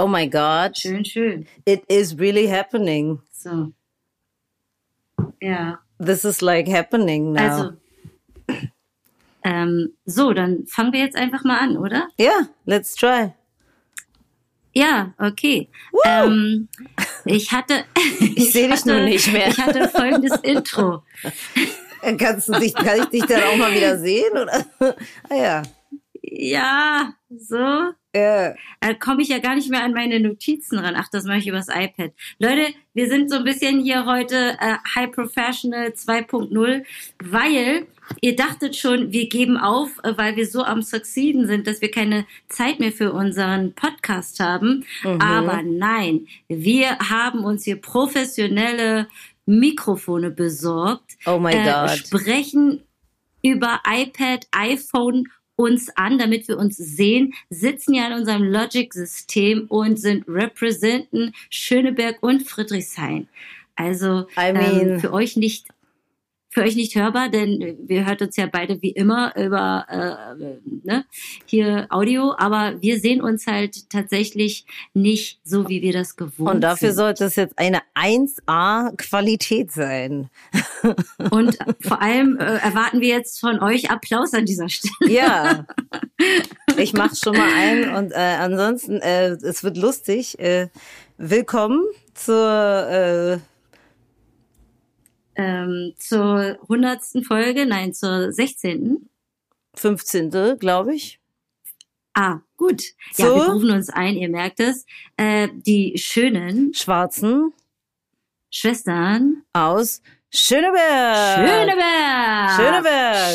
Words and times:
Oh 0.00 0.06
my 0.06 0.28
God. 0.28 0.76
Schön, 0.76 1.04
schön. 1.04 1.46
It 1.66 1.82
is 1.88 2.16
really 2.16 2.46
happening. 2.46 3.20
So. 3.32 3.72
Ja. 5.40 5.80
This 5.98 6.24
is 6.24 6.40
like 6.40 6.68
happening 6.68 7.32
now. 7.32 7.40
Also. 7.42 7.72
Ähm, 9.42 9.94
so, 10.04 10.32
dann 10.32 10.66
fangen 10.68 10.92
wir 10.92 11.00
jetzt 11.00 11.16
einfach 11.16 11.42
mal 11.42 11.58
an, 11.58 11.76
oder? 11.76 12.08
yeah, 12.20 12.48
let's 12.64 12.94
try. 12.94 13.32
Ja, 14.72 15.14
okay. 15.18 15.68
Ähm, 16.04 16.68
ich 17.24 17.50
hatte. 17.50 17.84
Ich 18.20 18.52
sehe 18.52 18.68
dich 18.68 18.84
nur 18.84 19.00
nicht 19.00 19.32
mehr. 19.32 19.48
Ich 19.48 19.58
hatte 19.58 19.88
folgendes 19.88 20.36
Intro. 20.42 21.02
Kannst 22.18 22.48
du 22.48 22.52
dich, 22.52 22.72
kann 22.72 23.00
ich 23.00 23.06
dich 23.06 23.24
dann 23.26 23.42
auch 23.42 23.56
mal 23.56 23.74
wieder 23.74 23.98
sehen? 23.98 24.30
Oder? 24.30 24.64
ah 25.28 25.34
ja. 25.34 25.62
Ja, 26.22 27.14
so. 27.28 27.92
Äh, 28.80 28.94
komme 28.94 29.22
ich 29.22 29.28
ja 29.28 29.38
gar 29.38 29.54
nicht 29.54 29.70
mehr 29.70 29.82
an 29.82 29.92
meine 29.92 30.20
Notizen 30.20 30.78
ran. 30.78 30.94
Ach, 30.96 31.08
das 31.10 31.24
mache 31.24 31.38
ich 31.38 31.46
übers 31.48 31.68
iPad. 31.68 32.12
Leute, 32.38 32.66
wir 32.94 33.08
sind 33.08 33.30
so 33.30 33.36
ein 33.36 33.44
bisschen 33.44 33.80
hier 33.80 34.06
heute 34.06 34.56
äh, 34.60 34.76
High 34.94 35.10
Professional 35.12 35.88
2.0, 35.88 36.84
weil 37.24 37.86
ihr 38.20 38.36
dachtet 38.36 38.76
schon, 38.76 39.12
wir 39.12 39.28
geben 39.28 39.56
auf, 39.56 39.90
äh, 40.02 40.16
weil 40.16 40.36
wir 40.36 40.46
so 40.46 40.64
am 40.64 40.82
Succeeden 40.82 41.46
sind, 41.46 41.66
dass 41.66 41.80
wir 41.80 41.90
keine 41.90 42.26
Zeit 42.48 42.80
mehr 42.80 42.92
für 42.92 43.12
unseren 43.12 43.74
Podcast 43.74 44.40
haben. 44.40 44.84
Aber 45.04 45.62
nein, 45.62 46.26
wir 46.48 46.98
haben 46.98 47.44
uns 47.44 47.64
hier 47.64 47.76
professionelle 47.76 49.08
Mikrofone 49.46 50.30
besorgt, 50.30 51.16
Oh 51.26 51.38
my 51.38 51.52
äh, 51.52 51.64
God. 51.64 51.90
sprechen 51.98 52.82
über 53.42 53.80
iPad, 53.86 54.46
iPhone 54.52 55.24
uns 55.58 55.90
an, 55.96 56.18
damit 56.18 56.46
wir 56.46 56.56
uns 56.56 56.76
sehen, 56.76 57.34
sitzen 57.50 57.92
ja 57.92 58.06
in 58.06 58.12
unserem 58.12 58.44
Logic-System 58.44 59.66
und 59.68 59.98
sind 59.98 60.24
representen 60.28 61.34
Schöneberg 61.50 62.18
und 62.22 62.48
Friedrichshain. 62.48 63.28
Also 63.74 64.28
I 64.38 64.52
mean- 64.52 64.90
ähm, 64.92 65.00
für 65.00 65.12
euch 65.12 65.36
nicht 65.36 65.66
für 66.58 66.64
euch 66.64 66.74
nicht 66.74 66.96
hörbar, 66.96 67.28
denn 67.28 67.78
wir 67.86 68.04
hört 68.04 68.20
uns 68.20 68.34
ja 68.34 68.48
beide 68.50 68.82
wie 68.82 68.90
immer 68.90 69.32
über 69.36 69.86
äh, 69.88 70.34
ne, 70.82 71.04
hier 71.46 71.86
Audio, 71.88 72.34
aber 72.36 72.82
wir 72.82 72.98
sehen 72.98 73.22
uns 73.22 73.46
halt 73.46 73.88
tatsächlich 73.90 74.66
nicht 74.92 75.38
so, 75.44 75.68
wie 75.68 75.82
wir 75.82 75.92
das 75.92 76.16
gewohnt 76.16 76.56
Und 76.56 76.60
dafür 76.62 76.88
sind. 76.88 76.96
sollte 76.96 77.24
es 77.26 77.36
jetzt 77.36 77.56
eine 77.60 77.80
1A-Qualität 77.94 79.70
sein. 79.70 80.30
Und 81.30 81.58
vor 81.80 82.02
allem 82.02 82.36
äh, 82.38 82.56
erwarten 82.56 83.00
wir 83.00 83.08
jetzt 83.08 83.38
von 83.38 83.60
euch 83.60 83.92
Applaus 83.92 84.34
an 84.34 84.44
dieser 84.44 84.68
Stelle. 84.68 85.12
Ja. 85.12 85.64
Ich 86.76 86.92
mach's 86.92 87.20
schon 87.20 87.36
mal 87.36 87.48
ein 87.56 87.94
und 87.94 88.12
äh, 88.12 88.16
ansonsten, 88.16 89.00
äh, 89.00 89.30
es 89.30 89.64
wird 89.64 89.76
lustig. 89.76 90.38
Äh, 90.38 90.68
willkommen 91.16 91.84
zur 92.14 92.48
äh, 92.88 93.38
ähm, 95.38 95.94
zur 95.96 96.58
hundertsten 96.68 97.24
Folge, 97.24 97.64
nein, 97.64 97.94
zur 97.94 98.30
16. 98.32 99.08
15. 99.74 100.58
glaube 100.58 100.94
ich. 100.94 101.20
Ah, 102.14 102.40
gut. 102.56 102.82
Ja, 103.16 103.26
So. 103.28 103.36
wir 103.36 103.52
rufen 103.52 103.70
uns 103.70 103.88
ein, 103.90 104.16
ihr 104.16 104.28
merkt 104.28 104.58
es. 104.60 104.84
Äh, 105.16 105.48
die 105.52 105.96
schönen 105.96 106.74
Schwarzen 106.74 107.52
Schwestern 108.50 109.44
aus 109.52 110.02
Schöneberg. 110.34 111.48
Schöneberg. 111.48 112.50
Schöneberg. 112.56 113.34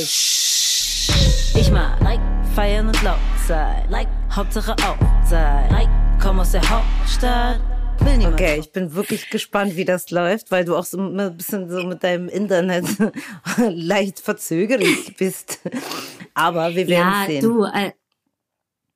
Ich 1.56 1.72
mag 1.72 2.00
like 2.02 2.20
feiern 2.56 2.88
und 2.88 3.02
laut 3.04 3.20
sein. 3.48 3.90
Like 3.90 4.08
Hauptsache 4.32 4.74
auch 4.74 4.98
sein. 5.26 5.72
Like 5.72 5.90
komm 6.22 6.40
aus 6.40 6.52
der 6.52 6.62
Hauptstadt. 6.70 7.62
Okay, 8.06 8.60
ich 8.60 8.72
bin 8.72 8.94
wirklich 8.94 9.30
gespannt, 9.30 9.76
wie 9.76 9.86
das 9.86 10.12
läuft, 10.12 10.52
weil 10.52 10.66
du 10.66 10.76
auch 10.76 10.86
so 10.86 11.00
ein 11.00 11.38
bisschen 11.38 11.70
so 11.70 11.84
mit 11.84 12.04
deinem 12.04 12.28
Internet 12.30 12.86
leicht 13.58 14.20
verzögerlich 14.20 15.16
bist. 15.18 15.60
Aber 16.34 16.76
wir 16.76 16.88
werden 16.88 17.14
Ja, 17.14 17.26
sehen. 17.28 17.42
du, 17.42 17.64
äh, 17.66 17.92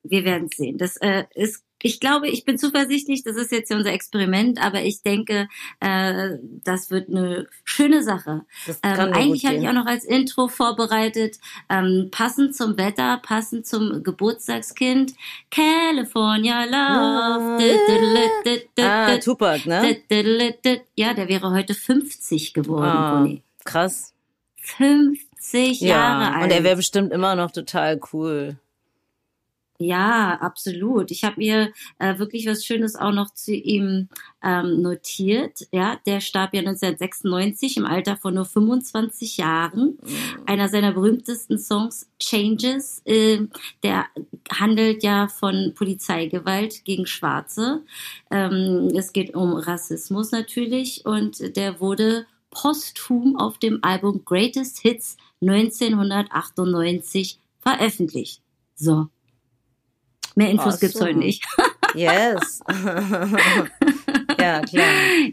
wir 0.03 0.25
werden 0.25 0.49
sehen. 0.53 0.77
Das 0.77 0.97
äh, 0.97 1.23
ist, 1.35 1.63
ich 1.83 1.99
glaube, 1.99 2.27
ich 2.27 2.43
bin 2.45 2.57
zuversichtlich, 2.57 3.23
das 3.23 3.35
ist 3.35 3.51
jetzt 3.51 3.69
ja 3.69 3.77
unser 3.77 3.91
Experiment, 3.93 4.59
aber 4.63 4.81
ich 4.83 5.01
denke, 5.03 5.47
äh, 5.79 6.29
das 6.63 6.89
wird 6.89 7.09
eine 7.09 7.47
schöne 7.63 8.03
Sache. 8.03 8.41
Ähm, 8.83 9.13
eigentlich 9.13 9.45
hatte 9.45 9.57
ich 9.57 9.67
auch 9.67 9.73
noch 9.73 9.85
als 9.85 10.03
Intro 10.03 10.47
vorbereitet, 10.47 11.37
ähm, 11.69 12.09
passend 12.11 12.55
zum 12.55 12.77
Wetter, 12.77 13.17
passend 13.23 13.67
zum 13.67 14.01
Geburtstagskind, 14.03 15.13
California 15.51 16.63
Love. 16.65 17.63
Du, 18.75 18.81
Ah, 18.83 19.17
Tupac, 19.17 19.65
ne? 19.65 19.97
Ja, 20.95 21.13
der 21.13 21.27
wäre 21.27 21.51
heute 21.51 21.73
50 21.73 22.53
geworden, 22.53 22.83
Ah, 22.83 23.27
krass. 23.65 24.13
50 24.61 25.81
Jahre 25.81 26.23
Ja, 26.23 26.31
alt. 26.33 26.43
und 26.45 26.51
er 26.51 26.63
wäre 26.63 26.75
bestimmt 26.75 27.11
immer 27.13 27.35
noch 27.35 27.51
total 27.51 27.99
cool. 28.13 28.57
Ja, 29.79 30.39
absolut. 30.41 31.11
Ich 31.11 31.23
habe 31.23 31.35
mir 31.37 31.71
äh, 31.99 32.17
wirklich 32.17 32.47
was 32.47 32.65
Schönes 32.65 32.95
auch 32.95 33.11
noch 33.11 33.31
zu 33.31 33.53
ihm 33.53 34.09
ähm, 34.43 34.81
notiert. 34.81 35.67
Ja, 35.71 35.99
der 36.07 36.19
starb 36.19 36.55
ja 36.55 36.61
1996 36.61 37.77
im 37.77 37.85
Alter 37.85 38.17
von 38.17 38.33
nur 38.33 38.45
25 38.45 39.37
Jahren. 39.37 39.99
Einer 40.47 40.67
seiner 40.69 40.93
berühmtesten 40.93 41.59
Songs, 41.59 42.09
Changes, 42.19 43.03
äh, 43.05 43.41
der 43.83 44.07
handelt 44.51 45.03
ja 45.03 45.27
von 45.27 45.73
Polizeigewalt 45.75 46.83
gegen 46.83 47.05
Schwarze. 47.05 47.83
Ähm, 48.31 48.91
es 48.95 49.13
geht 49.13 49.35
um 49.35 49.53
Rassismus 49.53 50.31
natürlich 50.31 51.05
und 51.05 51.55
der 51.55 51.79
wurde 51.79 52.25
posthum 52.49 53.35
auf 53.35 53.59
dem 53.59 53.83
Album 53.83 54.25
Greatest 54.25 54.79
Hits 54.79 55.17
1998 55.41 57.37
veröffentlicht. 57.59 58.41
So. 58.75 59.09
Mehr 60.37 60.51
Infos 60.51 60.75
Ach 60.75 60.79
gibt's 60.79 61.01
heute 61.01 61.17
nicht. 61.17 61.43
Yes. 61.95 62.61
ja, 64.39 64.61
klar. 64.61 64.85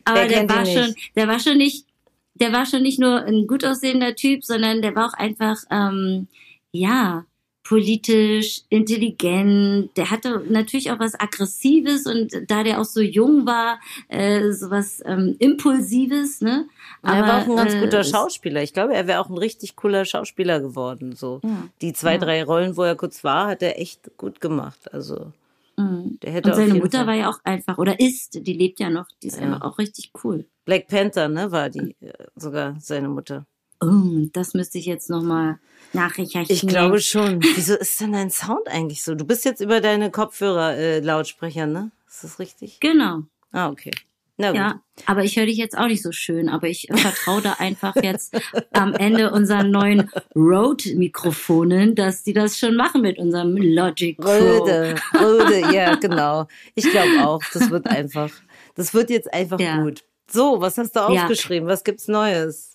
Aber 0.06 0.26
der 0.26 0.48
war 0.48 0.64
schon, 0.64 0.94
der 1.14 1.28
war 1.28 1.38
schon 1.38 1.58
nicht, 1.58 1.86
der 2.32 2.54
war 2.54 2.64
schon 2.64 2.80
nicht 2.82 2.98
nur 2.98 3.22
ein 3.22 3.46
gut 3.46 3.66
aussehender 3.66 4.14
Typ, 4.14 4.42
sondern 4.44 4.80
der 4.80 4.96
war 4.96 5.08
auch 5.08 5.12
einfach, 5.12 5.58
ähm, 5.70 6.26
ja, 6.72 7.26
politisch, 7.64 8.62
intelligent. 8.68 9.96
Der 9.96 10.10
hatte 10.10 10.44
natürlich 10.48 10.90
auch 10.92 10.98
was 11.00 11.18
Aggressives 11.18 12.06
und 12.06 12.32
da 12.48 12.62
der 12.62 12.80
auch 12.80 12.84
so 12.84 13.00
jung 13.00 13.46
war, 13.46 13.80
äh, 14.08 14.52
so 14.52 14.70
was 14.70 15.02
ähm, 15.04 15.34
Impulsives, 15.38 16.40
ne? 16.40 16.66
er 17.02 17.22
war 17.22 17.42
auch 17.42 17.48
ein 17.48 17.56
ganz 17.56 17.74
äh, 17.74 17.80
guter 17.80 18.04
Schauspieler. 18.04 18.62
Ich 18.62 18.72
glaube, 18.72 18.94
er 18.94 19.06
wäre 19.06 19.20
auch 19.20 19.28
ein 19.30 19.38
richtig 19.38 19.76
cooler 19.76 20.04
Schauspieler 20.04 20.60
geworden. 20.60 21.16
So 21.16 21.40
Ja. 21.42 21.68
die 21.80 21.92
zwei, 21.92 22.12
Ja. 22.12 22.18
drei 22.18 22.44
Rollen, 22.44 22.76
wo 22.76 22.82
er 22.82 22.94
kurz 22.96 23.24
war, 23.24 23.48
hat 23.48 23.62
er 23.62 23.80
echt 23.80 24.16
gut 24.16 24.40
gemacht. 24.40 24.92
Also 24.92 25.32
Mhm. 25.76 26.18
der 26.22 26.32
hätte 26.32 26.50
Und 26.50 26.56
seine 26.56 26.74
Mutter 26.74 26.98
Fall. 26.98 27.06
war 27.08 27.14
ja 27.14 27.30
auch 27.30 27.40
einfach, 27.44 27.78
oder 27.78 27.98
ist, 27.98 28.46
die 28.46 28.52
lebt 28.52 28.78
ja 28.78 28.90
noch, 28.90 29.06
die 29.22 29.26
ist 29.28 29.38
Ja. 29.40 29.42
einfach 29.42 29.62
auch 29.62 29.78
richtig 29.78 30.12
cool. 30.22 30.44
Black 30.64 30.86
Panther, 30.86 31.28
ne, 31.28 31.50
war 31.50 31.68
die 31.68 31.96
äh, 32.00 32.12
sogar 32.36 32.76
seine 32.78 33.08
Mutter. 33.08 33.44
Oh, 33.84 34.28
das 34.32 34.54
müsste 34.54 34.78
ich 34.78 34.86
jetzt 34.86 35.10
nochmal 35.10 35.58
nachrecherchieren. 35.92 36.46
Ich 36.48 36.66
glaube 36.66 37.00
schon. 37.00 37.42
Wieso 37.42 37.74
ist 37.76 38.00
denn 38.00 38.12
dein 38.12 38.30
Sound 38.30 38.66
eigentlich 38.68 39.02
so? 39.02 39.14
Du 39.14 39.24
bist 39.24 39.44
jetzt 39.44 39.60
über 39.60 39.80
deine 39.80 40.10
Kopfhörer 40.10 40.76
äh, 40.76 41.00
ne? 41.00 41.90
Ist 42.08 42.24
das 42.24 42.38
richtig? 42.38 42.80
Genau. 42.80 43.22
Ah, 43.52 43.68
okay. 43.70 43.90
Na 44.36 44.48
gut. 44.48 44.56
Ja, 44.56 44.80
aber 45.06 45.22
ich 45.22 45.36
höre 45.36 45.46
dich 45.46 45.56
jetzt 45.58 45.78
auch 45.78 45.86
nicht 45.86 46.02
so 46.02 46.10
schön, 46.10 46.48
aber 46.48 46.66
ich 46.66 46.88
vertraue 46.92 47.40
da 47.40 47.52
einfach 47.60 47.94
jetzt 48.02 48.36
am 48.72 48.92
Ende 48.92 49.30
unseren 49.30 49.70
neuen 49.70 50.10
Rode-Mikrofonen, 50.34 51.94
dass 51.94 52.22
die 52.24 52.32
das 52.32 52.58
schon 52.58 52.74
machen 52.76 53.02
mit 53.02 53.18
unserem 53.18 53.56
Logic 53.56 54.16
Pro. 54.16 54.28
Röde, 54.28 54.96
Röde, 55.20 55.72
ja, 55.72 55.94
genau. 56.00 56.46
Ich 56.74 56.90
glaube 56.90 57.24
auch, 57.24 57.42
das 57.52 57.70
wird 57.70 57.86
einfach, 57.86 58.30
das 58.74 58.92
wird 58.94 59.10
jetzt 59.10 59.32
einfach 59.32 59.60
Ja. 59.60 59.82
gut. 59.82 60.02
So, 60.30 60.60
was 60.60 60.78
hast 60.78 60.96
du 60.96 61.00
Ja. 61.00 61.06
aufgeschrieben? 61.24 61.68
Was 61.68 61.84
gibt's 61.84 62.08
Neues? 62.08 62.73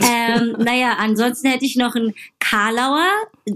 Ähm, 0.00 0.56
naja, 0.58 0.96
ansonsten 0.98 1.48
hätte 1.48 1.64
ich 1.64 1.76
noch 1.76 1.94
einen 1.94 2.14
Karlauer 2.40 3.06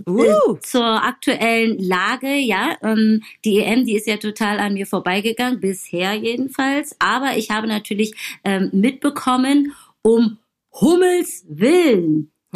Uh. 0.06 0.22
äh, 0.22 0.60
zur 0.60 0.84
aktuellen 1.02 1.78
Lage. 1.78 2.34
Ja, 2.34 2.76
ähm, 2.82 3.22
die 3.44 3.58
EM, 3.60 3.86
die 3.86 3.96
ist 3.96 4.06
ja 4.06 4.18
total 4.18 4.60
an 4.60 4.74
mir 4.74 4.86
vorbeigegangen, 4.86 5.60
bisher 5.60 6.12
jedenfalls. 6.14 6.94
Aber 6.98 7.36
ich 7.36 7.50
habe 7.50 7.66
natürlich 7.66 8.14
ähm, 8.44 8.70
mitbekommen, 8.72 9.74
um 10.02 10.38
Hummels 10.72 11.44
Willen. 11.48 12.30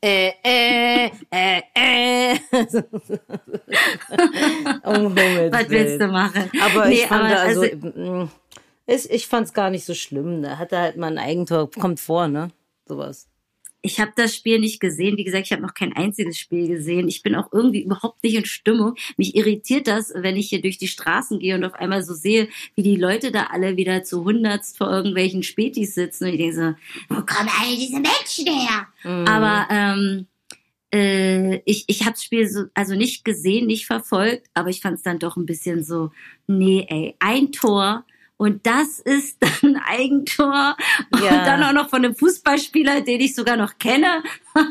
äh, 0.00 0.30
äh, 0.42 1.10
äh, 1.30 1.60
äh. 1.74 2.38
um 4.84 5.16
Himmels 5.16 5.52
Was 5.52 5.68
willst 5.68 6.00
du 6.00 6.08
machen? 6.08 6.50
Aber 6.62 6.86
Nee, 6.88 6.94
ich 6.94 7.06
fand 7.06 7.24
aber 7.24 7.40
also, 7.40 7.62
also- 7.62 8.28
es, 8.88 9.08
ich 9.08 9.26
fand's 9.26 9.52
gar 9.52 9.70
nicht 9.70 9.84
so 9.84 9.94
schlimm. 9.94 10.42
Da 10.42 10.58
hat 10.58 10.72
er 10.72 10.80
halt 10.80 10.96
mal 10.96 11.12
ein 11.12 11.18
Eigentor, 11.18 11.70
kommt 11.70 12.00
vor, 12.00 12.26
ne? 12.26 12.50
Sowas. 12.86 13.28
ich 13.82 14.00
habe 14.00 14.12
das 14.16 14.34
Spiel 14.34 14.58
nicht 14.58 14.80
gesehen. 14.80 15.16
Wie 15.16 15.24
gesagt, 15.24 15.46
ich 15.46 15.52
habe 15.52 15.62
noch 15.62 15.74
kein 15.74 15.94
einziges 15.94 16.38
Spiel 16.38 16.68
gesehen. 16.68 17.06
Ich 17.06 17.22
bin 17.22 17.34
auch 17.34 17.52
irgendwie 17.52 17.82
überhaupt 17.84 18.24
nicht 18.24 18.34
in 18.34 18.44
Stimmung. 18.44 18.94
Mich 19.16 19.36
irritiert 19.36 19.86
das, 19.86 20.12
wenn 20.14 20.36
ich 20.36 20.48
hier 20.48 20.60
durch 20.60 20.78
die 20.78 20.88
Straßen 20.88 21.38
gehe 21.38 21.54
und 21.54 21.64
auf 21.64 21.74
einmal 21.74 22.02
so 22.02 22.14
sehe, 22.14 22.48
wie 22.74 22.82
die 22.82 22.96
Leute 22.96 23.30
da 23.30 23.44
alle 23.44 23.76
wieder 23.76 24.02
zu 24.02 24.24
hundertst 24.24 24.78
vor 24.78 24.90
irgendwelchen 24.90 25.42
Spätis 25.42 25.94
sitzen. 25.94 26.24
Und 26.24 26.30
ich 26.32 26.38
denke 26.38 26.56
so, 26.56 27.14
wo 27.14 27.22
kommen 27.22 27.50
all 27.60 27.76
diese 27.76 28.00
Menschen 28.00 28.46
her? 28.46 28.86
Mhm. 29.04 29.28
Aber 29.28 29.66
ähm, 29.70 30.26
äh, 30.92 31.60
ich, 31.64 31.84
ich 31.86 32.00
habe 32.00 32.12
das 32.12 32.24
Spiel 32.24 32.48
so, 32.48 32.64
also 32.74 32.94
nicht 32.94 33.24
gesehen, 33.24 33.66
nicht 33.66 33.86
verfolgt, 33.86 34.48
aber 34.54 34.70
ich 34.70 34.80
fand 34.80 34.96
es 34.96 35.02
dann 35.02 35.18
doch 35.18 35.36
ein 35.36 35.46
bisschen 35.46 35.84
so, 35.84 36.10
nee, 36.46 36.86
ey, 36.88 37.14
ein 37.18 37.52
Tor 37.52 38.04
und 38.38 38.66
das 38.66 39.00
ist 39.00 39.38
dann 39.40 39.74
ein 39.74 39.82
Eigentor. 39.84 40.76
Ja. 41.20 41.38
Und 41.38 41.46
dann 41.46 41.62
auch 41.64 41.72
noch 41.72 41.90
von 41.90 42.04
einem 42.04 42.14
Fußballspieler, 42.14 43.02
den 43.02 43.20
ich 43.20 43.34
sogar 43.34 43.56
noch 43.56 43.78
kenne. 43.78 44.22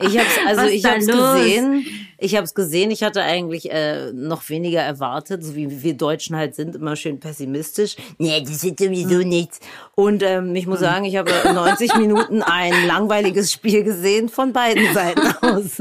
ich 0.00 0.18
hab's, 0.18 0.38
also 0.46 0.62
Was 0.62 0.70
ich 0.70 0.84
hab's 0.84 1.06
los? 1.06 1.38
gesehen. 1.38 1.86
Ich 2.18 2.34
habe 2.36 2.44
es 2.44 2.54
gesehen. 2.54 2.90
Ich 2.90 3.02
hatte 3.02 3.22
eigentlich 3.22 3.70
äh, 3.70 4.12
noch 4.12 4.48
weniger 4.48 4.80
erwartet, 4.80 5.42
so 5.44 5.56
wie 5.56 5.82
wir 5.82 5.94
Deutschen 5.94 6.36
halt 6.36 6.54
sind, 6.54 6.76
immer 6.76 6.94
schön 6.94 7.18
pessimistisch. 7.18 7.96
Nee, 8.18 8.40
das 8.42 8.62
ist 8.62 8.78
sowieso 8.78 9.20
hm. 9.20 9.28
nichts. 9.28 9.60
Und 9.94 10.22
ähm, 10.22 10.54
ich 10.54 10.66
muss 10.66 10.78
hm. 10.78 10.84
sagen, 10.84 11.04
ich 11.06 11.16
habe 11.16 11.30
90 11.54 11.96
Minuten 11.96 12.42
ein 12.42 12.86
langweiliges 12.86 13.50
Spiel 13.50 13.82
gesehen 13.82 14.28
von 14.28 14.52
beiden 14.52 14.92
Seiten 14.92 15.26
aus. 15.40 15.80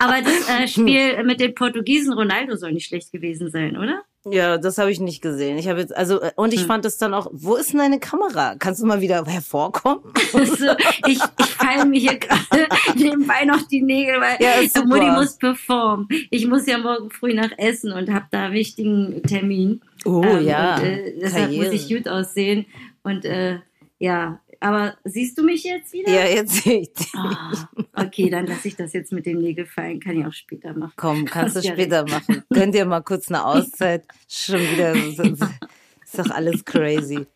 Aber 0.00 0.22
das 0.22 0.48
äh, 0.48 0.66
Spiel 0.66 1.22
mit 1.22 1.38
den 1.38 1.54
Portugiesen 1.54 2.12
Ronaldo 2.12 2.56
soll 2.56 2.72
nicht 2.72 2.86
schlecht 2.86 3.12
gewesen 3.12 3.50
sein, 3.50 3.76
oder? 3.76 4.02
Ja, 4.32 4.58
das 4.58 4.78
habe 4.78 4.90
ich 4.90 5.00
nicht 5.00 5.22
gesehen. 5.22 5.58
Ich 5.58 5.68
habe 5.68 5.80
jetzt 5.80 5.96
also 5.96 6.20
äh, 6.20 6.32
und 6.36 6.52
ich 6.52 6.60
hm. 6.60 6.66
fand 6.66 6.84
es 6.84 6.98
dann 6.98 7.14
auch. 7.14 7.28
Wo 7.32 7.56
ist 7.56 7.72
denn 7.72 7.78
deine 7.78 7.98
Kamera? 7.98 8.54
Kannst 8.58 8.82
du 8.82 8.86
mal 8.86 9.00
wieder 9.00 9.24
hervorkommen? 9.24 10.00
Also, 10.32 10.66
ich 11.06 11.18
ich 11.38 11.46
feile 11.46 11.84
mir 11.84 12.00
hier 12.00 12.18
gerade 12.18 12.68
nebenbei 12.96 13.44
noch 13.44 13.62
die 13.62 13.82
Nägel, 13.82 14.20
weil 14.20 14.36
ja, 14.40 14.84
Mutti 14.84 15.10
muss 15.10 15.36
performen. 15.36 16.08
Ich 16.30 16.46
muss 16.46 16.66
ja 16.66 16.78
morgen 16.78 17.10
früh 17.10 17.34
nach 17.34 17.50
Essen 17.56 17.92
und 17.92 18.12
habe 18.12 18.26
da 18.30 18.52
wichtigen 18.52 19.22
Termin. 19.22 19.80
Oh 20.04 20.22
ähm, 20.22 20.46
ja. 20.46 20.76
Und, 20.76 20.84
äh, 20.84 21.14
deshalb 21.20 21.46
Karriere. 21.46 21.64
muss 21.64 21.74
ich 21.74 21.94
gut 21.94 22.08
aussehen 22.08 22.66
und 23.02 23.24
äh, 23.24 23.58
ja, 23.98 24.40
aber 24.60 24.96
siehst 25.04 25.38
du 25.38 25.42
mich 25.42 25.64
jetzt 25.64 25.92
wieder? 25.92 26.10
Ja, 26.10 26.26
jetzt 26.26 26.62
sehe 26.62 26.80
ich 26.80 26.92
dich. 26.92 27.12
Oh, 27.14 27.82
okay, 27.94 28.28
dann 28.28 28.46
lasse 28.46 28.68
ich 28.68 28.76
das 28.76 28.92
jetzt 28.92 29.12
mit 29.12 29.26
dem 29.26 29.40
Nägel 29.40 29.66
fallen. 29.66 30.00
Kann 30.00 30.18
ich 30.18 30.26
auch 30.26 30.32
später 30.32 30.74
machen. 30.74 30.94
Komm, 30.96 31.24
kannst 31.24 31.56
du 31.56 31.62
später 31.62 32.04
machen. 32.08 32.42
Könnt 32.52 32.74
ihr 32.74 32.84
mal 32.84 33.00
kurz 33.00 33.28
eine 33.28 33.44
Auszeit? 33.44 34.04
Schon 34.28 34.60
wieder. 34.60 34.94
Ist 34.94 36.18
doch 36.18 36.30
alles 36.30 36.64
crazy. 36.64 37.26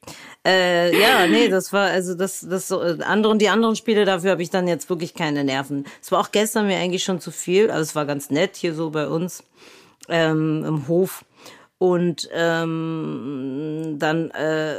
Äh, 0.45 0.99
ja, 0.99 1.27
nee, 1.27 1.49
das 1.49 1.73
war 1.73 1.91
also 1.91 2.15
das 2.15 2.41
das 2.41 2.67
so 2.67 2.83
äh, 2.83 2.99
andere 3.03 3.37
die 3.37 3.51
anderen 3.51 3.77
Spiele 3.77 4.05
dafür 4.05 4.33
habe 4.33 4.43
ich 4.43 4.51
dann 4.51 4.67
jetzt 4.67 4.89
wirklich 4.89 5.15
keine 5.15 5.45
Nerven. 5.45 5.85
Es 6.01 6.11
war 6.11 6.21
auch 6.21 6.33
gestern 6.33 6.67
mir 6.67 6.79
eigentlich 6.79 7.05
schon 7.05 7.21
zu 7.21 7.31
viel. 7.31 7.71
Also 7.71 7.83
es 7.83 7.95
war 7.95 8.07
ganz 8.07 8.31
nett 8.31 8.57
hier 8.57 8.75
so 8.75 8.91
bei 8.91 9.07
uns 9.07 9.45
ähm, 10.09 10.65
im 10.67 10.89
Hof 10.89 11.25
und 11.79 12.29
ähm, 12.33 13.97
dann 13.99 14.31
äh, 14.31 14.77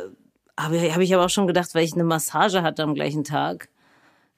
habe 0.60 0.80
hab 0.94 1.02
ich 1.02 1.14
aber 1.14 1.26
auch 1.26 1.30
schon 1.30 1.48
gedacht, 1.48 1.74
weil 1.74 1.84
ich 1.84 1.94
eine 1.94 2.04
Massage 2.04 2.62
hatte 2.62 2.84
am 2.84 2.96
gleichen 2.96 3.24
Tag. 3.24 3.70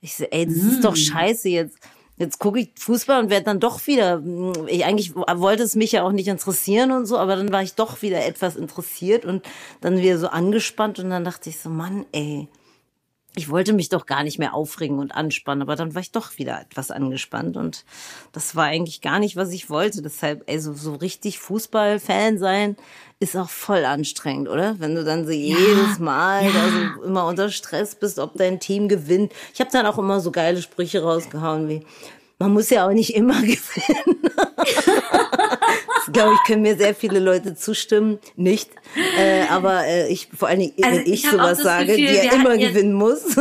Ich 0.02 0.16
so, 0.16 0.26
ey, 0.26 0.46
das 0.46 0.56
mm. 0.56 0.70
ist 0.70 0.84
doch 0.84 0.94
mm. 0.94 0.98
scheiße 0.98 1.50
jetzt. 1.50 1.78
Jetzt 2.18 2.40
gucke 2.40 2.60
ich 2.60 2.72
Fußball 2.78 3.24
und 3.24 3.30
werde 3.30 3.46
dann 3.46 3.60
doch 3.60 3.86
wieder, 3.88 4.24
ich 4.68 4.86
eigentlich 4.86 5.14
wollte 5.16 5.64
es 5.64 5.76
mich 5.76 5.92
ja 5.92 6.04
auch 6.04 6.14
nicht 6.14 6.30
interessieren 6.30 6.92
und 6.92 7.08
so, 7.08 7.18
aber 7.18 7.36
dann 7.36 7.52
war 7.52 7.62
ich 7.62 7.76
doch 7.76 8.02
wieder 8.02 8.26
etwas 8.26 8.56
interessiert 8.56 9.26
und 9.26 9.46
dann 9.82 9.98
wieder 9.98 10.18
so 10.18 10.28
angespannt 10.28 10.98
und 11.00 11.10
dann 11.10 11.26
dachte 11.26 11.50
ich 11.50 11.60
so, 11.60 11.70
Mann, 11.70 12.06
ey, 12.14 12.48
ich 13.36 13.50
wollte 13.50 13.74
mich 13.74 13.90
doch 13.90 14.06
gar 14.06 14.24
nicht 14.24 14.40
mehr 14.40 14.54
aufregen 14.54 15.00
und 15.00 15.12
anspannen, 15.12 15.62
aber 15.62 15.76
dann 15.76 15.94
war 15.94 16.02
ich 16.02 16.12
doch 16.12 16.38
wieder 16.38 16.62
etwas 16.62 16.90
angespannt 16.90 17.58
und 17.58 17.84
das 18.32 18.56
war 18.56 18.66
eigentlich 18.66 19.02
gar 19.02 19.20
nicht, 19.20 19.36
was 19.36 19.52
ich 19.52 19.70
wollte. 19.70 20.02
Deshalb, 20.02 20.44
ey, 20.48 20.60
so, 20.60 20.74
so 20.74 20.96
richtig 20.96 21.40
Fußballfan 21.40 22.38
sein 22.38 22.78
ist 23.20 23.36
auch 23.36 23.50
voll 23.50 23.86
anstrengend, 23.86 24.50
oder? 24.50 24.80
Wenn 24.80 24.96
du 24.96 25.04
dann 25.04 25.26
so 25.26 25.32
ja, 25.32 25.58
jedes 25.58 26.00
Mal 26.00 26.46
ja. 26.46 26.52
so 26.96 27.04
immer 27.04 27.28
unter 27.28 27.50
Stress 27.50 27.96
bist, 27.96 28.20
ob 28.20 28.36
dein 28.36 28.60
Team 28.60 28.88
gewinnt. 28.88 29.34
Ich 29.54 29.60
habe 29.60 29.72
dann 29.72 29.86
auch 29.86 29.98
immer 29.98 30.20
so 30.20 30.32
geile 30.32 30.62
Sprüche 30.62 31.04
rausgehauen 31.04 31.68
wie, 31.68 31.86
man 32.40 32.54
muss 32.54 32.70
ja 32.70 32.88
auch 32.88 32.94
nicht 32.94 33.16
immer 33.16 33.42
gewinnen. 33.42 34.32
Das, 36.06 36.14
glaube 36.14 36.34
ich, 36.34 36.44
können 36.48 36.62
mir 36.62 36.76
sehr 36.76 36.96
viele 36.96 37.20
Leute 37.20 37.56
zustimmen. 37.56 38.20
Nicht. 38.36 38.70
Äh, 39.18 39.44
aber 39.50 39.86
äh, 39.86 40.08
ich, 40.08 40.28
vor 40.36 40.48
allen 40.48 40.60
Dingen, 40.60 40.74
also 40.82 41.00
wenn 41.00 41.06
ich, 41.06 41.26
ich 41.26 41.30
sowas 41.30 41.60
sage, 41.60 41.96
Gefühl, 41.96 42.08
die 42.08 42.28
ja 42.28 42.34
immer 42.34 42.58
gewinnen 42.58 42.94
muss. 42.94 43.36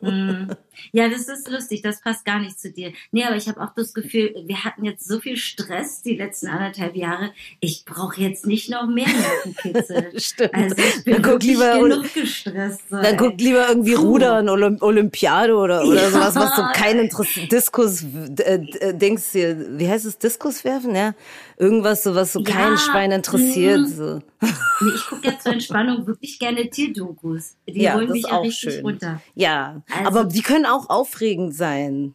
Hm. 0.00 0.48
Ja, 0.92 1.08
das 1.08 1.28
ist 1.28 1.48
lustig, 1.50 1.82
das 1.82 2.00
passt 2.00 2.24
gar 2.24 2.38
nicht 2.38 2.58
zu 2.58 2.70
dir. 2.70 2.92
Nee, 3.10 3.24
aber 3.24 3.36
ich 3.36 3.48
habe 3.48 3.60
auch 3.60 3.74
das 3.74 3.92
Gefühl, 3.92 4.34
wir 4.46 4.64
hatten 4.64 4.84
jetzt 4.84 5.06
so 5.06 5.20
viel 5.20 5.36
Stress 5.36 6.02
die 6.02 6.16
letzten 6.16 6.48
anderthalb 6.48 6.96
Jahre. 6.96 7.32
Ich 7.60 7.84
brauche 7.84 8.20
jetzt 8.20 8.46
nicht 8.46 8.70
noch 8.70 8.86
mehr 8.86 9.06
Nervenkitzel. 9.06 10.12
Stimmt. 10.20 10.54
Also 10.54 10.76
ich 10.76 11.04
bin 11.04 11.14
dann 11.14 11.22
guck 11.22 11.42
lieber, 11.42 11.78
genug 11.80 12.14
gestresst. 12.14 12.82
So, 12.88 13.02
dann 13.02 13.16
guck 13.16 13.38
lieber 13.40 13.68
irgendwie 13.68 13.94
Puh. 13.94 14.02
Rudern, 14.02 14.48
Olymp 14.48 14.82
Olympiade 14.82 15.54
oder, 15.54 15.84
oder 15.84 16.02
ja. 16.02 16.10
sowas, 16.10 16.36
was 16.36 16.56
so 16.56 16.62
kein 16.72 16.98
Interess 16.98 17.28
Diskus, 17.50 18.04
äh, 18.38 18.54
äh, 18.54 18.94
denkst 18.94 19.32
du, 19.32 19.78
wie 19.78 19.88
heißt 19.88 20.06
es, 20.06 20.18
Diskus 20.18 20.64
werfen, 20.64 20.94
ja? 20.94 21.14
Irgendwas, 21.58 22.04
so 22.04 22.14
was 22.14 22.32
so 22.32 22.40
ja. 22.40 22.44
kein 22.44 22.78
Schwein 22.78 23.10
interessiert. 23.10 23.80
Mhm. 23.80 23.86
So. 23.86 24.22
Nee, 24.80 24.92
ich 24.94 25.06
gucke 25.06 25.26
ja 25.26 25.36
zur 25.36 25.54
Entspannung 25.54 26.06
wirklich 26.06 26.38
gerne 26.38 26.70
Tierdokus. 26.70 27.56
Die 27.66 27.80
ja, 27.80 27.94
holen 27.94 28.12
mich 28.12 28.22
ja 28.22 28.38
richtig 28.38 28.74
schön. 28.74 28.82
runter. 28.84 29.20
Ja, 29.34 29.82
also, 29.88 30.06
aber 30.06 30.24
die 30.26 30.42
können 30.42 30.66
auch 30.66 30.88
aufregend 30.88 31.52
sein. 31.52 32.14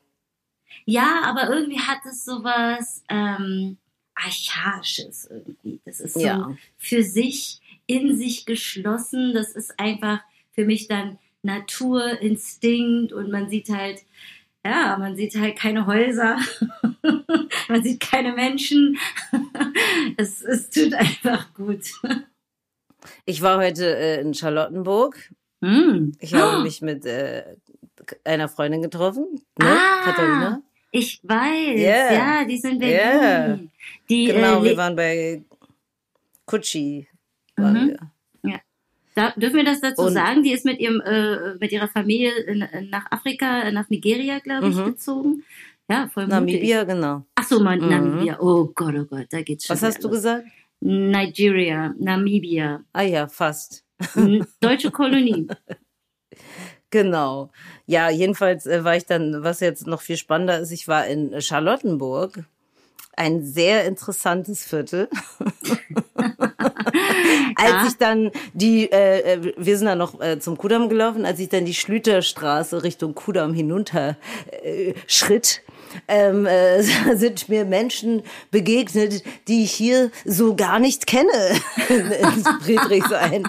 Ja, 0.86 1.24
aber 1.26 1.54
irgendwie 1.54 1.80
hat 1.80 1.98
es 2.10 2.24
sowas 2.24 3.04
ähm, 3.10 3.76
Archaisches 4.16 5.28
irgendwie. 5.30 5.82
Das 5.84 6.00
ist 6.00 6.14
so 6.14 6.22
ja. 6.22 6.56
für 6.78 7.04
sich, 7.04 7.60
in 7.86 8.16
sich 8.16 8.46
geschlossen. 8.46 9.34
Das 9.34 9.52
ist 9.52 9.78
einfach 9.78 10.22
für 10.54 10.64
mich 10.64 10.88
dann 10.88 11.20
Natur, 11.42 12.22
Instinkt 12.22 13.12
und 13.12 13.30
man 13.30 13.50
sieht 13.50 13.68
halt, 13.68 14.04
ja, 14.66 14.98
man 14.98 15.16
sieht 15.16 15.36
halt 15.36 15.58
keine 15.58 15.86
Häuser, 15.86 16.38
man 17.68 17.84
sieht 17.84 18.00
keine 18.00 18.34
Menschen. 18.34 18.98
es, 20.18 20.42
es 20.42 20.70
tut 20.70 20.94
einfach 20.94 21.54
gut. 21.54 21.92
Ich 23.26 23.42
war 23.42 23.58
heute 23.58 23.96
äh, 23.98 24.22
in 24.22 24.34
Charlottenburg. 24.34 25.32
Mm. 25.62 26.12
Ich 26.20 26.34
habe 26.34 26.58
oh. 26.58 26.62
mich 26.62 26.82
mit 26.82 27.06
äh, 27.06 27.56
einer 28.24 28.48
Freundin 28.48 28.82
getroffen, 28.82 29.26
ne? 29.60 29.66
Ah, 29.66 30.04
Katharina. 30.04 30.62
Ich 30.92 31.20
weiß, 31.24 31.80
yeah. 31.80 32.14
ja, 32.14 32.46
die 32.46 32.58
sind 32.58 32.80
Berlin. 32.80 32.98
Yeah. 32.98 33.60
Die, 34.10 34.26
genau, 34.26 34.62
äh, 34.62 34.64
wir 34.64 34.78
waren 34.78 34.96
bei 34.96 35.44
Kutschi. 36.46 37.08
Waren 37.56 37.74
mhm. 37.74 37.88
wir. 37.90 38.13
Da, 39.16 39.32
dürfen 39.32 39.58
wir 39.58 39.64
das 39.64 39.82
dazu 39.82 40.04
und, 40.04 40.14
sagen? 40.14 40.44
Die 40.44 40.52
ist 40.52 40.66
mit 40.66 40.80
ihrem 40.80 41.02
äh, 41.02 41.56
mit 41.56 41.72
ihrer 41.72 41.88
Familie 41.88 42.34
in, 42.46 42.68
nach 42.90 43.12
Afrika, 43.12 43.72
nach 43.72 43.90
Nigeria, 43.90 44.40
glaube 44.40 44.70
ich, 44.70 44.76
mhm. 44.76 44.86
gezogen. 44.86 45.44
Ja, 45.90 46.10
voll 46.14 46.28
Namibia, 46.28 46.80
mutig. 46.80 46.96
genau. 46.96 47.26
Ach 47.36 47.44
so, 47.44 47.60
mal 47.60 47.80
mhm. 47.80 47.90
Namibia. 47.90 48.40
Oh 48.40 48.72
Gott, 48.74 48.96
oh 48.98 49.06
Gott, 49.06 49.28
da 49.30 49.42
geht's 49.42 49.66
schon. 49.66 49.76
Was 49.76 49.84
hast 49.84 50.04
du 50.04 50.08
los. 50.08 50.18
gesagt? 50.18 50.48
Nigeria, 50.80 51.94
Namibia. 51.98 52.84
Ah 52.94 53.04
ja, 53.04 53.28
fast. 53.28 53.86
Deutsche 54.60 54.92
Kolonie. 54.92 55.48
Genau. 56.90 57.52
Ja, 57.86 58.10
jedenfalls 58.10 58.66
äh, 58.66 58.84
war 58.84 58.96
ich 58.96 59.06
dann, 59.06 59.44
was 59.44 59.62
jetzt 59.62 59.88
noch 59.88 60.02
viel 60.02 60.18
spannender 60.18 60.60
ist, 60.60 60.72
ich 60.72 60.88
war 60.88 61.08
in 61.08 61.42
Charlottenburg. 61.42 62.44
Ein 63.16 63.44
sehr 63.44 63.86
interessantes 63.86 64.64
Viertel. 64.64 65.10
als 67.56 67.90
ich 67.90 67.98
dann 67.98 68.32
die, 68.54 68.92
äh, 68.92 69.34
äh, 69.34 69.54
wir 69.58 69.78
sind 69.78 69.88
dann 69.88 69.98
noch 69.98 70.20
äh, 70.22 70.40
zum 70.40 70.58
Kudamm 70.58 70.90
gelaufen, 70.90 71.26
als 71.26 71.40
ich 71.40 71.50
dann 71.50 71.66
die 71.66 71.74
Schlüterstraße 71.74 72.84
Richtung 72.84 73.16
Kudamm 73.16 73.54
hinunter 73.54 74.18
äh, 74.64 74.94
schritt, 75.08 75.62
ähm, 76.08 76.46
äh, 76.46 76.82
sind 77.16 77.50
mir 77.50 77.66
Menschen 77.66 78.24
begegnet, 78.52 79.24
die 79.48 79.64
ich 79.64 79.72
hier 79.72 80.12
so 80.26 80.56
gar 80.56 80.80
nicht 80.80 81.08
kenne 81.08 81.30
in 81.90 82.44
Friedrichshain. 82.62 83.44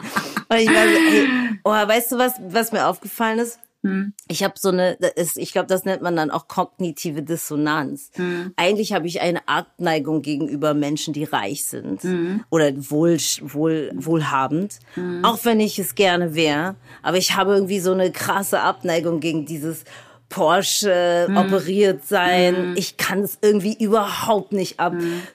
Und 0.49 0.57
ich 0.57 0.69
war 0.69 0.85
so, 0.85 0.95
ey, 0.95 1.29
oh, 1.65 1.71
weißt 1.71 2.13
du 2.13 2.19
was, 2.19 2.35
was 2.49 2.73
mir 2.73 2.87
aufgefallen 2.87 3.39
ist? 3.39 3.59
Hm. 3.85 4.15
Ich 4.29 4.43
habe 4.43 4.55
so 4.57 4.71
eine, 4.71 4.97
ich 5.37 5.53
glaube, 5.53 5.67
das 5.67 5.85
nennt 5.85 6.01
man 6.01 6.17
dann 6.17 6.31
auch 6.31 6.49
kognitive 6.49 7.23
Dissonanz. 7.23 8.11
Hm. 8.15 8.55
Eigentlich 8.57 8.95
habe 8.95 9.07
ich 9.07 9.21
eine 9.21 9.47
Abneigung 9.47 10.23
gegenüber 10.23 10.73
Menschen, 10.73 11.13
die 11.13 11.25
reich 11.25 11.67
sind 11.67 12.03
hm. 12.03 12.45
oder 12.49 12.73
wohl, 12.91 13.19
wohl, 13.43 13.93
wohlhabend, 13.95 14.79
hm. 14.95 15.23
auch 15.23 15.45
wenn 15.45 15.61
ich 15.61 15.79
es 15.79 15.95
gerne 15.95 16.35
wäre. 16.35 16.77
Aber 17.03 17.19
ich 17.19 17.37
habe 17.37 17.53
irgendwie 17.53 17.81
so 17.81 17.93
eine 17.93 18.11
krasse 18.11 18.61
Abneigung 18.61 19.21
gegen 19.21 19.45
dieses 19.45 19.85
Porsche 20.31 21.27
hm. 21.29 21.37
operiert 21.37 22.07
sein. 22.07 22.57
Hm. 22.57 22.75
Ich 22.77 22.97
kann 22.97 23.21
es 23.21 23.37
irgendwie 23.43 23.77
überhaupt 23.79 24.53
nicht 24.53 24.81
ab. 24.81 24.95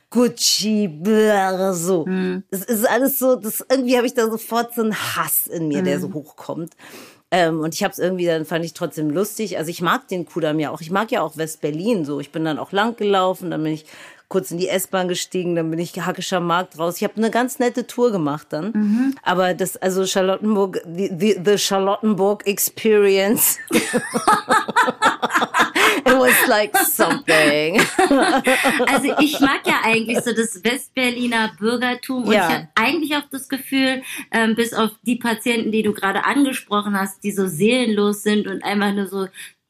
Gucci, 0.10 0.88
blah, 0.88 1.74
so. 1.74 2.08
Es 2.50 2.64
ist 2.64 2.90
alles 2.90 3.20
so, 3.20 3.36
das 3.36 3.64
irgendwie 3.70 3.96
habe 3.96 4.08
ich 4.08 4.16
da 4.16 4.28
sofort 4.28 4.74
so 4.74 4.82
einen 4.82 4.96
Hass 4.96 5.46
in 5.46 5.68
mir, 5.68 5.84
der 5.84 6.00
so 6.00 6.12
hochkommt. 6.12 6.74
Ähm, 7.32 7.60
und 7.62 7.76
ich 7.76 7.84
habe 7.84 7.92
es 7.92 8.00
irgendwie, 8.00 8.26
dann 8.26 8.46
fand 8.46 8.66
ich 8.66 8.74
trotzdem 8.74 9.10
lustig. 9.10 9.58
Also 9.58 9.70
ich 9.70 9.82
mag 9.82 10.08
den 10.08 10.26
Kudamm 10.26 10.60
ja 10.60 10.72
auch. 10.72 10.82
Ich 10.82 10.90
mag 10.90 11.12
ja 11.12 11.22
auch 11.22 11.38
West-Berlin 11.38 12.06
so. 12.06 12.20
Ich 12.20 12.32
bin 12.32 12.44
dann 12.44 12.58
auch 12.58 12.72
lang 12.72 12.96
gelaufen, 12.96 13.52
dann 13.52 13.64
bin 13.64 13.74
ich 13.74 13.86
kurz 14.30 14.52
in 14.52 14.60
die 14.60 14.70
S-Bahn 14.70 15.08
gestiegen, 15.08 15.56
dann 15.56 15.70
bin 15.70 15.80
ich 15.80 16.00
Hackischer 16.00 16.40
Markt 16.40 16.78
raus. 16.78 16.98
Ich 16.98 17.04
habe 17.04 17.18
eine 17.18 17.32
ganz 17.32 17.60
nette 17.60 17.88
Tour 17.88 18.12
gemacht 18.12 18.48
dann. 18.52 18.72
Mhm. 18.72 19.16
Aber 19.24 19.54
das, 19.54 19.76
also 19.76 20.06
Charlottenburg, 20.06 20.82
the, 20.86 21.12
the, 21.18 21.40
the 21.44 21.58
Charlottenburg 21.58 22.48
Experience. 22.48 23.58
It 26.06 26.18
was 26.18 26.48
like 26.48 26.78
something. 26.78 27.82
Also 28.88 29.14
ich 29.20 29.40
mag 29.40 29.62
ja 29.66 29.82
eigentlich 29.84 30.20
so 30.20 30.34
das 30.34 30.64
Westberliner 30.64 31.52
Bürgertum 31.60 32.26
und 32.26 32.34
ja. 32.34 32.48
ich 32.48 32.56
habe 32.56 32.68
eigentlich 32.76 33.16
auch 33.16 33.28
das 33.32 33.50
Gefühl, 33.50 34.04
ähm, 34.32 34.56
bis 34.56 34.74
auf 34.74 34.92
die 35.04 35.16
Patienten, 35.16 35.72
die 35.72 35.84
du 35.84 35.94
gerade 35.94 36.26
angesprochen 36.26 36.98
hast, 36.98 37.24
die 37.24 37.32
so 37.32 37.48
seelenlos 37.48 38.24
sind 38.24 38.48
und 38.48 38.64
einfach 38.64 38.94
nur 38.94 39.08
so 39.08 39.28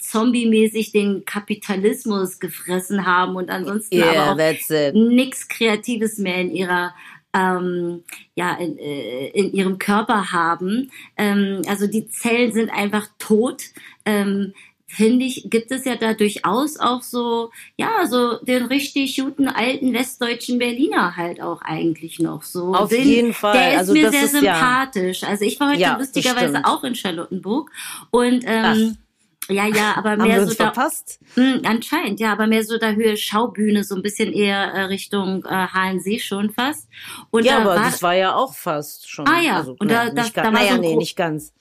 zombie-mäßig 0.09 0.91
den 0.91 1.23
Kapitalismus 1.25 2.39
gefressen 2.39 3.05
haben 3.05 3.35
und 3.35 3.49
ansonsten 3.49 3.97
yeah, 3.97 4.31
aber 4.31 4.43
auch 4.43 4.93
nichts 4.93 5.47
Kreatives 5.47 6.17
mehr 6.17 6.41
in 6.41 6.51
ihrer 6.55 6.95
ähm, 7.33 8.03
ja 8.33 8.55
in, 8.55 8.77
äh, 8.79 9.27
in 9.29 9.53
ihrem 9.53 9.77
Körper 9.77 10.31
haben. 10.31 10.91
Ähm, 11.15 11.61
also 11.67 11.85
die 11.85 12.07
Zellen 12.07 12.51
sind 12.51 12.71
einfach 12.71 13.07
tot. 13.19 13.65
Ähm, 14.05 14.53
finde 14.87 15.25
ich, 15.25 15.47
gibt 15.51 15.71
es 15.71 15.85
ja 15.85 15.95
da 15.95 16.15
durchaus 16.15 16.79
auch 16.79 17.03
so, 17.03 17.51
ja, 17.77 18.07
so 18.07 18.37
den 18.37 18.65
richtig 18.65 19.15
guten 19.17 19.47
alten 19.47 19.93
westdeutschen 19.93 20.57
Berliner 20.57 21.15
halt 21.15 21.39
auch 21.39 21.61
eigentlich 21.61 22.17
noch 22.17 22.41
so. 22.41 22.73
Auf 22.73 22.89
den, 22.89 23.07
jeden 23.07 23.33
Fall. 23.33 23.53
Der 23.53 23.71
ist 23.73 23.77
also 23.77 23.93
mir 23.93 24.09
sehr 24.09 24.23
ist, 24.23 24.31
sympathisch. 24.31 25.21
Ja. 25.21 25.27
Also 25.27 25.45
ich 25.45 25.59
war 25.59 25.69
heute 25.69 25.81
ja, 25.81 25.97
lustigerweise 25.97 26.65
auch 26.65 26.83
in 26.83 26.95
Charlottenburg 26.95 27.69
und 28.09 28.43
ähm, 28.47 28.95
Ach 28.97 29.08
ja, 29.49 29.67
ja, 29.67 29.95
aber 29.97 30.15
mehr 30.17 30.41
Haben 30.41 30.47
so 30.47 30.53
da, 30.53 30.65
verpasst? 30.65 31.19
Mh, 31.35 31.61
anscheinend, 31.65 32.19
ja, 32.19 32.31
aber 32.31 32.47
mehr 32.47 32.63
so 32.63 32.77
da 32.77 32.91
Höhe 32.91 33.17
Schaubühne, 33.17 33.83
so 33.83 33.95
ein 33.95 34.01
bisschen 34.01 34.31
eher 34.31 34.73
äh, 34.73 34.81
Richtung 34.83 35.43
äh, 35.45 35.49
Halensee 35.49 36.19
schon 36.19 36.51
fast. 36.51 36.87
Und 37.31 37.45
ja, 37.45 37.57
aber 37.57 37.75
war, 37.75 37.83
das 37.83 38.01
war 38.03 38.13
ja 38.13 38.35
auch 38.35 38.53
fast 38.53 39.09
schon. 39.09 39.27
Ah 39.27 39.41
ja, 39.41 39.57
also, 39.57 39.75
und 39.79 39.89
da, 39.89 40.09
das, 40.09 40.31
da 40.33 40.43
war 40.43 40.51
naja, 40.51 40.75
so 40.75 40.81
nee, 40.81 40.95
nicht 40.95 41.15
ganz. 41.15 41.53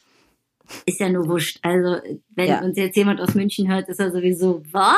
Ist 0.85 1.01
ja 1.01 1.09
nur 1.09 1.27
wurscht. 1.29 1.59
Also, 1.63 1.97
wenn 2.35 2.49
ja. 2.49 2.61
uns 2.61 2.77
jetzt 2.77 2.97
jemand 2.97 3.21
aus 3.21 3.35
München 3.35 3.73
hört, 3.73 3.89
ist 3.89 4.01
er 4.01 4.11
sowieso, 4.11 4.63
was? 4.71 4.97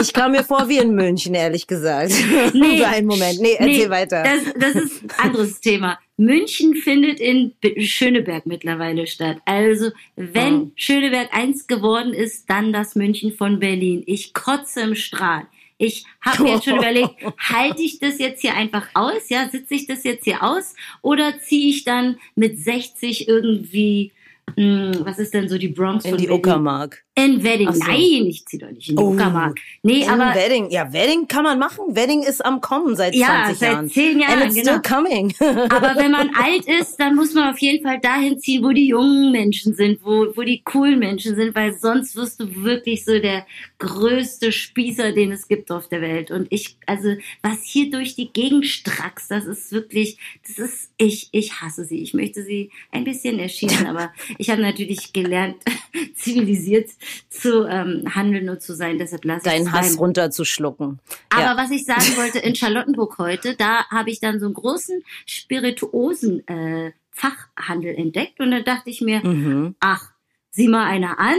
Ich 0.00 0.12
kam 0.12 0.32
mir 0.32 0.44
vor 0.44 0.68
wie 0.68 0.78
in 0.78 0.94
München, 0.94 1.34
ehrlich 1.34 1.66
gesagt. 1.66 2.12
Nee. 2.52 2.78
Für 2.78 2.88
einen 2.88 3.06
Moment. 3.06 3.40
Nee, 3.40 3.56
erzähl 3.58 3.84
nee, 3.84 3.90
weiter. 3.90 4.22
Das, 4.22 4.54
das 4.58 4.84
ist 4.84 5.02
ein 5.02 5.10
anderes 5.18 5.60
Thema. 5.60 5.98
München 6.16 6.74
findet 6.74 7.20
in 7.20 7.52
Schöneberg 7.78 8.46
mittlerweile 8.46 9.06
statt. 9.06 9.38
Also, 9.44 9.90
wenn 10.16 10.54
oh. 10.54 10.70
Schöneberg 10.76 11.28
eins 11.32 11.66
geworden 11.66 12.12
ist, 12.12 12.48
dann 12.48 12.72
das 12.72 12.94
München 12.94 13.32
von 13.32 13.58
Berlin. 13.58 14.02
Ich 14.06 14.34
kotze 14.34 14.80
im 14.80 14.94
Strahl. 14.94 15.46
Ich 15.78 16.06
habe 16.20 16.42
mir 16.42 16.54
jetzt 16.54 16.64
schon 16.64 16.76
überlegt, 16.78 17.14
halte 17.38 17.82
ich 17.82 17.98
das 17.98 18.18
jetzt 18.18 18.40
hier 18.40 18.54
einfach 18.54 18.88
aus? 18.94 19.28
Ja, 19.28 19.48
sitze 19.48 19.74
ich 19.74 19.86
das 19.86 20.04
jetzt 20.04 20.24
hier 20.24 20.42
aus? 20.42 20.74
Oder 21.02 21.38
ziehe 21.40 21.70
ich 21.70 21.84
dann 21.84 22.16
mit 22.34 22.58
60 22.58 23.28
irgendwie 23.28 24.12
hm, 24.54 25.00
was 25.00 25.18
ist 25.18 25.34
denn 25.34 25.48
so 25.48 25.58
die 25.58 25.68
Bronx 25.68 26.04
in 26.04 26.16
die 26.16 26.30
Uckermark? 26.30 27.04
In 27.18 27.42
Wedding. 27.42 27.72
So. 27.72 27.82
Nein, 27.82 28.26
ich 28.26 28.44
ziehe 28.44 28.60
doch 28.60 28.70
nicht 28.70 28.90
in 28.90 28.96
die 28.96 29.02
oh. 29.02 29.12
Uckermark. 29.14 29.58
Nee, 29.82 30.02
in 30.02 30.10
aber. 30.10 30.34
Wedding. 30.34 30.68
Ja, 30.70 30.92
Wedding 30.92 31.26
kann 31.26 31.44
man 31.44 31.58
machen. 31.58 31.96
Wedding 31.96 32.22
ist 32.22 32.44
am 32.44 32.60
Kommen 32.60 32.94
seit 32.94 33.14
ja, 33.14 33.44
20 33.46 33.58
seit 33.58 33.72
Jahren. 33.72 33.88
10 33.88 34.20
Jahren. 34.20 34.32
And 34.34 34.44
it's 34.44 34.54
genau. 34.54 34.78
still 34.78 34.82
coming. 34.82 35.34
aber 35.70 35.96
wenn 35.96 36.10
man 36.10 36.30
alt 36.34 36.66
ist, 36.66 36.96
dann 37.00 37.14
muss 37.14 37.32
man 37.32 37.54
auf 37.54 37.58
jeden 37.58 37.82
Fall 37.82 38.00
dahin 38.00 38.38
ziehen, 38.38 38.62
wo 38.62 38.70
die 38.72 38.88
jungen 38.88 39.32
Menschen 39.32 39.74
sind, 39.74 40.00
wo, 40.04 40.26
wo 40.36 40.42
die 40.42 40.60
coolen 40.62 40.98
Menschen 40.98 41.34
sind, 41.36 41.54
weil 41.54 41.72
sonst 41.78 42.16
wirst 42.16 42.38
du 42.38 42.64
wirklich 42.64 43.06
so 43.06 43.18
der 43.18 43.46
größte 43.78 44.52
Spießer, 44.52 45.12
den 45.12 45.32
es 45.32 45.48
gibt 45.48 45.70
auf 45.70 45.88
der 45.88 46.02
Welt. 46.02 46.30
Und 46.30 46.48
ich, 46.50 46.76
also, 46.84 47.14
was 47.40 47.62
hier 47.64 47.90
durch 47.90 48.14
die 48.14 48.30
Gegend 48.30 48.66
strackst, 48.66 49.30
das 49.30 49.46
ist 49.46 49.72
wirklich, 49.72 50.18
das 50.46 50.58
ist, 50.58 50.90
ich, 50.98 51.30
ich 51.32 51.62
hasse 51.62 51.86
sie. 51.86 52.02
Ich 52.02 52.12
möchte 52.12 52.42
sie 52.42 52.70
ein 52.92 53.04
bisschen 53.04 53.38
erschießen, 53.38 53.86
aber 53.86 54.12
ich 54.36 54.50
habe 54.50 54.60
natürlich 54.60 55.14
gelernt, 55.14 55.56
zivilisiert 56.14 56.90
zu 57.28 57.64
ähm, 57.66 58.04
handeln 58.14 58.48
und 58.48 58.62
zu 58.62 58.74
sein. 58.74 58.98
Deshalb 58.98 59.24
lasse 59.24 59.46
ich 59.46 59.52
Deinen 59.52 59.72
Hass 59.72 59.98
runterzuschlucken. 59.98 60.98
Aber 61.30 61.42
ja. 61.42 61.56
was 61.56 61.70
ich 61.70 61.84
sagen 61.84 62.16
wollte, 62.16 62.38
in 62.38 62.54
Charlottenburg 62.54 63.18
heute, 63.18 63.54
da 63.56 63.88
habe 63.88 64.10
ich 64.10 64.20
dann 64.20 64.40
so 64.40 64.46
einen 64.46 64.54
großen 64.54 65.02
spirituosen 65.26 66.46
äh, 66.48 66.92
Fachhandel 67.10 67.94
entdeckt 67.94 68.40
und 68.40 68.50
da 68.50 68.60
dachte 68.60 68.90
ich 68.90 69.00
mir, 69.00 69.20
mhm. 69.26 69.74
ach, 69.80 70.12
sieh 70.50 70.68
mal 70.68 70.84
einer 70.84 71.18
an, 71.18 71.36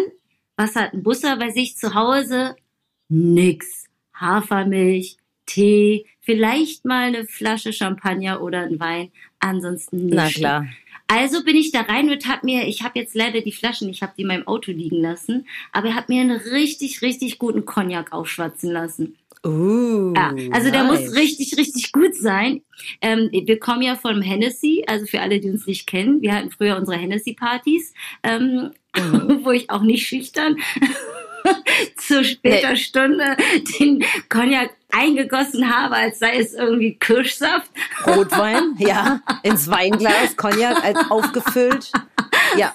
was 0.55 0.75
hat 0.75 0.93
ein 0.93 1.03
Busser 1.03 1.37
bei 1.37 1.51
sich 1.51 1.77
zu 1.77 1.93
Hause? 1.93 2.55
Nix. 3.09 3.85
Hafermilch, 4.19 5.17
Tee, 5.45 6.05
vielleicht 6.19 6.85
mal 6.85 7.07
eine 7.07 7.25
Flasche 7.25 7.71
Champagner 7.71 8.41
oder 8.41 8.63
ein 8.63 8.79
Wein, 8.79 9.11
ansonsten 9.39 10.07
nicht. 10.07 10.15
Na 10.15 10.29
klar. 10.29 10.67
Also 11.07 11.43
bin 11.43 11.55
ich 11.55 11.71
da 11.71 11.81
rein 11.81 12.09
und 12.09 12.27
hab 12.27 12.43
mir, 12.43 12.67
ich 12.67 12.83
habe 12.83 12.99
jetzt 12.99 13.15
leider 13.15 13.41
die 13.41 13.53
Flaschen, 13.53 13.89
ich 13.89 14.01
habe 14.01 14.13
die 14.17 14.23
in 14.23 14.27
meinem 14.27 14.47
Auto 14.47 14.71
liegen 14.71 15.01
lassen, 15.01 15.47
aber 15.71 15.89
er 15.89 15.95
hat 15.95 16.09
mir 16.09 16.19
einen 16.19 16.37
richtig, 16.37 17.01
richtig 17.01 17.39
guten 17.39 17.65
Cognac 17.65 18.11
aufschwatzen 18.11 18.71
lassen. 18.71 19.15
Uh, 19.45 20.13
ja, 20.15 20.33
also 20.51 20.71
der 20.71 20.83
muss 20.83 21.15
richtig, 21.15 21.57
richtig 21.57 21.93
gut 21.93 22.15
sein. 22.15 22.61
Ähm, 23.01 23.29
wir 23.31 23.59
kommen 23.59 23.83
ja 23.83 23.95
vom 23.95 24.21
Hennessy, 24.21 24.83
also 24.87 25.05
für 25.05 25.21
alle, 25.21 25.39
die 25.39 25.49
uns 25.49 25.67
nicht 25.67 25.87
kennen, 25.87 26.21
wir 26.21 26.33
hatten 26.33 26.51
früher 26.51 26.75
unsere 26.75 26.97
Hennessy-Partys, 26.97 27.93
ähm, 28.23 28.71
mhm. 28.97 29.39
wo 29.43 29.51
ich 29.51 29.69
auch 29.69 29.83
nicht 29.83 30.05
schüchtern 30.05 30.57
zu 31.97 32.25
später 32.25 32.71
nee. 32.71 32.77
Stunde 32.77 33.37
den 33.79 34.03
Cognac 34.27 34.76
eingegossen 34.91 35.75
habe, 35.75 35.95
als 35.95 36.19
sei 36.19 36.37
es 36.37 36.53
irgendwie 36.53 36.95
Kirschsaft. 36.95 37.69
Rotwein, 38.05 38.75
ja, 38.77 39.21
ins 39.43 39.69
Weinglas, 39.69 40.35
Cognac 40.35 40.83
als 40.83 41.11
aufgefüllt. 41.11 41.91
Ja. 42.57 42.73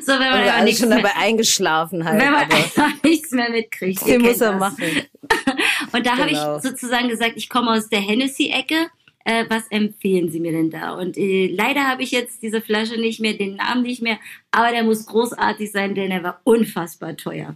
So, 0.00 0.12
wenn 0.12 0.30
man 0.30 0.48
aber 0.48 0.72
schon 0.72 0.90
dabei 0.90 1.16
eingeschlafen 1.16 2.04
halt. 2.04 2.20
Wenn 2.20 2.32
man 2.32 2.94
nichts 3.02 3.30
mehr 3.32 3.50
mitkriegt. 3.50 4.06
Den 4.06 4.22
muss 4.22 4.40
er 4.40 4.52
das. 4.52 4.60
machen. 4.60 5.02
Und 5.92 6.06
da 6.06 6.14
genau. 6.14 6.22
habe 6.22 6.30
ich 6.30 6.62
sozusagen 6.62 7.08
gesagt, 7.08 7.32
ich 7.36 7.48
komme 7.48 7.72
aus 7.72 7.88
der 7.88 8.00
Hennessy-Ecke. 8.00 8.86
Äh, 9.24 9.44
was 9.50 9.66
empfehlen 9.68 10.30
Sie 10.30 10.40
mir 10.40 10.52
denn 10.52 10.70
da? 10.70 10.94
Und 10.94 11.18
äh, 11.18 11.46
leider 11.48 11.86
habe 11.86 12.02
ich 12.02 12.10
jetzt 12.10 12.42
diese 12.42 12.62
Flasche 12.62 12.98
nicht 12.98 13.20
mehr, 13.20 13.34
den 13.34 13.56
Namen 13.56 13.82
nicht 13.82 14.00
mehr, 14.00 14.18
aber 14.50 14.70
der 14.70 14.82
muss 14.82 15.04
großartig 15.04 15.70
sein, 15.70 15.94
denn 15.94 16.10
er 16.10 16.22
war 16.22 16.40
unfassbar 16.44 17.16
teuer. 17.16 17.54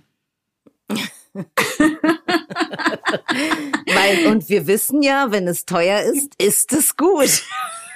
Weil, 3.87 4.27
und 4.29 4.49
wir 4.49 4.67
wissen 4.67 5.03
ja, 5.03 5.31
wenn 5.31 5.47
es 5.49 5.67
teuer 5.67 6.01
ist, 6.03 6.41
ist 6.41 6.73
es 6.73 6.97
gut. 6.97 7.43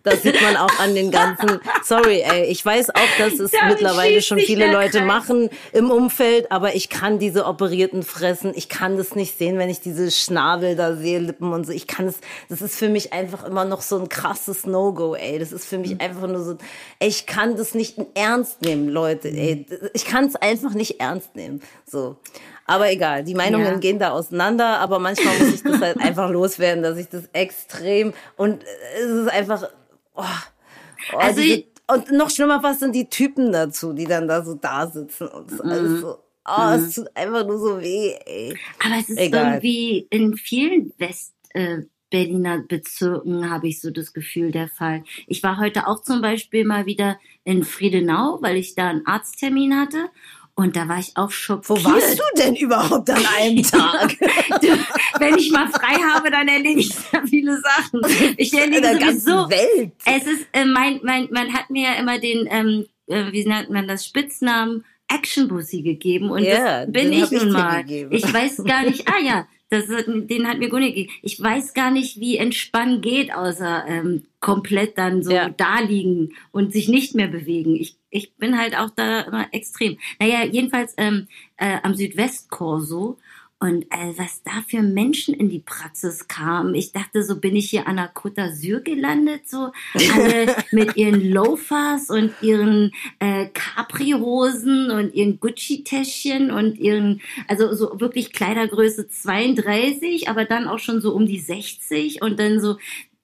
Das 0.09 0.23
sieht 0.23 0.41
man 0.41 0.55
auch 0.55 0.79
an 0.79 0.95
den 0.95 1.11
ganzen. 1.11 1.59
Sorry, 1.83 2.21
ey, 2.21 2.45
ich 2.45 2.65
weiß 2.65 2.91
auch, 2.91 3.17
dass 3.17 3.39
es 3.39 3.51
Damit 3.51 3.73
mittlerweile 3.73 4.21
schon 4.21 4.39
viele 4.39 4.71
Leute 4.71 4.99
Kreis. 4.99 5.07
machen 5.07 5.49
im 5.73 5.91
Umfeld, 5.91 6.51
aber 6.51 6.75
ich 6.75 6.89
kann 6.89 7.19
diese 7.19 7.45
operierten 7.45 8.03
fressen. 8.03 8.53
Ich 8.55 8.69
kann 8.69 8.97
das 8.97 9.15
nicht 9.15 9.37
sehen, 9.37 9.57
wenn 9.57 9.69
ich 9.69 9.81
diese 9.81 10.09
Schnabel 10.09 10.75
da 10.75 10.95
sehe, 10.95 11.19
Lippen 11.19 11.51
und 11.51 11.65
so. 11.65 11.73
Ich 11.73 11.87
kann 11.87 12.07
es. 12.07 12.19
Das 12.47 12.61
ist 12.61 12.77
für 12.77 12.89
mich 12.89 13.11
einfach 13.11 13.43
immer 13.43 13.65
noch 13.65 13.81
so 13.81 13.99
ein 13.99 14.07
krasses 14.07 14.65
No-Go, 14.65 15.15
ey. 15.15 15.39
Das 15.39 15.51
ist 15.51 15.65
für 15.65 15.77
mich 15.77 15.99
einfach 15.99 16.27
nur 16.27 16.43
so. 16.43 16.57
Ey, 16.99 17.09
ich 17.09 17.25
kann 17.25 17.57
das 17.57 17.73
nicht 17.73 17.97
ernst 18.13 18.61
nehmen, 18.61 18.87
Leute. 18.87 19.27
Ey, 19.27 19.65
ich 19.93 20.05
kann 20.05 20.25
es 20.25 20.35
einfach 20.35 20.73
nicht 20.73 20.99
ernst 21.01 21.35
nehmen. 21.35 21.61
So. 21.85 22.17
Aber 22.69 22.91
egal, 22.91 23.23
die 23.23 23.33
Meinungen 23.33 23.65
ja. 23.65 23.77
gehen 23.77 23.97
da 23.97 24.11
auseinander, 24.11 24.79
aber 24.79 24.99
manchmal 24.99 25.37
muss 25.39 25.53
ich 25.53 25.63
das 25.63 25.79
halt 25.79 25.97
einfach 26.01 26.29
loswerden, 26.29 26.83
dass 26.83 26.97
ich 26.97 27.07
das 27.07 27.23
extrem 27.31 28.13
und 28.35 28.61
es 28.99 29.05
ist 29.05 29.29
einfach 29.29 29.69
Oh, 30.17 30.23
oh, 31.13 31.17
also 31.17 31.41
diese, 31.41 31.65
und 31.89 32.11
noch 32.11 32.29
schlimmer 32.29 32.61
fast 32.61 32.81
sind 32.81 32.93
die 32.93 33.07
Typen 33.07 33.51
dazu, 33.51 33.93
die 33.93 34.05
dann 34.05 34.27
da 34.27 34.43
so 34.43 34.55
da 34.55 34.87
sitzen 34.87 35.27
und 35.27 35.51
so, 35.51 35.63
alles 35.63 36.01
so. 36.01 36.17
Oh, 36.45 36.61
mhm. 36.61 36.83
es 36.83 36.95
tut 36.95 37.07
einfach 37.15 37.45
nur 37.45 37.59
so 37.59 37.81
weh, 37.81 38.15
ey. 38.25 38.57
Aber 38.83 38.95
es 38.99 39.09
ist 39.09 39.19
Egal. 39.19 39.55
irgendwie 39.55 40.07
in 40.09 40.35
vielen 40.35 40.93
West, 40.97 41.33
äh, 41.49 41.83
Berliner 42.09 42.59
Bezirken 42.59 43.49
habe 43.49 43.67
ich 43.67 43.81
so 43.81 43.91
das 43.91 44.13
Gefühl 44.13 44.51
der 44.51 44.69
Fall. 44.69 45.03
Ich 45.27 45.43
war 45.43 45.57
heute 45.57 45.87
auch 45.87 46.01
zum 46.01 46.21
Beispiel 46.21 46.63
mal 46.63 46.85
wieder 46.85 47.19
in 47.43 47.63
Friedenau, 47.63 48.37
weil 48.41 48.55
ich 48.55 48.75
da 48.75 48.87
einen 48.87 49.05
Arzttermin 49.05 49.77
hatte 49.77 50.09
und 50.59 50.75
da 50.75 50.87
war 50.87 50.97
ich 50.97 51.15
auch 51.15 51.29
schockiert. 51.29 51.69
Wo 51.69 51.83
warst 51.83 52.17
du 52.17 52.23
denn 52.35 52.55
überhaupt 52.55 53.07
an 53.11 53.23
einem 53.37 53.61
Tag? 53.63 54.17
wenn 55.19 55.37
ich 55.37 55.51
mal 55.51 55.69
frei 55.69 55.93
habe, 56.11 56.31
dann 56.31 56.47
erlebe 56.47 56.79
ich 56.79 56.89
sehr 56.89 57.25
viele 57.27 57.61
Sachen. 57.61 58.01
Ich 58.37 58.51
erlebe 58.53 58.87
sowieso. 58.87 59.49
Welt. 59.51 59.91
Es 60.03 60.25
ist 60.25 60.47
äh, 60.53 60.65
mein, 60.65 60.99
mein, 61.03 61.27
man 61.31 61.53
hat 61.53 61.69
mir 61.69 61.83
ja 61.83 61.93
immer 61.93 62.17
den, 62.17 62.47
ähm, 62.49 62.87
äh, 63.05 63.31
wie 63.31 63.45
nennt 63.45 63.69
man 63.69 63.87
das, 63.87 64.03
Spitznamen 64.03 64.83
Action 65.07 65.47
Bussi 65.47 65.83
gegeben 65.83 66.31
und 66.31 66.41
yeah, 66.41 66.85
das 66.85 66.91
bin 66.91 67.13
ich 67.13 67.29
nun 67.29 67.51
mal. 67.51 67.85
Ich 67.87 68.33
weiß 68.33 68.63
gar 68.63 68.83
nicht. 68.83 69.07
Ah 69.07 69.21
ja, 69.23 69.47
Das, 69.69 69.85
den 69.85 70.47
hat 70.47 70.57
mir 70.57 70.69
Gunni 70.69 70.87
gegeben. 70.87 71.13
Ich 71.21 71.39
weiß 71.39 71.75
gar 71.75 71.91
nicht, 71.91 72.19
wie 72.19 72.37
entspannen 72.37 73.01
geht, 73.01 73.31
außer 73.33 73.85
ähm, 73.87 74.23
komplett 74.47 74.97
dann 74.97 75.23
so 75.23 75.31
ja. 75.31 75.49
da 75.49 75.81
liegen 75.81 76.33
und 76.53 76.71
sich 76.71 76.87
nicht 76.87 77.13
mehr 77.13 77.27
bewegen. 77.27 77.75
Ich, 77.75 77.97
ich 78.09 78.37
bin 78.37 78.57
halt 78.57 78.77
auch 78.77 78.89
da 78.89 79.19
immer 79.23 79.47
extrem. 79.51 79.97
Naja, 80.21 80.45
jedenfalls 80.45 80.93
ähm, 80.95 81.27
äh, 81.57 81.79
am 81.83 81.95
Südwestkorso 81.95 83.17
und 83.59 83.85
äh, 83.85 84.13
was 84.17 84.43
da 84.43 84.63
für 84.65 84.81
Menschen 84.83 85.33
in 85.33 85.49
die 85.49 85.59
Praxis 85.59 86.29
kamen. 86.29 86.75
Ich 86.75 86.93
dachte, 86.93 87.23
so 87.23 87.39
bin 87.39 87.55
ich 87.55 87.69
hier 87.69 87.87
an 87.87 87.97
der 87.97 88.13
Côte 88.13 88.35
d'Azur 88.35 88.81
gelandet, 88.81 89.49
so 89.49 89.71
alle 89.95 90.55
mit 90.71 90.95
ihren 90.95 91.29
Loafers 91.29 92.09
und 92.09 92.31
ihren 92.41 92.93
äh, 93.19 93.47
Capri-Hosen 93.47 94.91
und 94.91 95.13
ihren 95.13 95.39
Gucci-Täschchen 95.39 96.51
und 96.51 96.77
ihren, 96.77 97.19
also 97.47 97.73
so 97.73 97.99
wirklich 97.99 98.31
Kleidergröße 98.31 99.09
32, 99.09 100.29
aber 100.29 100.45
dann 100.45 100.67
auch 100.67 100.79
schon 100.79 101.01
so 101.01 101.13
um 101.13 101.25
die 101.25 101.39
60 101.39 102.21
und 102.21 102.39
dann 102.39 102.61
so 102.61 102.77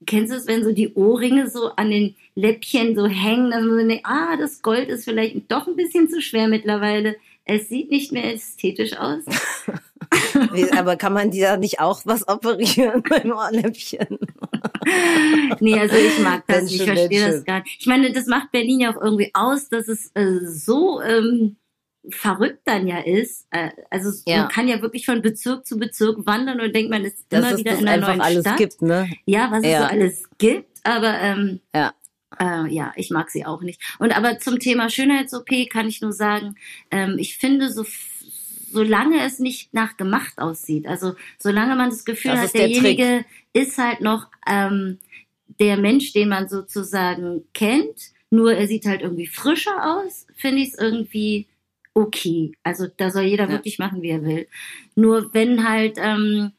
Kennst 0.06 0.32
du 0.32 0.38
es, 0.38 0.48
wenn 0.48 0.64
so 0.64 0.72
die 0.72 0.94
Ohrringe 0.94 1.50
so 1.50 1.72
an 1.76 1.92
den 1.92 2.16
Läppchen 2.36 2.96
so 2.96 3.08
hängen, 3.08 3.52
dass 3.52 3.62
man 3.62 3.80
so 3.80 3.88
denkt, 3.88 4.06
ah, 4.06 4.38
das 4.38 4.62
Gold 4.62 4.90
ist 4.90 5.06
vielleicht 5.06 5.52
doch 5.52 5.68
ein 5.68 5.76
bisschen 5.76 6.10
zu 6.10 6.22
schwer 6.22 6.48
mittlerweile. 6.48 7.16
Es 7.46 7.70
sieht 7.70 7.92
nicht 7.92 8.12
mehr 8.12 8.34
ästhetisch 8.34 8.98
aus. 8.98 9.24
Aber 10.78 10.96
kann 10.96 11.14
man 11.14 11.32
die 11.32 11.42
da 11.42 11.58
nicht 11.58 11.80
auch 11.80 12.02
was 12.06 12.28
operieren 12.28 13.04
beim 13.10 13.32
Ohrläppchen? 13.32 14.20
nee, 15.60 15.80
also 15.80 15.96
ich 15.96 16.20
mag 16.20 16.44
das, 16.48 16.72
ich 16.72 16.84
verstehe 16.84 17.32
das 17.32 17.44
gar 17.44 17.62
nicht. 17.62 17.78
Ich 17.80 17.88
meine, 17.88 18.12
das 18.12 18.28
macht 18.28 18.52
Berlin 18.52 18.82
ja 18.82 18.96
auch 18.96 19.02
irgendwie 19.02 19.32
aus, 19.34 19.70
dass 19.70 19.88
es 19.88 20.12
äh, 20.14 20.40
so 20.44 21.02
ähm, 21.02 21.58
verrückt 22.10 22.62
dann 22.66 22.88
ja 22.88 23.00
ist. 23.00 23.48
Äh, 23.52 23.70
also 23.90 24.12
ja. 24.26 24.40
man 24.40 24.48
kann 24.50 24.68
ja 24.68 24.82
wirklich 24.82 25.06
von 25.06 25.22
Bezirk 25.22 25.66
zu 25.66 25.78
Bezirk 25.78 26.26
wandern 26.26 26.60
und 26.60 26.76
denkt, 26.76 26.92
man 26.92 27.04
ist 27.06 27.26
dass 27.30 27.40
immer 27.40 27.58
wieder 27.58 27.78
in 27.78 27.88
einer 27.88 28.08
neuen 28.08 28.22
alles 28.22 28.42
Stadt. 28.42 28.58
Gibt, 28.58 28.82
ne? 28.82 29.10
Ja, 29.26 29.52
was 29.52 29.64
ja. 29.64 29.72
es 29.72 29.78
so 29.80 29.84
alles 29.86 30.30
gibt, 30.38 30.80
aber 30.84 31.20
ähm, 31.20 31.60
ja. 31.74 31.94
Äh, 32.40 32.74
ja, 32.74 32.94
ich 32.96 33.12
mag 33.12 33.30
sie 33.30 33.46
auch 33.46 33.62
nicht. 33.62 33.80
Und 34.00 34.16
aber 34.18 34.40
zum 34.40 34.60
Thema 34.60 34.90
Schönheits-OP 34.90 35.70
kann 35.70 35.88
ich 35.88 36.02
nur 36.02 36.14
sagen, 36.14 36.56
ähm, 36.92 37.18
ich 37.20 37.38
finde 37.38 37.72
so 37.72 37.86
solange 38.72 39.24
es 39.24 39.38
nicht 39.38 39.72
nach 39.74 39.98
gemacht 39.98 40.40
aussieht, 40.40 40.88
also 40.88 41.14
solange 41.38 41.76
man 41.76 41.92
das 41.92 42.06
Gefühl 42.06 42.32
das 42.32 42.46
hat, 42.46 42.54
derjenige 42.56 43.24
der 43.54 43.62
ist 43.62 43.78
halt 43.78 44.02
noch 44.02 44.30
ähm, 44.48 44.98
der 45.60 45.78
Mensch, 45.78 46.12
den 46.14 46.30
man 46.30 46.50
sozusagen 46.50 47.44
kennt, 47.54 48.12
nur 48.32 48.54
er 48.54 48.68
sieht 48.68 48.88
halt 48.88 49.02
irgendwie 49.02 49.28
frischer 49.28 50.00
aus, 50.00 50.26
finde 50.36 50.64
ich 50.64 50.70
es 50.70 50.80
irgendwie 50.80 51.48
okay. 51.94 52.54
Also 52.64 52.88
da 52.88 53.10
soll 53.10 53.24
jeder 53.24 53.46
ja. 53.46 53.52
wirklich 53.52 53.80
machen, 53.80 54.02
wie 54.02 54.10
er 54.10 54.24
will. 54.24 54.48
Nur 54.96 55.34
wenn 55.34 55.68
halt 55.68 55.98
ähm, 55.98 56.52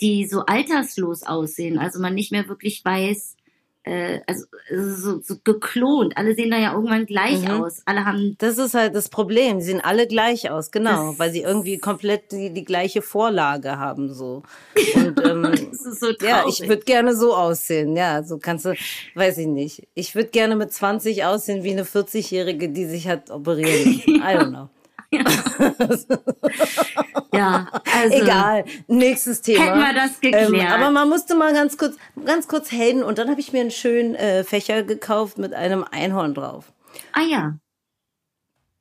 die 0.00 0.26
so 0.26 0.44
alterslos 0.46 1.22
aussehen, 1.22 1.78
also 1.78 2.00
man 2.00 2.14
nicht 2.14 2.32
mehr 2.32 2.48
wirklich 2.48 2.84
weiß, 2.84 3.36
äh, 3.84 4.20
also 4.26 4.44
so, 4.70 5.20
so 5.20 5.36
geklont. 5.42 6.16
Alle 6.16 6.34
sehen 6.34 6.50
da 6.50 6.58
ja 6.58 6.72
irgendwann 6.72 7.06
gleich 7.06 7.42
mhm. 7.42 7.62
aus. 7.62 7.82
Alle 7.84 8.04
haben. 8.04 8.36
Das 8.38 8.58
ist 8.58 8.74
halt 8.74 8.94
das 8.94 9.08
Problem. 9.08 9.60
Sie 9.60 9.66
sehen 9.66 9.80
alle 9.80 10.06
gleich 10.06 10.50
aus, 10.50 10.70
genau, 10.70 11.14
weil 11.18 11.32
sie 11.32 11.40
irgendwie 11.40 11.78
komplett 11.78 12.30
die, 12.32 12.50
die 12.50 12.64
gleiche 12.64 13.02
Vorlage 13.02 13.78
haben 13.78 14.12
so. 14.12 14.42
Und 14.94 15.24
ähm, 15.24 15.70
so 15.72 16.10
ja, 16.20 16.44
ich 16.48 16.60
würde 16.68 16.82
gerne 16.82 17.16
so 17.16 17.34
aussehen. 17.34 17.96
Ja, 17.96 18.22
so 18.22 18.38
kannst 18.38 18.66
du, 18.66 18.74
weiß 19.14 19.38
ich 19.38 19.48
nicht. 19.48 19.88
Ich 19.94 20.14
würde 20.14 20.30
gerne 20.30 20.56
mit 20.56 20.72
20 20.72 21.24
aussehen 21.24 21.64
wie 21.64 21.72
eine 21.72 21.84
40-Jährige, 21.84 22.68
die 22.68 22.86
sich 22.86 23.08
hat 23.08 23.30
operieren. 23.30 24.00
I 24.06 24.20
don't 24.20 24.50
know. 24.50 24.68
ja, 27.34 27.68
also. 27.92 28.16
Egal. 28.16 28.64
Nächstes 28.88 29.42
Thema. 29.42 29.64
Hätten 29.64 29.78
wir 29.78 29.94
das 29.94 30.20
geklärt. 30.20 30.52
Ähm, 30.52 30.60
aber 30.60 30.90
man 30.90 31.08
musste 31.08 31.34
mal 31.34 31.52
ganz 31.52 31.76
kurz, 31.76 31.96
ganz 32.24 32.48
kurz 32.48 32.72
helden 32.72 33.02
und 33.02 33.18
dann 33.18 33.28
habe 33.28 33.40
ich 33.40 33.52
mir 33.52 33.60
einen 33.60 33.70
schönen 33.70 34.14
äh, 34.14 34.44
Fächer 34.44 34.82
gekauft 34.82 35.38
mit 35.38 35.54
einem 35.54 35.84
Einhorn 35.84 36.34
drauf. 36.34 36.72
Ah 37.12 37.22
ja. 37.22 37.58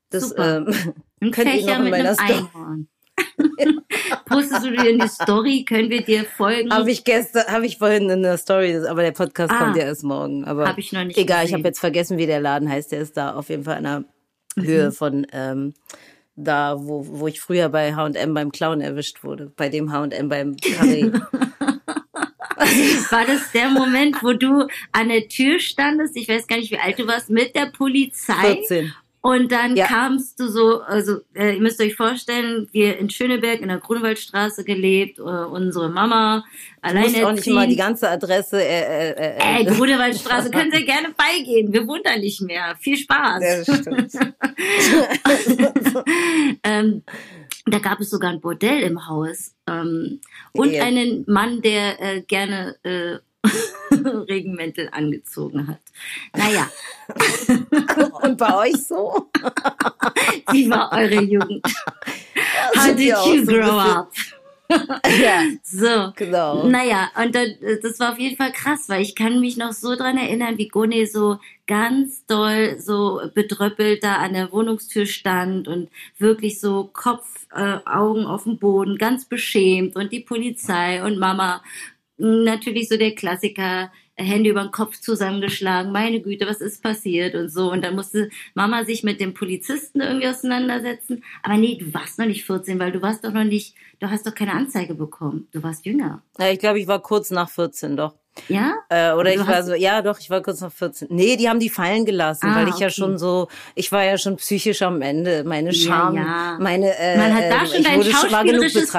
Das 0.09 0.29
Super. 0.29 0.65
Ähm, 0.67 0.93
Ein 1.21 1.33
Fächer 1.33 1.79
mit 1.79 1.93
einem 1.93 2.15
Einhorn. 2.17 2.87
Postest 4.25 4.65
du 4.65 4.71
dir 4.71 4.89
in 4.89 4.99
die 4.99 5.07
Story? 5.07 5.65
Können 5.67 5.89
wir 5.89 6.01
dir 6.01 6.25
folgen? 6.25 6.73
Habe 6.73 6.91
ich 6.91 7.03
gestern, 7.03 7.45
habe 7.47 7.65
ich 7.65 7.77
vorhin 7.77 8.09
in 8.09 8.23
der 8.23 8.37
Story, 8.37 8.75
aber 8.87 9.01
der 9.01 9.11
Podcast 9.11 9.53
ah, 9.53 9.57
kommt 9.57 9.77
ja 9.77 9.83
erst 9.83 10.03
morgen. 10.03 10.45
Aber 10.45 10.67
habe 10.67 10.79
ich 10.79 10.91
noch 10.91 11.03
nicht. 11.03 11.17
Egal, 11.17 11.41
gesehen. 11.41 11.47
ich 11.47 11.59
habe 11.59 11.67
jetzt 11.67 11.79
vergessen, 11.79 12.17
wie 12.17 12.25
der 12.25 12.39
Laden 12.39 12.69
heißt. 12.69 12.91
Der 12.91 13.01
ist 13.01 13.17
da 13.17 13.35
auf 13.35 13.49
jeden 13.49 13.63
Fall 13.63 13.79
in 13.79 13.85
einer 13.85 14.05
mhm. 14.55 14.63
Höhe 14.63 14.91
von 14.91 15.27
ähm, 15.31 15.73
da, 16.35 16.77
wo, 16.79 17.05
wo 17.07 17.27
ich 17.27 17.41
früher 17.41 17.69
bei 17.69 17.95
H&M 17.95 18.33
beim 18.33 18.51
Clown 18.51 18.81
erwischt 18.81 19.23
wurde, 19.23 19.51
bei 19.55 19.69
dem 19.69 19.91
H&M 19.91 20.29
beim 20.29 20.55
Carré. 20.55 21.21
War 23.11 23.25
das 23.25 23.51
der 23.51 23.69
Moment, 23.69 24.21
wo 24.21 24.33
du 24.33 24.67
an 24.91 25.09
der 25.09 25.27
Tür 25.27 25.59
standest? 25.59 26.15
Ich 26.15 26.29
weiß 26.29 26.47
gar 26.47 26.57
nicht, 26.57 26.71
wie 26.71 26.77
alt 26.77 26.99
du 26.99 27.07
warst, 27.07 27.29
mit 27.29 27.55
der 27.55 27.67
Polizei. 27.67 28.33
14. 28.33 28.93
Und 29.23 29.51
dann 29.51 29.75
ja. 29.75 29.85
kamst 29.85 30.39
du 30.39 30.47
so, 30.47 30.81
also 30.81 31.19
äh, 31.35 31.53
ihr 31.53 31.61
müsst 31.61 31.79
euch 31.79 31.95
vorstellen, 31.95 32.67
wir 32.71 32.97
in 32.97 33.11
Schöneberg 33.11 33.61
in 33.61 33.67
der 33.67 33.77
Grunewaldstraße 33.77 34.63
gelebt, 34.63 35.19
äh, 35.19 35.21
unsere 35.21 35.89
Mama 35.89 36.43
alleine. 36.81 37.07
Ich 37.07 37.23
auch 37.23 37.31
nicht 37.31 37.45
immer 37.45 37.67
die 37.67 37.75
ganze 37.75 38.09
Adresse. 38.09 38.63
Äh, 38.63 39.11
äh, 39.11 39.37
äh, 39.37 39.61
äh 39.61 39.65
Grunewaldstraße 39.65 40.49
können 40.49 40.71
Sie 40.71 40.85
gerne 40.85 41.09
beigehen. 41.15 41.71
Wir 41.71 41.87
wohnen 41.87 42.01
da 42.03 42.17
nicht 42.17 42.41
mehr. 42.41 42.75
Viel 42.79 42.97
Spaß. 42.97 43.43
Ja, 43.43 43.63
das 43.63 43.81
stimmt. 43.81 44.11
ähm, 46.63 47.03
da 47.67 47.77
gab 47.77 47.99
es 47.99 48.09
sogar 48.09 48.31
ein 48.31 48.41
Bordell 48.41 48.81
im 48.81 49.07
Haus 49.07 49.53
ähm, 49.67 50.19
und 50.53 50.71
yeah. 50.71 50.83
einen 50.83 51.25
Mann, 51.27 51.61
der 51.61 52.01
äh, 52.01 52.21
gerne 52.21 52.75
äh, 52.81 53.19
Regenmäntel 54.29 54.89
angezogen 54.91 55.67
hat. 55.67 55.81
Naja. 56.35 56.69
Und 58.21 58.37
bei 58.37 58.57
euch 58.57 58.87
so? 58.87 59.29
Wie 60.51 60.69
war 60.69 60.91
eure 60.91 61.21
Jugend? 61.21 61.65
How 62.75 62.95
did 62.95 62.99
you 62.99 63.45
grow 63.45 63.77
up? 63.77 64.11
ja, 65.21 65.43
so. 65.63 66.13
Genau. 66.15 66.67
Naja, 66.67 67.09
und 67.21 67.35
dann, 67.35 67.55
das 67.81 67.99
war 67.99 68.13
auf 68.13 68.19
jeden 68.19 68.37
Fall 68.37 68.51
krass, 68.51 68.87
weil 68.87 69.01
ich 69.01 69.15
kann 69.15 69.39
mich 69.39 69.57
noch 69.57 69.73
so 69.73 69.95
dran 69.95 70.17
erinnern, 70.17 70.57
wie 70.57 70.67
Gone 70.67 71.05
so 71.07 71.39
ganz 71.67 72.25
doll 72.25 72.79
so 72.79 73.21
bedröppelt 73.33 74.03
da 74.03 74.15
an 74.15 74.33
der 74.33 74.51
Wohnungstür 74.51 75.05
stand 75.05 75.67
und 75.67 75.89
wirklich 76.17 76.59
so 76.59 76.89
Kopf, 76.91 77.47
äh, 77.53 77.77
Augen 77.85 78.25
auf 78.25 78.43
dem 78.43 78.57
Boden, 78.57 78.97
ganz 78.97 79.25
beschämt 79.25 79.95
und 79.95 80.11
die 80.11 80.21
Polizei 80.21 81.03
und 81.03 81.17
Mama 81.17 81.61
natürlich 82.21 82.87
so 82.89 82.97
der 82.97 83.15
Klassiker, 83.15 83.91
Hände 84.15 84.49
über 84.49 84.61
den 84.61 84.71
Kopf 84.71 84.99
zusammengeschlagen, 84.99 85.91
meine 85.91 86.21
Güte, 86.21 86.47
was 86.47 86.61
ist 86.61 86.83
passiert 86.83 87.35
und 87.35 87.49
so. 87.49 87.71
Und 87.71 87.83
dann 87.83 87.95
musste 87.95 88.29
Mama 88.53 88.85
sich 88.85 89.03
mit 89.03 89.19
dem 89.19 89.33
Polizisten 89.33 90.01
irgendwie 90.01 90.27
auseinandersetzen. 90.27 91.23
Aber 91.43 91.57
nee, 91.57 91.77
du 91.79 91.93
warst 91.93 92.19
noch 92.19 92.25
nicht 92.25 92.45
14, 92.45 92.79
weil 92.79 92.91
du 92.91 93.01
warst 93.01 93.23
doch 93.23 93.33
noch 93.33 93.43
nicht, 93.43 93.75
du 93.99 94.09
hast 94.09 94.25
doch 94.25 94.35
keine 94.35 94.53
Anzeige 94.53 94.93
bekommen. 94.93 95.47
Du 95.51 95.63
warst 95.63 95.85
jünger. 95.85 96.21
Ja, 96.39 96.51
ich 96.51 96.59
glaube, 96.59 96.79
ich 96.79 96.87
war 96.87 97.01
kurz 97.01 97.31
nach 97.31 97.49
14 97.49 97.97
doch. 97.97 98.15
Ja? 98.47 98.75
Äh, 98.89 99.13
oder 99.13 99.33
ich 99.33 99.45
war 99.45 99.61
so, 99.63 99.73
ja 99.73 100.01
doch, 100.01 100.17
ich 100.19 100.29
war 100.29 100.41
kurz 100.41 100.61
nach 100.61 100.71
14. 100.71 101.09
Nee, 101.11 101.35
die 101.35 101.49
haben 101.49 101.59
die 101.59 101.69
fallen 101.69 102.05
gelassen, 102.05 102.49
ah, 102.49 102.55
weil 102.55 102.67
ich 102.67 102.75
okay. 102.75 102.83
ja 102.83 102.89
schon 102.89 103.17
so, 103.17 103.49
ich 103.75 103.91
war 103.91 104.03
ja 104.03 104.17
schon 104.17 104.37
psychisch 104.37 104.81
am 104.83 105.01
Ende. 105.01 105.43
Meine 105.43 105.73
Scham, 105.73 106.15
ja, 106.15 106.21
ja. 106.21 106.57
meine, 106.59 106.95
äh, 106.97 107.17
Man 107.17 107.33
hat 107.33 107.43
da 107.49 107.63
äh, 107.63 107.67
schon 107.67 107.83
dein 107.83 108.03
schauspielerisches... 108.03 108.93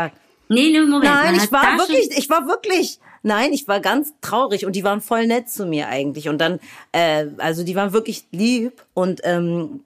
Nee, 0.48 0.68
nee, 0.70 0.80
Moment. 0.80 1.04
Nein, 1.04 1.36
ich 1.36 1.50
war 1.50 1.78
wirklich, 1.78 2.10
ich 2.14 2.28
war 2.28 2.46
wirklich, 2.46 2.98
Nein, 3.22 3.52
ich 3.52 3.68
war 3.68 3.80
ganz 3.80 4.14
traurig 4.20 4.66
und 4.66 4.76
die 4.76 4.84
waren 4.84 5.00
voll 5.00 5.26
nett 5.26 5.48
zu 5.48 5.66
mir 5.66 5.88
eigentlich. 5.88 6.28
Und 6.28 6.38
dann, 6.38 6.58
äh, 6.92 7.26
also 7.38 7.64
die 7.64 7.76
waren 7.76 7.92
wirklich 7.92 8.26
lieb 8.32 8.82
und 8.94 9.20
ähm, 9.24 9.80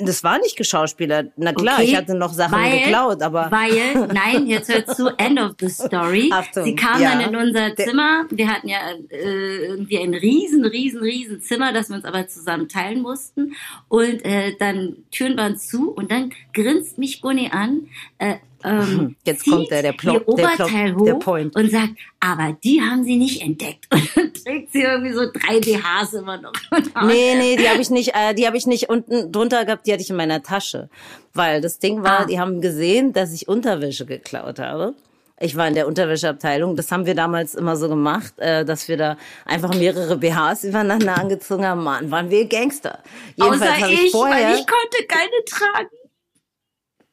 das 0.00 0.22
war 0.22 0.38
nicht 0.38 0.56
geschauspielert. 0.56 1.32
Na 1.36 1.52
klar, 1.52 1.78
okay, 1.78 1.88
ich 1.88 1.96
hatte 1.96 2.14
noch 2.14 2.32
Sachen 2.32 2.58
weil, 2.58 2.78
geklaut, 2.78 3.20
aber. 3.22 3.50
Weil, 3.50 4.06
nein, 4.14 4.46
jetzt 4.46 4.72
hört 4.72 4.94
zu, 4.94 5.08
end 5.18 5.40
of 5.40 5.52
the 5.60 5.68
story. 5.68 6.30
Achtung, 6.32 6.64
Sie 6.64 6.74
kam 6.74 7.00
ja. 7.00 7.12
dann 7.12 7.28
in 7.28 7.36
unser 7.36 7.74
Zimmer. 7.74 8.26
Wir 8.30 8.48
hatten 8.48 8.68
ja 8.68 8.78
äh, 9.10 9.66
irgendwie 9.66 9.98
ein 9.98 10.14
riesen, 10.14 10.64
riesen, 10.64 11.00
riesen 11.00 11.40
Zimmer, 11.40 11.72
das 11.72 11.88
wir 11.88 11.96
uns 11.96 12.04
aber 12.04 12.28
zusammen 12.28 12.68
teilen 12.68 13.02
mussten. 13.02 13.54
Und 13.88 14.24
äh, 14.24 14.54
dann 14.58 14.96
Türen 15.10 15.36
waren 15.36 15.58
zu 15.58 15.90
und 15.90 16.10
dann 16.10 16.32
grinst 16.54 16.98
mich 16.98 17.20
Gunni 17.20 17.50
an. 17.52 17.88
Äh, 18.18 18.36
ähm, 18.64 19.16
Jetzt 19.24 19.44
kommt 19.48 19.70
der, 19.70 19.82
der 19.82 19.92
Plot, 19.92 20.26
der, 20.38 20.48
Plot, 20.48 21.06
der 21.06 21.14
Point. 21.14 21.54
Und 21.56 21.70
sagt, 21.70 21.92
aber 22.20 22.56
die 22.64 22.80
haben 22.80 23.04
sie 23.04 23.16
nicht 23.16 23.42
entdeckt. 23.42 23.86
Und 23.92 24.10
dann 24.16 24.32
trägt 24.32 24.72
sie 24.72 24.82
irgendwie 24.82 25.12
so 25.12 25.30
drei 25.32 25.60
BHs 25.60 26.14
immer 26.14 26.40
noch. 26.40 26.52
nee, 27.06 27.34
nee, 27.36 27.56
die 27.56 27.68
habe 27.68 27.80
ich 27.80 27.90
nicht, 27.90 28.14
äh, 28.14 28.34
die 28.34 28.46
habe 28.46 28.56
ich 28.56 28.66
nicht 28.66 28.88
unten 28.88 29.32
drunter 29.32 29.64
gehabt, 29.64 29.86
die 29.86 29.92
hatte 29.92 30.02
ich 30.02 30.10
in 30.10 30.16
meiner 30.16 30.42
Tasche. 30.42 30.88
Weil 31.34 31.60
das 31.60 31.78
Ding 31.78 32.02
war, 32.02 32.20
ah. 32.20 32.24
die 32.24 32.40
haben 32.40 32.60
gesehen, 32.60 33.12
dass 33.12 33.32
ich 33.32 33.48
Unterwäsche 33.48 34.06
geklaut 34.06 34.58
habe. 34.58 34.94
Ich 35.38 35.54
war 35.54 35.68
in 35.68 35.74
der 35.74 35.86
Unterwäscheabteilung. 35.86 36.76
Das 36.76 36.90
haben 36.90 37.04
wir 37.04 37.14
damals 37.14 37.54
immer 37.54 37.76
so 37.76 37.88
gemacht, 37.88 38.38
äh, 38.38 38.64
dass 38.64 38.88
wir 38.88 38.96
da 38.96 39.16
einfach 39.44 39.74
mehrere 39.74 40.16
BHs 40.16 40.64
übereinander 40.64 41.18
angezogen 41.18 41.66
haben. 41.66 41.84
Mann, 41.84 42.10
waren 42.10 42.30
wir 42.30 42.46
Gangster. 42.46 43.00
Jedenfalls 43.36 43.82
Außer 43.82 43.90
ich, 43.90 44.04
ich 44.04 44.12
vorher, 44.12 44.48
weil 44.48 44.54
ich 44.54 44.66
konnte 44.66 45.06
keine 45.06 45.44
tragen. 45.44 45.88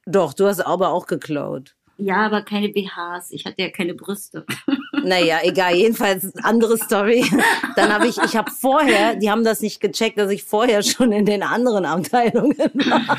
Doch, 0.06 0.34
du 0.34 0.48
hast 0.48 0.60
aber 0.62 0.89
auch 0.89 1.08
geklaut. 1.08 1.76
Ja, 1.98 2.26
aber 2.26 2.42
keine 2.42 2.70
BHs. 2.70 3.32
Ich 3.32 3.46
hatte 3.46 3.62
ja 3.62 3.70
keine 3.70 3.94
Brüste. 3.94 4.46
Naja, 5.06 5.39
egal, 5.44 5.76
jedenfalls 5.76 6.34
andere 6.44 6.78
Story. 6.78 7.30
Dann 7.76 7.92
habe 7.92 8.08
ich, 8.08 8.18
ich 8.20 8.38
habe 8.38 8.50
vorher, 8.50 9.16
die 9.16 9.30
haben 9.30 9.44
das 9.44 9.60
nicht 9.60 9.82
gecheckt, 9.82 10.18
dass 10.18 10.32
ich 10.32 10.46
vorher 10.46 10.82
schon 10.82 11.12
in 11.12 11.26
den 11.26 11.44
anderen 11.44 11.84
Abteilungen 11.84 12.56
war. 12.58 13.18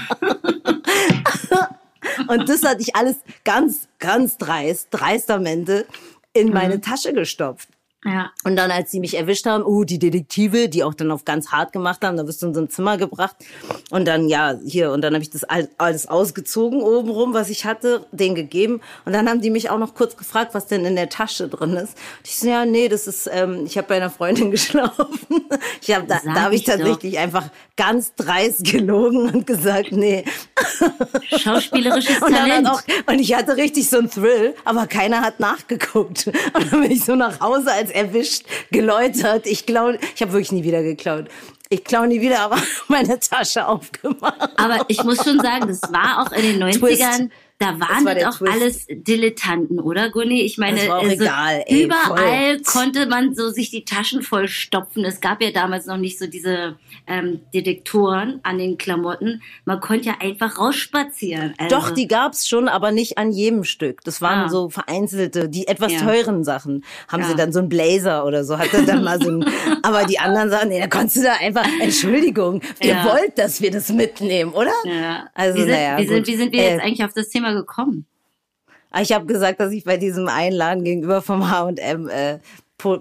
Und 2.28 2.48
das 2.48 2.62
hatte 2.62 2.80
ich 2.80 2.96
alles 2.96 3.16
ganz, 3.44 3.88
ganz 3.98 4.38
dreist, 4.38 4.88
dreistamente 4.92 5.84
in 6.32 6.54
meine 6.54 6.76
mhm. 6.76 6.82
Tasche 6.82 7.12
gestopft. 7.12 7.68
Ja. 8.04 8.30
Und 8.44 8.56
dann, 8.56 8.70
als 8.70 8.90
sie 8.90 9.00
mich 9.00 9.16
erwischt 9.16 9.46
haben, 9.46 9.64
uh, 9.64 9.84
die 9.84 9.98
Detektive, 9.98 10.68
die 10.68 10.84
auch 10.84 10.92
dann 10.92 11.10
auf 11.10 11.24
ganz 11.24 11.52
hart 11.52 11.72
gemacht 11.72 12.04
haben, 12.04 12.18
da 12.18 12.26
wirst 12.26 12.42
du 12.42 12.46
in 12.48 12.54
so 12.54 12.60
ein 12.60 12.68
Zimmer 12.68 12.98
gebracht. 12.98 13.36
Und 13.90 14.06
dann, 14.06 14.28
ja, 14.28 14.58
hier, 14.64 14.92
und 14.92 15.00
dann 15.00 15.14
habe 15.14 15.22
ich 15.22 15.30
das 15.30 15.44
alles 15.78 16.06
ausgezogen 16.06 16.82
obenrum, 16.82 17.32
was 17.32 17.48
ich 17.48 17.64
hatte, 17.64 18.06
denen 18.12 18.34
gegeben. 18.34 18.82
Und 19.06 19.14
dann 19.14 19.28
haben 19.28 19.40
die 19.40 19.48
mich 19.48 19.70
auch 19.70 19.78
noch 19.78 19.94
kurz 19.94 20.18
gefragt, 20.18 20.54
was 20.54 20.66
denn 20.66 20.84
in 20.84 20.96
der 20.96 21.08
Tasche 21.08 21.48
drin 21.48 21.72
ist. 21.76 21.94
Und 21.94 22.26
ich 22.26 22.36
so, 22.36 22.48
ja, 22.48 22.66
nee, 22.66 22.88
das 22.88 23.06
ist, 23.06 23.28
ähm, 23.32 23.64
ich 23.64 23.78
habe 23.78 23.88
bei 23.88 23.96
einer 23.96 24.10
Freundin 24.10 24.50
geschlafen. 24.50 25.16
Ich 25.80 25.94
hab, 25.94 26.06
da, 26.06 26.20
da 26.24 26.42
habe 26.42 26.54
ich 26.54 26.64
tatsächlich 26.64 27.14
doch. 27.14 27.20
einfach 27.20 27.48
ganz 27.76 28.14
dreist 28.14 28.64
gelogen 28.64 29.30
und 29.30 29.46
gesagt, 29.46 29.92
nee. 29.92 30.24
Schauspielerisches 31.38 32.22
und 32.22 32.32
Talent. 32.32 32.68
Auch, 32.68 32.82
und 33.06 33.18
ich 33.18 33.34
hatte 33.34 33.56
richtig 33.56 33.88
so 33.88 33.98
ein 33.98 34.10
Thrill, 34.10 34.54
aber 34.64 34.86
keiner 34.86 35.20
hat 35.20 35.40
nachgeguckt. 35.40 36.26
Und 36.26 36.72
dann 36.72 36.80
bin 36.82 36.90
ich 36.90 37.04
so 37.04 37.14
nach 37.14 37.40
Hause 37.40 37.72
als 37.72 37.90
erwischt, 37.90 38.44
geläutert. 38.70 39.46
Ich 39.46 39.66
klaue, 39.66 39.98
ich 40.14 40.22
habe 40.22 40.32
wirklich 40.32 40.52
nie 40.52 40.64
wieder 40.64 40.82
geklaut. 40.82 41.26
Ich 41.70 41.82
klaue 41.84 42.06
nie 42.06 42.20
wieder, 42.20 42.40
aber 42.40 42.58
meine 42.88 43.18
Tasche 43.18 43.66
aufgemacht. 43.66 44.50
Aber 44.56 44.84
ich 44.88 45.02
muss 45.02 45.24
schon 45.24 45.40
sagen, 45.40 45.66
das 45.68 45.80
war 45.92 46.22
auch 46.22 46.32
in 46.32 46.42
den 46.42 46.62
90ern. 46.62 46.78
Twist 46.78 47.30
da 47.64 47.80
waren 47.80 48.04
war 48.04 48.14
doch 48.14 48.40
alles 48.42 48.86
Dilettanten, 48.90 49.80
oder 49.80 50.10
Gunni? 50.10 50.42
Ich 50.42 50.58
meine, 50.58 50.80
also 50.92 51.08
egal, 51.08 51.64
ey, 51.66 51.84
überall 51.84 52.60
voll. 52.60 52.62
konnte 52.64 53.06
man 53.06 53.34
so 53.34 53.50
sich 53.50 53.70
die 53.70 53.84
Taschen 53.84 54.22
voll 54.22 54.48
stopfen. 54.48 55.04
Es 55.04 55.20
gab 55.20 55.42
ja 55.42 55.50
damals 55.50 55.86
noch 55.86 55.96
nicht 55.96 56.18
so 56.18 56.26
diese 56.26 56.76
ähm, 57.06 57.40
Detektoren 57.54 58.40
an 58.42 58.58
den 58.58 58.78
Klamotten. 58.78 59.42
Man 59.64 59.80
konnte 59.80 60.08
ja 60.08 60.14
einfach 60.20 60.58
rausspazieren. 60.58 61.54
Also. 61.58 61.76
Doch, 61.76 61.90
die 61.90 62.06
gab's 62.06 62.48
schon, 62.48 62.68
aber 62.68 62.92
nicht 62.92 63.18
an 63.18 63.32
jedem 63.32 63.64
Stück. 63.64 64.02
Das 64.04 64.20
waren 64.20 64.46
ah. 64.46 64.48
so 64.48 64.68
vereinzelte, 64.68 65.48
die 65.48 65.66
etwas 65.66 65.92
ja. 65.92 66.00
teuren 66.00 66.44
Sachen. 66.44 66.84
Haben 67.08 67.22
ja. 67.22 67.28
sie 67.28 67.36
dann 67.36 67.52
so 67.52 67.60
einen 67.60 67.68
Blazer 67.68 68.24
oder 68.26 68.44
so, 68.44 68.58
hatte 68.58 68.84
dann 68.84 69.04
mal 69.04 69.20
so 69.20 69.30
ein, 69.30 69.44
aber 69.82 70.04
die 70.04 70.18
anderen 70.18 70.50
Sachen, 70.50 70.68
nee, 70.68 70.80
da 70.80 70.86
konntest 70.86 71.16
du 71.16 71.22
da 71.22 71.34
einfach, 71.34 71.66
Entschuldigung, 71.80 72.60
ihr 72.80 72.90
ja. 72.90 73.04
wollt, 73.04 73.38
dass 73.38 73.60
wir 73.60 73.70
das 73.70 73.90
mitnehmen, 73.90 74.52
oder? 74.52 74.72
Ja. 74.84 75.28
Also, 75.34 75.56
wie 75.56 75.60
sind, 75.62 75.70
naja, 75.70 75.98
wie 75.98 76.06
sind, 76.06 76.26
wie 76.26 76.36
sind 76.36 76.52
wir 76.52 76.60
äh, 76.60 76.70
jetzt 76.72 76.82
eigentlich 76.82 77.04
auf 77.04 77.12
das 77.14 77.28
Thema 77.28 77.53
Gekommen? 77.54 78.06
Ah, 78.90 79.02
ich 79.02 79.12
habe 79.12 79.26
gesagt, 79.26 79.58
dass 79.58 79.72
ich 79.72 79.84
bei 79.84 79.96
diesem 79.96 80.28
Einladen 80.28 80.84
gegenüber 80.84 81.20
vom 81.20 81.50
H&M 81.50 82.08
äh, 82.08 82.38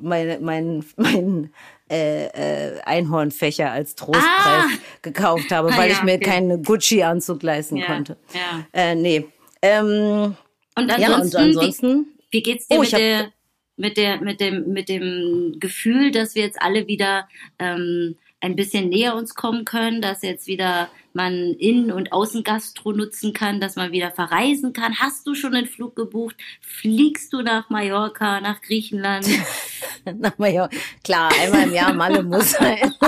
mein, 0.02 0.44
mein, 0.44 0.86
mein 0.96 1.54
äh, 1.92 2.26
äh, 2.26 2.82
Einhornfächer 2.82 3.72
als 3.72 3.94
Trostpreis 3.94 4.24
ah! 4.26 4.68
gekauft 5.02 5.52
habe, 5.52 5.70
ah, 5.72 5.78
weil 5.78 5.92
ja, 5.92 5.98
ich 5.98 6.04
mir 6.04 6.16
okay. 6.16 6.26
keinen 6.26 6.64
Gucci-Anzug 6.64 7.44
leisten 7.44 7.78
ja, 7.78 7.86
konnte. 7.86 8.18
Ja. 8.34 8.66
Äh, 8.74 8.96
nee. 8.96 9.28
Ähm, 9.62 10.36
und 10.76 10.92
ansonsten, 10.92 11.02
ja, 11.02 11.16
und 11.16 11.38
ansonsten 11.46 12.08
wie, 12.32 12.38
wie 12.38 12.42
geht's 12.42 12.68
dir 12.68 12.78
oh, 12.78 12.82
mit, 12.82 12.92
der, 12.94 13.32
mit, 13.78 13.98
der, 13.98 14.22
mit, 14.22 14.40
dem, 14.42 14.74
mit 14.74 14.90
dem 14.90 15.58
Gefühl, 15.60 16.12
dass 16.12 16.34
wir 16.34 16.44
jetzt 16.44 16.60
alle 16.62 16.88
wieder 16.88 17.28
ähm, 17.60 18.16
ein 18.44 18.56
bisschen 18.58 18.90
näher 18.90 19.16
uns 19.16 19.36
kommen 19.36 19.64
können, 19.64 20.02
dass 20.02 20.22
jetzt 20.22 20.48
wieder 20.48 20.90
man 21.14 21.54
Innen- 21.54 21.92
und 21.92 22.12
Außengastro 22.12 22.92
nutzen 22.92 23.32
kann, 23.32 23.62
dass 23.62 23.78
man 23.78 23.94
wieder 23.94 24.12
verreisen 24.12 24.74
kann. 24.74 25.00
Hast 25.00 25.26
du 25.26 25.34
schon 25.34 25.56
einen 25.56 25.68
Flug 25.68 25.96
gebucht? 25.96 26.36
Fliegst 26.60 27.32
du 27.32 27.42
nach 27.42 27.70
Mallorca, 27.70 28.42
nach 28.42 28.62
Griechenland? 28.62 29.26
nach 30.20 30.38
Mallorca. 30.38 30.76
Klar, 31.04 31.32
einmal 31.40 31.64
im 31.64 31.74
Jahr 31.74 31.94
Malle 31.94 32.22
muss 32.22 32.52
sein. 32.52 32.94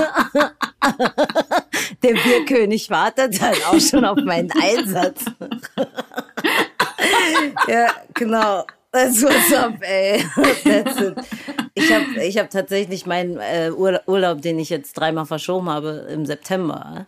Der 2.02 2.14
Bierkönig 2.14 2.88
wartet 2.88 3.40
halt 3.42 3.62
auch 3.66 3.80
schon 3.80 4.06
auf 4.06 4.18
meinen 4.24 4.50
Einsatz. 4.52 5.26
ja, 7.68 7.88
genau. 8.14 8.64
That's 8.96 9.22
what's 9.22 9.52
up, 9.52 9.82
ey. 9.82 10.24
That's 10.64 11.00
it. 11.02 11.18
Ich 11.74 11.92
habe 11.92 12.24
ich 12.24 12.38
hab 12.38 12.48
tatsächlich 12.48 13.04
meinen 13.04 13.38
äh, 13.38 13.70
Urlaub, 13.70 14.40
den 14.40 14.58
ich 14.58 14.70
jetzt 14.70 14.94
dreimal 14.94 15.26
verschoben 15.26 15.68
habe, 15.68 16.06
im 16.10 16.24
September 16.24 17.06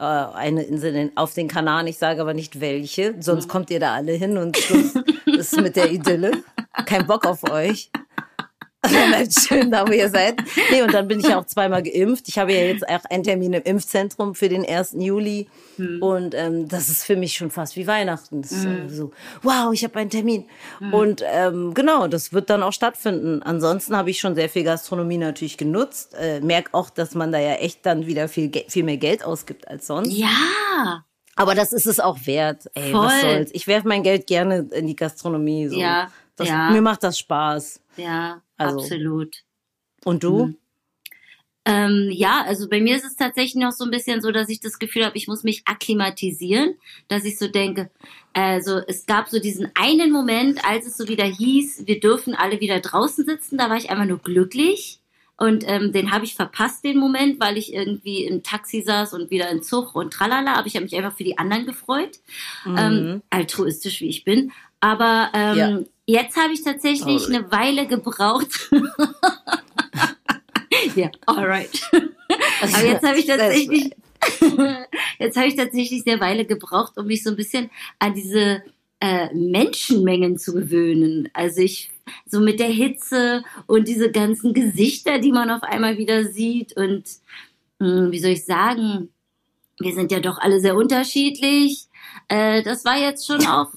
äh, 0.00 0.02
eine 0.02 0.64
Insel 0.64 1.12
auf 1.14 1.34
den 1.34 1.46
Kanaren. 1.46 1.86
Ich 1.86 1.98
sage 1.98 2.20
aber 2.20 2.34
nicht 2.34 2.60
welche, 2.60 3.14
sonst 3.20 3.46
mhm. 3.46 3.50
kommt 3.50 3.70
ihr 3.70 3.78
da 3.78 3.94
alle 3.94 4.12
hin 4.12 4.36
und 4.36 4.56
Schluss 4.56 4.94
ist 5.26 5.60
mit 5.60 5.76
der 5.76 5.92
Idylle. 5.92 6.32
Kein 6.86 7.06
Bock 7.06 7.24
auf 7.24 7.48
euch. 7.48 7.88
Schön 9.48 9.70
da, 9.72 9.86
wo 9.88 9.92
ihr 9.92 10.08
seid. 10.08 10.40
Nee, 10.70 10.82
und 10.82 10.94
dann 10.94 11.08
bin 11.08 11.18
ich 11.18 11.26
ja 11.26 11.38
auch 11.38 11.46
zweimal 11.46 11.82
geimpft. 11.82 12.28
Ich 12.28 12.38
habe 12.38 12.52
ja 12.52 12.60
jetzt 12.60 12.88
auch 12.88 13.04
einen 13.10 13.24
Termin 13.24 13.52
im 13.52 13.62
Impfzentrum 13.62 14.34
für 14.36 14.48
den 14.48 14.64
1. 14.64 14.96
Juli. 14.98 15.48
Hm. 15.76 16.00
Und 16.00 16.34
ähm, 16.34 16.68
das 16.68 16.88
ist 16.88 17.04
für 17.04 17.16
mich 17.16 17.34
schon 17.34 17.50
fast 17.50 17.76
wie 17.76 17.88
Weihnachten. 17.88 18.42
Hm. 18.44 18.86
ist 18.86 18.96
so, 18.96 19.10
wow, 19.42 19.72
ich 19.72 19.82
habe 19.82 19.98
einen 19.98 20.10
Termin. 20.10 20.44
Hm. 20.78 20.94
Und 20.94 21.24
ähm, 21.26 21.74
genau, 21.74 22.06
das 22.06 22.32
wird 22.32 22.50
dann 22.50 22.62
auch 22.62 22.72
stattfinden. 22.72 23.42
Ansonsten 23.42 23.96
habe 23.96 24.10
ich 24.10 24.20
schon 24.20 24.36
sehr 24.36 24.48
viel 24.48 24.62
Gastronomie 24.62 25.18
natürlich 25.18 25.56
genutzt. 25.56 26.14
Äh, 26.14 26.40
merk 26.40 26.70
auch, 26.72 26.90
dass 26.90 27.14
man 27.14 27.32
da 27.32 27.40
ja 27.40 27.54
echt 27.54 27.84
dann 27.84 28.06
wieder 28.06 28.28
viel, 28.28 28.50
viel 28.68 28.84
mehr 28.84 28.98
Geld 28.98 29.24
ausgibt 29.24 29.66
als 29.66 29.88
sonst. 29.88 30.12
Ja. 30.12 31.04
Aber 31.34 31.54
das 31.54 31.72
ist 31.72 31.86
es 31.86 32.00
auch 32.00 32.18
wert. 32.26 32.68
Ey, 32.74 32.92
Voll. 32.92 33.06
was 33.06 33.20
soll's. 33.20 33.50
Ich 33.52 33.66
werfe 33.66 33.86
mein 33.86 34.02
Geld 34.02 34.26
gerne 34.26 34.68
in 34.72 34.86
die 34.86 34.96
Gastronomie. 34.96 35.68
So. 35.68 35.78
Ja. 35.78 36.08
Das, 36.38 36.48
ja. 36.48 36.70
Mir 36.70 36.82
macht 36.82 37.02
das 37.02 37.18
Spaß. 37.18 37.82
Ja, 37.96 38.42
also. 38.56 38.80
absolut. 38.80 39.44
Und 40.04 40.22
du? 40.22 40.46
Mhm. 40.46 40.56
Ähm, 41.64 42.08
ja, 42.10 42.44
also 42.46 42.66
bei 42.66 42.80
mir 42.80 42.96
ist 42.96 43.04
es 43.04 43.14
tatsächlich 43.14 43.56
noch 43.56 43.72
so 43.72 43.84
ein 43.84 43.90
bisschen 43.90 44.22
so, 44.22 44.30
dass 44.30 44.48
ich 44.48 44.60
das 44.60 44.78
Gefühl 44.78 45.04
habe, 45.04 45.18
ich 45.18 45.28
muss 45.28 45.42
mich 45.44 45.64
akklimatisieren, 45.66 46.76
dass 47.08 47.26
ich 47.26 47.38
so 47.38 47.46
denke, 47.46 47.90
also 48.32 48.80
es 48.86 49.04
gab 49.04 49.28
so 49.28 49.38
diesen 49.38 49.70
einen 49.74 50.10
Moment, 50.10 50.64
als 50.64 50.86
es 50.86 50.96
so 50.96 51.08
wieder 51.08 51.26
hieß, 51.26 51.86
wir 51.86 52.00
dürfen 52.00 52.34
alle 52.34 52.60
wieder 52.60 52.80
draußen 52.80 53.26
sitzen, 53.26 53.58
da 53.58 53.68
war 53.68 53.76
ich 53.76 53.90
einfach 53.90 54.06
nur 54.06 54.18
glücklich. 54.18 55.00
Und 55.36 55.62
ähm, 55.68 55.92
den 55.92 56.10
habe 56.10 56.24
ich 56.24 56.34
verpasst, 56.34 56.82
den 56.84 56.98
Moment, 56.98 57.38
weil 57.38 57.58
ich 57.58 57.72
irgendwie 57.72 58.24
im 58.24 58.42
Taxi 58.42 58.82
saß 58.82 59.12
und 59.12 59.30
wieder 59.30 59.50
in 59.50 59.62
Zug 59.62 59.94
und 59.94 60.12
tralala. 60.12 60.54
Aber 60.54 60.66
ich 60.66 60.74
habe 60.74 60.84
mich 60.84 60.96
einfach 60.96 61.16
für 61.16 61.22
die 61.22 61.38
anderen 61.38 61.64
gefreut. 61.64 62.18
Mhm. 62.64 62.76
Ähm, 62.76 63.22
altruistisch 63.30 64.00
wie 64.00 64.08
ich 64.08 64.24
bin. 64.24 64.52
Aber 64.80 65.30
ähm, 65.34 65.56
ja. 65.56 65.78
Jetzt 66.08 66.36
habe 66.36 66.54
ich 66.54 66.64
tatsächlich 66.64 67.22
oh. 67.22 67.26
eine 67.26 67.52
Weile 67.52 67.86
gebraucht. 67.86 68.70
ja, 70.96 71.10
alright. 71.26 71.70
Aber 72.62 72.84
jetzt 72.84 73.06
habe 73.06 73.18
ich 73.18 73.26
tatsächlich, 73.26 73.90
jetzt 75.18 75.36
habe 75.36 75.48
ich 75.48 75.54
tatsächlich 75.54 76.06
eine 76.06 76.20
Weile 76.20 76.46
gebraucht, 76.46 76.96
um 76.96 77.06
mich 77.06 77.22
so 77.22 77.30
ein 77.30 77.36
bisschen 77.36 77.70
an 77.98 78.14
diese 78.14 78.62
äh, 79.00 79.32
Menschenmengen 79.34 80.38
zu 80.38 80.54
gewöhnen. 80.54 81.28
Also 81.34 81.60
ich 81.60 81.90
so 82.24 82.40
mit 82.40 82.58
der 82.58 82.70
Hitze 82.70 83.44
und 83.66 83.86
diese 83.86 84.10
ganzen 84.10 84.54
Gesichter, 84.54 85.18
die 85.18 85.32
man 85.32 85.50
auf 85.50 85.62
einmal 85.62 85.98
wieder 85.98 86.24
sieht 86.24 86.74
und 86.74 87.04
mh, 87.80 87.86
hm, 87.86 88.12
wie 88.12 88.18
soll 88.18 88.30
ich 88.30 88.46
sagen, 88.46 89.10
wir 89.78 89.94
sind 89.94 90.10
ja 90.10 90.20
doch 90.20 90.38
alle 90.38 90.58
sehr 90.58 90.74
unterschiedlich. 90.74 91.87
Äh, 92.28 92.62
das 92.62 92.84
war 92.84 92.98
jetzt 92.98 93.26
schon 93.26 93.46
auch 93.46 93.70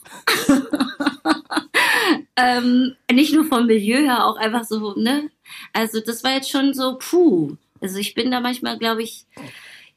ähm, 2.35 2.95
nicht 3.11 3.33
nur 3.33 3.45
vom 3.45 3.67
Milieu 3.67 3.97
her, 3.97 4.25
auch 4.25 4.37
einfach 4.37 4.63
so, 4.63 4.95
ne? 4.95 5.29
Also 5.73 5.99
das 5.99 6.23
war 6.23 6.33
jetzt 6.33 6.49
schon 6.49 6.73
so, 6.73 6.97
puh. 6.97 7.57
Also 7.81 7.97
ich 7.97 8.13
bin 8.13 8.31
da 8.31 8.39
manchmal, 8.39 8.77
glaube 8.77 9.03
ich, 9.03 9.25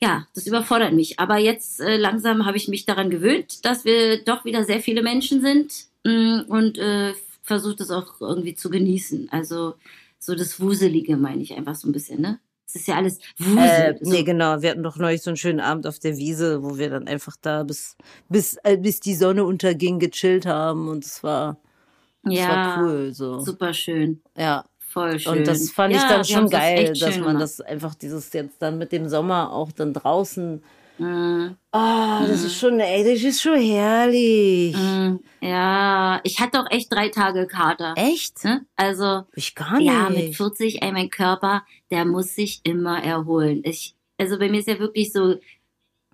ja, 0.00 0.26
das 0.34 0.46
überfordert 0.46 0.92
mich. 0.92 1.18
Aber 1.18 1.38
jetzt 1.38 1.80
äh, 1.80 1.96
langsam 1.96 2.46
habe 2.46 2.56
ich 2.56 2.68
mich 2.68 2.84
daran 2.84 3.10
gewöhnt, 3.10 3.64
dass 3.64 3.84
wir 3.84 4.22
doch 4.22 4.44
wieder 4.44 4.64
sehr 4.64 4.80
viele 4.80 5.02
Menschen 5.02 5.40
sind 5.40 5.72
mh, 6.04 6.12
mm, 6.12 6.44
und 6.48 6.78
äh, 6.78 7.14
versuche 7.42 7.76
das 7.76 7.90
auch 7.90 8.20
irgendwie 8.20 8.54
zu 8.54 8.70
genießen. 8.70 9.28
Also 9.30 9.74
so 10.18 10.34
das 10.34 10.60
Wuselige 10.60 11.16
meine 11.16 11.42
ich 11.42 11.54
einfach 11.54 11.74
so 11.74 11.88
ein 11.88 11.92
bisschen, 11.92 12.20
ne? 12.20 12.38
Es 12.66 12.76
ist 12.76 12.88
ja 12.88 12.96
alles 12.96 13.18
Wusel. 13.38 13.58
Äh, 13.58 13.94
nee, 14.00 14.18
so. 14.18 14.24
genau. 14.24 14.62
Wir 14.62 14.70
hatten 14.70 14.82
doch 14.82 14.96
neulich 14.96 15.22
so 15.22 15.30
einen 15.30 15.36
schönen 15.36 15.60
Abend 15.60 15.86
auf 15.86 15.98
der 15.98 16.16
Wiese, 16.16 16.62
wo 16.62 16.78
wir 16.78 16.90
dann 16.90 17.06
einfach 17.06 17.36
da 17.40 17.62
bis, 17.62 17.96
bis, 18.28 18.56
äh, 18.64 18.76
bis 18.76 19.00
die 19.00 19.14
Sonne 19.14 19.44
unterging 19.44 19.98
gechillt 19.98 20.46
haben 20.46 20.88
und 20.88 21.04
es 21.04 21.22
war, 21.22 21.58
ja, 22.26 22.48
war 22.48 22.82
cool. 22.82 23.14
So. 23.14 23.40
Super 23.40 23.74
schön. 23.74 24.22
Ja. 24.36 24.64
Voll 24.78 25.18
schön. 25.18 25.38
Und 25.38 25.46
das 25.48 25.70
fand 25.70 25.92
ja, 25.92 26.02
ich 26.02 26.08
dann 26.08 26.24
schon 26.24 26.48
geil, 26.48 26.90
das 26.90 27.00
dass 27.00 27.16
man 27.16 27.26
gemacht. 27.26 27.42
das 27.42 27.60
einfach 27.60 27.96
dieses 27.96 28.32
jetzt 28.32 28.62
dann 28.62 28.78
mit 28.78 28.92
dem 28.92 29.08
Sommer 29.08 29.52
auch 29.52 29.72
dann 29.72 29.92
draußen. 29.92 30.62
Mm. 30.98 31.56
Oh, 31.72 32.20
das 32.26 32.42
mm. 32.42 32.46
ist 32.46 32.58
schon, 32.58 32.80
ey, 32.80 33.02
das 33.04 33.22
ist 33.22 33.42
schon 33.42 33.60
herrlich. 33.60 34.76
Mm. 34.76 35.16
Ja, 35.40 36.20
ich 36.22 36.40
hatte 36.40 36.60
auch 36.60 36.70
echt 36.70 36.92
drei 36.92 37.08
Tage 37.08 37.46
Kater. 37.46 37.94
Echt? 37.96 38.44
Ne? 38.44 38.64
Also. 38.76 39.24
Ich 39.34 39.54
gar 39.54 39.78
nicht. 39.78 39.86
Ja, 39.86 40.08
mit 40.08 40.36
40, 40.36 40.82
ey, 40.82 40.92
mein 40.92 41.10
Körper, 41.10 41.64
der 41.90 42.04
muss 42.04 42.34
sich 42.34 42.60
immer 42.62 43.02
erholen. 43.02 43.62
Ich, 43.64 43.94
also 44.18 44.38
bei 44.38 44.48
mir 44.48 44.60
ist 44.60 44.68
ja 44.68 44.78
wirklich 44.78 45.12
so, 45.12 45.36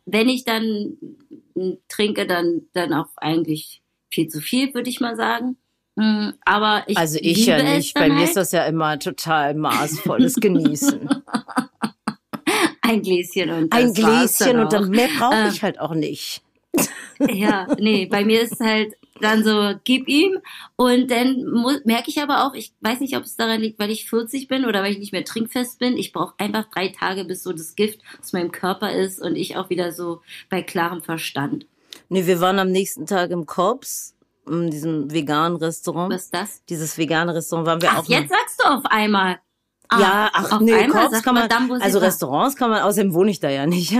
wenn 0.06 0.28
ich 0.28 0.44
dann 0.44 0.96
trinke, 1.88 2.26
dann, 2.26 2.62
dann 2.72 2.94
auch 2.94 3.08
eigentlich 3.16 3.82
viel 4.10 4.28
zu 4.28 4.40
viel, 4.40 4.72
würde 4.72 4.88
ich 4.88 5.00
mal 5.00 5.16
sagen. 5.16 5.56
Mm, 5.96 6.30
aber 6.44 6.84
ich 6.86 6.96
also 6.96 7.18
ich 7.20 7.46
ja 7.46 7.62
nicht. 7.62 7.94
Bei 7.94 8.08
mir 8.08 8.16
halt. 8.16 8.28
ist 8.28 8.36
das 8.36 8.52
ja 8.52 8.64
immer 8.64 8.98
total 8.98 9.54
maßvolles 9.54 10.36
Genießen. 10.36 11.08
Ein 12.90 13.02
Gläschen 13.02 13.50
und 13.50 13.72
das 13.72 13.80
Ein 13.80 13.94
Gläschen 13.94 14.58
und 14.58 14.72
dann 14.72 14.90
mehr 14.90 15.08
brauche 15.18 15.34
ähm, 15.34 15.50
ich 15.52 15.62
halt 15.62 15.80
auch 15.80 15.94
nicht. 15.94 16.42
Ja, 17.28 17.66
nee, 17.78 18.06
bei 18.06 18.24
mir 18.24 18.40
ist 18.40 18.52
es 18.52 18.60
halt 18.60 18.94
dann 19.20 19.44
so, 19.44 19.74
gib 19.84 20.08
ihm. 20.08 20.38
Und 20.76 21.10
dann 21.10 21.44
merke 21.84 22.08
ich 22.08 22.20
aber 22.20 22.46
auch, 22.46 22.54
ich 22.54 22.72
weiß 22.80 23.00
nicht, 23.00 23.16
ob 23.16 23.24
es 23.24 23.36
daran 23.36 23.60
liegt, 23.60 23.78
weil 23.78 23.90
ich 23.90 24.08
40 24.08 24.48
bin 24.48 24.64
oder 24.64 24.82
weil 24.82 24.92
ich 24.92 24.98
nicht 24.98 25.12
mehr 25.12 25.24
trinkfest 25.24 25.78
bin. 25.78 25.96
Ich 25.96 26.12
brauche 26.12 26.34
einfach 26.38 26.66
drei 26.70 26.88
Tage, 26.88 27.24
bis 27.24 27.42
so 27.42 27.52
das 27.52 27.74
Gift 27.76 28.00
aus 28.20 28.32
meinem 28.32 28.52
Körper 28.52 28.92
ist 28.92 29.20
und 29.20 29.36
ich 29.36 29.56
auch 29.56 29.70
wieder 29.70 29.92
so 29.92 30.22
bei 30.48 30.62
klarem 30.62 31.02
Verstand. 31.02 31.66
Nee, 32.08 32.26
wir 32.26 32.40
waren 32.40 32.58
am 32.58 32.70
nächsten 32.70 33.06
Tag 33.06 33.30
im 33.30 33.46
Korps 33.46 34.14
in 34.48 34.70
diesem 34.70 35.12
veganen 35.12 35.56
Restaurant. 35.58 36.12
Was 36.12 36.24
ist 36.24 36.34
das? 36.34 36.64
Dieses 36.68 36.98
vegane 36.98 37.34
Restaurant 37.34 37.66
waren 37.66 37.82
wir 37.82 37.90
ach, 37.90 37.98
auch. 37.98 38.08
Jetzt 38.08 38.30
sagst 38.30 38.60
du 38.62 38.68
auf 38.68 38.84
einmal. 38.86 39.38
Ah, 39.92 40.00
ja, 40.00 40.30
ach 40.32 40.60
nee, 40.60 40.86
Korps 40.86 41.20
kann 41.22 41.34
man, 41.34 41.50
also 41.82 41.98
Restaurants 41.98 42.54
kann 42.54 42.70
man, 42.70 42.82
außerdem 42.82 43.12
wohne 43.12 43.32
ich 43.32 43.40
da 43.40 43.50
ja 43.50 43.66
nicht. 43.66 43.92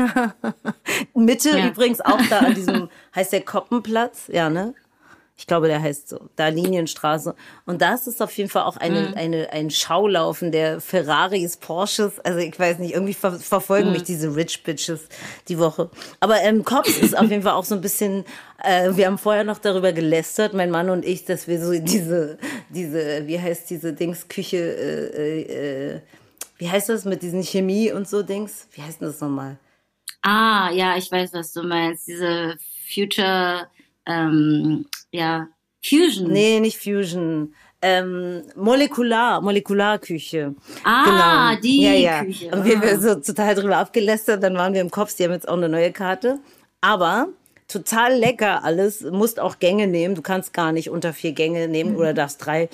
Mitte 1.15 1.51
ja. 1.51 1.67
übrigens 1.67 2.01
auch 2.01 2.21
da 2.31 2.39
an 2.39 2.55
diesem, 2.55 2.89
heißt 3.15 3.33
der 3.33 3.41
Koppenplatz, 3.41 4.29
ja, 4.29 4.49
ne? 4.49 4.75
Ich 5.41 5.47
glaube, 5.47 5.69
der 5.69 5.81
heißt 5.81 6.11
so, 6.11 6.29
da 6.37 6.49
Linienstraße. 6.49 7.35
Und 7.65 7.81
da 7.81 7.95
ist 7.95 8.21
auf 8.21 8.31
jeden 8.37 8.51
Fall 8.51 8.65
auch 8.65 8.77
eine, 8.77 9.09
mhm. 9.09 9.15
eine, 9.15 9.51
ein 9.51 9.71
Schaulaufen 9.71 10.53
der 10.53 10.83
Ferraris, 10.83 11.57
Porsches. 11.57 12.21
Also 12.21 12.41
ich 12.41 12.59
weiß 12.59 12.79
nicht, 12.79 12.93
irgendwie 12.93 13.15
ver 13.15 13.33
verfolgen 13.33 13.87
mhm. 13.87 13.93
mich 13.95 14.03
diese 14.03 14.37
Rich 14.37 14.63
Bitches 14.65 15.09
die 15.49 15.59
Woche. 15.59 15.89
Aber 16.21 16.43
ähm, 16.43 16.63
Cops 16.63 16.99
ist 16.99 17.17
auf 17.17 17.31
jeden 17.31 17.43
Fall 17.43 17.55
auch 17.55 17.65
so 17.65 17.75
ein 17.75 17.81
bisschen, 17.81 18.27
äh, 18.63 18.91
wir 18.93 19.07
haben 19.07 19.17
vorher 19.17 19.45
noch 19.45 19.57
darüber 19.57 19.95
gelästert, 19.95 20.53
mein 20.53 20.71
Mann 20.71 20.91
und 20.91 21.07
ich, 21.07 21.25
dass 21.25 21.49
wir 21.49 21.59
so 21.59 21.73
diese, 21.73 22.37
diese, 22.69 23.27
wie 23.27 23.41
heißt 23.41 23.71
diese 23.71 23.95
Dingsküche, 23.95 24.59
äh, 24.59 25.41
äh, 25.95 26.01
wie 26.59 26.69
heißt 26.69 26.91
das 26.91 27.07
mit 27.07 27.23
diesen 27.23 27.43
Chemie 27.43 27.91
und 27.93 28.07
so 28.07 28.23
Dings? 28.23 28.69
Wie 28.73 28.83
heißt 28.83 29.01
denn 29.01 29.09
das 29.09 29.23
nochmal? 29.23 29.57
Ah, 30.21 30.71
ja, 30.71 30.99
ich 30.99 31.11
weiß, 31.11 31.33
was 31.33 31.55
du 31.55 31.63
meinst. 31.63 32.07
Diese 32.07 32.59
Future 32.95 33.69
ähm, 34.07 34.87
ja, 35.13 35.49
Fusion. 35.85 36.31
Nee, 36.31 36.61
nicht 36.61 36.79
Fusion. 36.79 37.55
Ähm, 37.83 38.43
molekular, 38.57 39.41
Molekularküche. 39.41 40.55
Ah, 40.85 41.55
genau. 41.55 41.63
die 41.63 41.83
ja, 41.83 41.93
ja. 41.93 42.25
Küche. 42.25 42.51
Und 42.51 42.65
wir 42.65 42.77
ah. 42.77 42.83
haben 42.83 43.01
so 43.01 43.15
total 43.15 43.55
drüber 43.55 43.79
abgelästert, 43.79 44.43
dann 44.43 44.55
waren 44.57 44.75
wir 44.75 44.83
im 44.83 44.91
Kopf, 44.91 45.17
die 45.17 45.25
haben 45.25 45.33
jetzt 45.33 45.49
auch 45.49 45.57
eine 45.57 45.71
neue 45.71 45.91
Karte. 45.91 46.41
Aber 46.83 47.29
total 47.69 48.15
lecker 48.15 48.65
alles, 48.65 49.01
musst 49.03 49.41
auch 49.41 49.59
Gänge 49.59 49.87
nehmen, 49.87 50.15
du 50.15 50.23
kannst 50.23 50.53
gar 50.53 50.73
nicht 50.73 50.91
unter 50.91 51.15
vier 51.15 51.33
Gänge 51.33 51.69
nehmen 51.69 51.93
mhm. 51.93 51.99
oder 51.99 52.13
darfst 52.13 52.45
drei. 52.45 52.69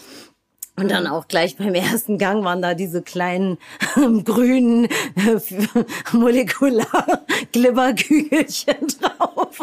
Und 0.79 0.91
dann 0.91 1.07
auch 1.07 1.27
gleich 1.27 1.57
beim 1.57 1.75
ersten 1.75 2.19
Gang 2.19 2.45
waren 2.45 2.61
da 2.61 2.75
diese 2.75 3.01
kleinen 3.01 3.57
grünen 4.25 4.89
Molekular-Glibberkügelchen 6.13 8.89
drauf. 9.01 9.59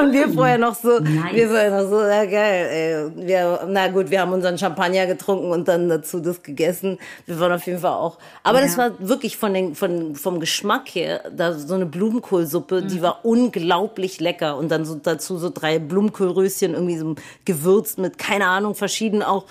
Und 0.00 0.12
wir 0.12 0.28
vorher 0.28 0.58
noch 0.58 0.74
so, 0.74 0.98
nice. 0.98 1.34
wir 1.34 1.48
vorher 1.48 1.82
noch 1.82 1.88
so, 1.88 2.00
ja 2.00 2.24
geil, 2.24 3.12
ey. 3.16 3.26
Wir, 3.26 3.66
na 3.68 3.88
gut, 3.88 4.10
wir 4.10 4.20
haben 4.20 4.32
unseren 4.32 4.58
Champagner 4.58 5.06
getrunken 5.06 5.50
und 5.50 5.68
dann 5.68 5.88
dazu 5.88 6.20
das 6.20 6.42
gegessen. 6.42 6.98
Wir 7.26 7.38
waren 7.38 7.52
auf 7.52 7.66
jeden 7.66 7.80
Fall 7.80 7.92
auch. 7.92 8.18
Aber 8.42 8.60
ja. 8.60 8.66
das 8.66 8.78
war 8.78 8.92
wirklich 8.98 9.36
von 9.36 9.54
den, 9.54 9.74
von, 9.74 10.14
vom 10.14 10.40
Geschmack 10.40 10.88
her, 10.88 11.22
da 11.34 11.52
so 11.54 11.74
eine 11.74 11.86
Blumenkohlsuppe, 11.86 12.82
mhm. 12.82 12.88
die 12.88 13.02
war 13.02 13.24
unglaublich 13.24 14.20
lecker. 14.20 14.56
Und 14.56 14.70
dann 14.70 14.84
so 14.84 14.94
dazu 14.94 15.38
so 15.38 15.50
drei 15.50 15.78
Blumenkohlröschen 15.78 16.74
irgendwie 16.74 16.98
so 16.98 17.14
gewürzt 17.44 17.98
mit, 17.98 18.18
keine 18.18 18.46
Ahnung, 18.46 18.74
verschieden 18.74 19.22
auch. 19.22 19.44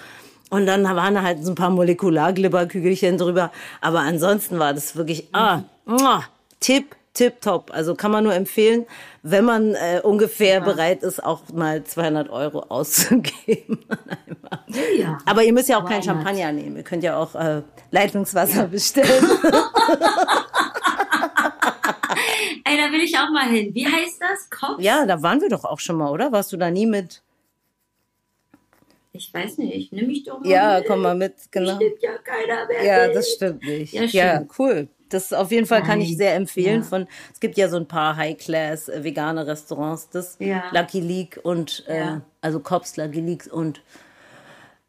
Und 0.49 0.65
dann 0.65 0.83
waren 0.83 1.13
da 1.13 1.21
halt 1.21 1.43
so 1.43 1.51
ein 1.51 1.55
paar 1.55 1.69
Molekularglibberkügelchen 1.69 3.17
drüber. 3.17 3.51
Aber 3.81 3.99
ansonsten 3.99 4.57
war 4.57 4.73
das 4.73 4.95
wirklich, 4.95 5.27
ah, 5.31 5.61
muah, 5.85 6.23
Tipp, 6.59 6.95
Tipp, 7.13 7.41
top. 7.41 7.71
Also 7.73 7.95
kann 7.95 8.11
man 8.11 8.23
nur 8.23 8.33
empfehlen, 8.33 8.85
wenn 9.23 9.43
man 9.43 9.73
äh, 9.73 10.01
ungefähr 10.03 10.55
ja. 10.55 10.59
bereit 10.59 11.03
ist, 11.03 11.23
auch 11.23 11.41
mal 11.53 11.83
200 11.83 12.29
Euro 12.29 12.59
auszugeben. 12.69 13.85
ja. 14.97 15.17
Aber 15.25 15.43
ihr 15.43 15.53
müsst 15.53 15.69
ja 15.69 15.79
auch 15.79 15.85
Why 15.85 15.93
kein 15.93 16.03
Champagner 16.03 16.51
nehmen. 16.51 16.77
Ihr 16.77 16.83
könnt 16.83 17.03
ja 17.03 17.17
auch 17.17 17.35
äh, 17.35 17.63
Leitungswasser 17.91 18.61
ja. 18.61 18.65
bestellen. 18.67 19.09
Ey, 22.65 22.77
da 22.77 22.91
will 22.91 23.01
ich 23.01 23.17
auch 23.17 23.29
mal 23.31 23.49
hin. 23.49 23.73
Wie 23.73 23.85
heißt 23.85 24.21
das? 24.21 24.49
Kopf? 24.49 24.79
Ja, 24.79 25.05
da 25.05 25.21
waren 25.21 25.41
wir 25.41 25.49
doch 25.49 25.65
auch 25.65 25.79
schon 25.79 25.97
mal, 25.97 26.11
oder? 26.11 26.31
Warst 26.31 26.53
du 26.53 26.57
da 26.57 26.69
nie 26.69 26.85
mit? 26.85 27.21
Ich 29.11 29.33
weiß 29.33 29.57
nicht, 29.57 29.91
nimm 29.91 30.07
mich 30.07 30.23
doch 30.23 30.39
mal 30.39 30.47
Ja, 30.47 30.77
mit. 30.77 30.87
komm 30.87 31.01
mal 31.01 31.15
mit, 31.15 31.33
genau. 31.51 31.75
Stimmt 31.75 32.01
ja 32.01 32.17
keiner 32.19 32.67
mehr. 32.67 32.83
Ja, 32.83 33.07
mit. 33.07 33.15
das 33.15 33.29
stimmt 33.31 33.63
nicht. 33.63 33.93
Ja, 33.93 34.03
ja, 34.03 34.45
cool. 34.57 34.87
Das 35.09 35.33
auf 35.33 35.51
jeden 35.51 35.65
Fall 35.65 35.83
kann 35.83 36.01
ich 36.01 36.15
sehr 36.17 36.35
empfehlen. 36.35 36.81
Ja. 36.81 36.87
Von 36.87 37.07
es 37.33 37.39
gibt 37.39 37.57
ja 37.57 37.67
so 37.69 37.77
ein 37.77 37.87
paar 37.87 38.15
High-Class 38.15 38.89
äh, 38.89 39.03
vegane 39.03 39.45
Restaurants, 39.45 40.09
das 40.09 40.37
ja. 40.39 40.63
Lucky 40.71 40.99
League 40.99 41.39
und 41.43 41.83
äh, 41.87 42.19
also 42.41 42.59
Cops 42.59 42.97
Lucky 42.97 43.21
League 43.21 43.49
und 43.51 43.81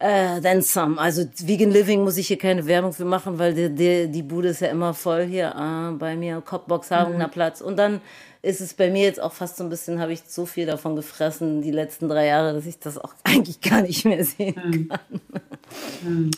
äh, 0.00 0.40
then 0.40 0.62
some. 0.62 0.98
Also 0.98 1.24
Vegan 1.44 1.70
Living 1.70 2.02
muss 2.02 2.16
ich 2.16 2.28
hier 2.28 2.38
keine 2.38 2.66
Werbung 2.66 2.92
für 2.92 3.04
machen, 3.04 3.38
weil 3.38 3.52
die, 3.54 3.68
die, 3.68 4.09
die 4.11 4.22
Bude 4.22 4.48
ist 4.48 4.61
ja 4.61 4.68
immer 4.68 4.94
voll 4.94 5.26
hier 5.26 5.54
äh, 5.54 5.94
bei 5.96 6.16
mir. 6.16 6.40
Kopfbox 6.40 6.90
Hagener 6.90 7.26
mhm. 7.26 7.30
Platz. 7.30 7.61
Und 7.61 7.76
dann 7.76 8.00
ist 8.42 8.62
es 8.62 8.72
bei 8.72 8.90
mir 8.90 9.02
jetzt 9.02 9.20
auch 9.20 9.35
fast 9.35 9.59
so 9.59 9.64
ein 9.64 9.68
bisschen, 9.68 10.00
habe 10.00 10.14
ich 10.14 10.22
so 10.26 10.46
viel 10.46 10.64
davon 10.64 10.96
gefressen 10.96 11.61
die 11.61 11.70
letzten 11.70 12.09
drei 12.09 12.26
Jahre, 12.26 12.54
dass 12.54 12.64
ich 12.64 12.78
das 12.78 12.96
auch 12.96 13.14
eigentlich 13.24 13.61
gar 13.61 13.83
nicht 13.83 14.04
mehr 14.06 14.24
sehen 14.24 14.54
mhm. 14.64 14.88
kann. 14.88 15.20
Mhm. 16.02 16.30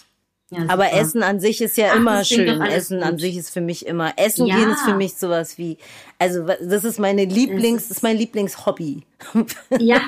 Ja, 0.53 0.67
Aber 0.69 0.93
Essen 0.93 1.23
an 1.23 1.41
sich 1.41 1.63
ist 1.63 1.79
ja 1.79 1.93
Ach, 1.93 1.97
immer 1.97 2.25
schön. 2.25 2.61
Essen 2.61 2.99
gut. 2.99 3.09
an 3.09 3.19
sich 3.19 3.39
ist 3.39 3.49
für 3.49 3.63
mich 3.63 3.87
immer. 3.87 4.13
Essen 4.19 4.47
ja. 4.47 4.57
gehen 4.57 4.71
ist 4.71 4.83
für 4.83 4.95
mich 4.95 5.15
sowas 5.15 5.57
wie, 5.57 5.79
also 6.19 6.47
das 6.47 6.85
ist 6.85 6.99
meine 6.99 7.25
Lieblings, 7.25 7.89
das 7.89 7.99
ist 7.99 8.03
mein 8.03 8.19
Lieblingshobby. 8.19 9.03
Ja, 9.79 10.03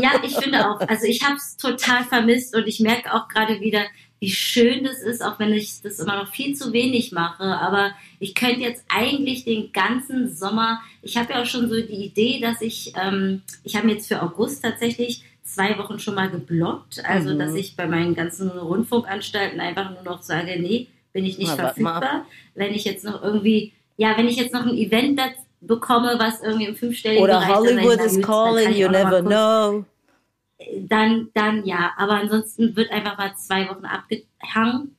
ja, 0.00 0.12
ich 0.24 0.34
finde 0.34 0.68
auch. 0.68 0.80
Also 0.80 1.04
ich 1.04 1.22
habe 1.22 1.36
es 1.36 1.56
total 1.56 2.02
vermisst 2.04 2.56
und 2.56 2.66
ich 2.66 2.80
merke 2.80 3.14
auch 3.14 3.28
gerade 3.28 3.60
wieder, 3.60 3.84
wie 4.18 4.30
schön 4.30 4.82
das 4.82 5.02
ist, 5.02 5.22
auch 5.22 5.38
wenn 5.38 5.52
ich 5.52 5.82
das 5.82 6.00
immer 6.00 6.16
noch 6.16 6.32
viel 6.32 6.56
zu 6.56 6.72
wenig 6.72 7.12
mache. 7.12 7.44
Aber 7.44 7.92
ich 8.18 8.34
könnte 8.34 8.62
jetzt 8.62 8.84
eigentlich 8.88 9.44
den 9.44 9.72
ganzen 9.72 10.34
Sommer, 10.34 10.80
ich 11.02 11.16
habe 11.16 11.34
ja 11.34 11.42
auch 11.42 11.46
schon 11.46 11.68
so 11.68 11.76
die 11.76 12.06
Idee, 12.06 12.40
dass 12.40 12.60
ich, 12.60 12.92
ähm, 13.00 13.42
ich 13.62 13.76
habe 13.76 13.88
jetzt 13.90 14.08
für 14.08 14.22
August 14.22 14.62
tatsächlich 14.62 15.22
zwei 15.46 15.78
Wochen 15.78 15.98
schon 15.98 16.14
mal 16.14 16.30
geblockt. 16.30 17.02
Also, 17.04 17.34
mhm. 17.34 17.38
dass 17.38 17.54
ich 17.54 17.76
bei 17.76 17.86
meinen 17.86 18.14
ganzen 18.14 18.50
Rundfunkanstalten 18.50 19.60
einfach 19.60 19.90
nur 19.90 20.02
noch 20.02 20.22
sage, 20.22 20.60
nee, 20.60 20.88
bin 21.12 21.24
ich 21.24 21.38
nicht 21.38 21.54
Na, 21.56 21.68
verfügbar. 21.68 22.26
Wenn 22.54 22.74
ich 22.74 22.84
jetzt 22.84 23.04
noch 23.04 23.22
irgendwie, 23.22 23.72
ja, 23.96 24.16
wenn 24.16 24.28
ich 24.28 24.36
jetzt 24.36 24.52
noch 24.52 24.66
ein 24.66 24.76
Event 24.76 25.20
bekomme, 25.60 26.16
was 26.18 26.42
irgendwie 26.42 26.66
im 26.66 26.76
fünfstelligen 26.76 27.22
Oder 27.22 27.40
Bereich 27.40 27.54
Hollywood 27.54 28.00
is 28.00 28.20
calling, 28.20 28.74
you 28.74 28.88
never 28.88 29.22
know. 29.22 29.84
Dann, 30.88 31.28
dann 31.34 31.64
ja. 31.64 31.92
Aber 31.96 32.14
ansonsten 32.14 32.76
wird 32.76 32.90
einfach 32.90 33.16
mal 33.16 33.34
zwei 33.36 33.68
Wochen 33.68 33.84
abgehangen. 33.84 34.96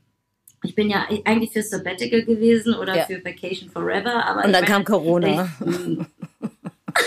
Ich 0.64 0.74
bin 0.76 0.90
ja 0.90 1.06
eigentlich 1.26 1.52
für 1.52 1.62
Sabbatical 1.62 2.24
gewesen 2.24 2.74
oder 2.74 2.96
ja. 2.96 3.06
für 3.06 3.24
Vacation 3.24 3.70
Forever. 3.70 4.26
Aber 4.26 4.44
Und 4.46 4.54
dann 4.54 4.66
kam 4.66 4.84
Corona. 4.84 5.50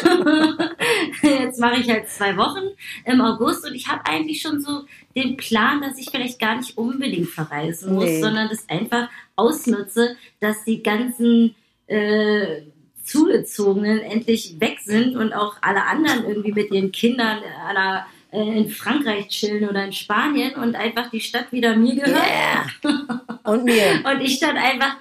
Jetzt 1.22 1.61
mache 1.61 1.81
ich 1.81 1.90
halt 1.90 2.09
zwei 2.09 2.37
Wochen 2.37 2.68
im 3.05 3.20
August 3.20 3.66
und 3.66 3.74
ich 3.74 3.88
habe 3.88 4.07
eigentlich 4.07 4.40
schon 4.42 4.61
so 4.61 4.85
den 5.16 5.37
Plan, 5.37 5.81
dass 5.81 5.98
ich 5.98 6.11
vielleicht 6.11 6.38
gar 6.38 6.57
nicht 6.57 6.79
unbedingt 6.79 7.29
verreisen 7.29 7.94
muss, 7.94 8.05
nee. 8.05 8.20
sondern 8.20 8.48
das 8.48 8.68
einfach 8.68 9.09
ausnutze, 9.37 10.16
dass 10.40 10.64
die 10.64 10.83
ganzen 10.83 11.55
äh, 11.87 12.62
Zugezogenen 13.03 14.00
endlich 14.00 14.61
weg 14.61 14.79
sind 14.85 15.16
und 15.16 15.33
auch 15.33 15.57
alle 15.62 15.85
anderen 15.85 16.26
irgendwie 16.26 16.53
mit 16.53 16.70
ihren 16.70 16.92
Kindern 16.92 17.38
einer, 17.66 18.07
äh, 18.31 18.59
in 18.59 18.70
Frankreich 18.70 19.29
chillen 19.29 19.68
oder 19.68 19.85
in 19.85 19.92
Spanien 19.92 20.55
und 20.55 20.76
einfach 20.76 21.11
die 21.11 21.20
Stadt 21.20 21.50
wieder 21.50 21.74
mir 21.74 21.96
gehört. 21.96 22.22
Yeah. 22.24 23.20
Und 23.44 23.64
mir. 23.64 24.05
und 24.05 24.20
ich 24.20 24.38
dann 24.38 24.57
einfach 24.57 24.96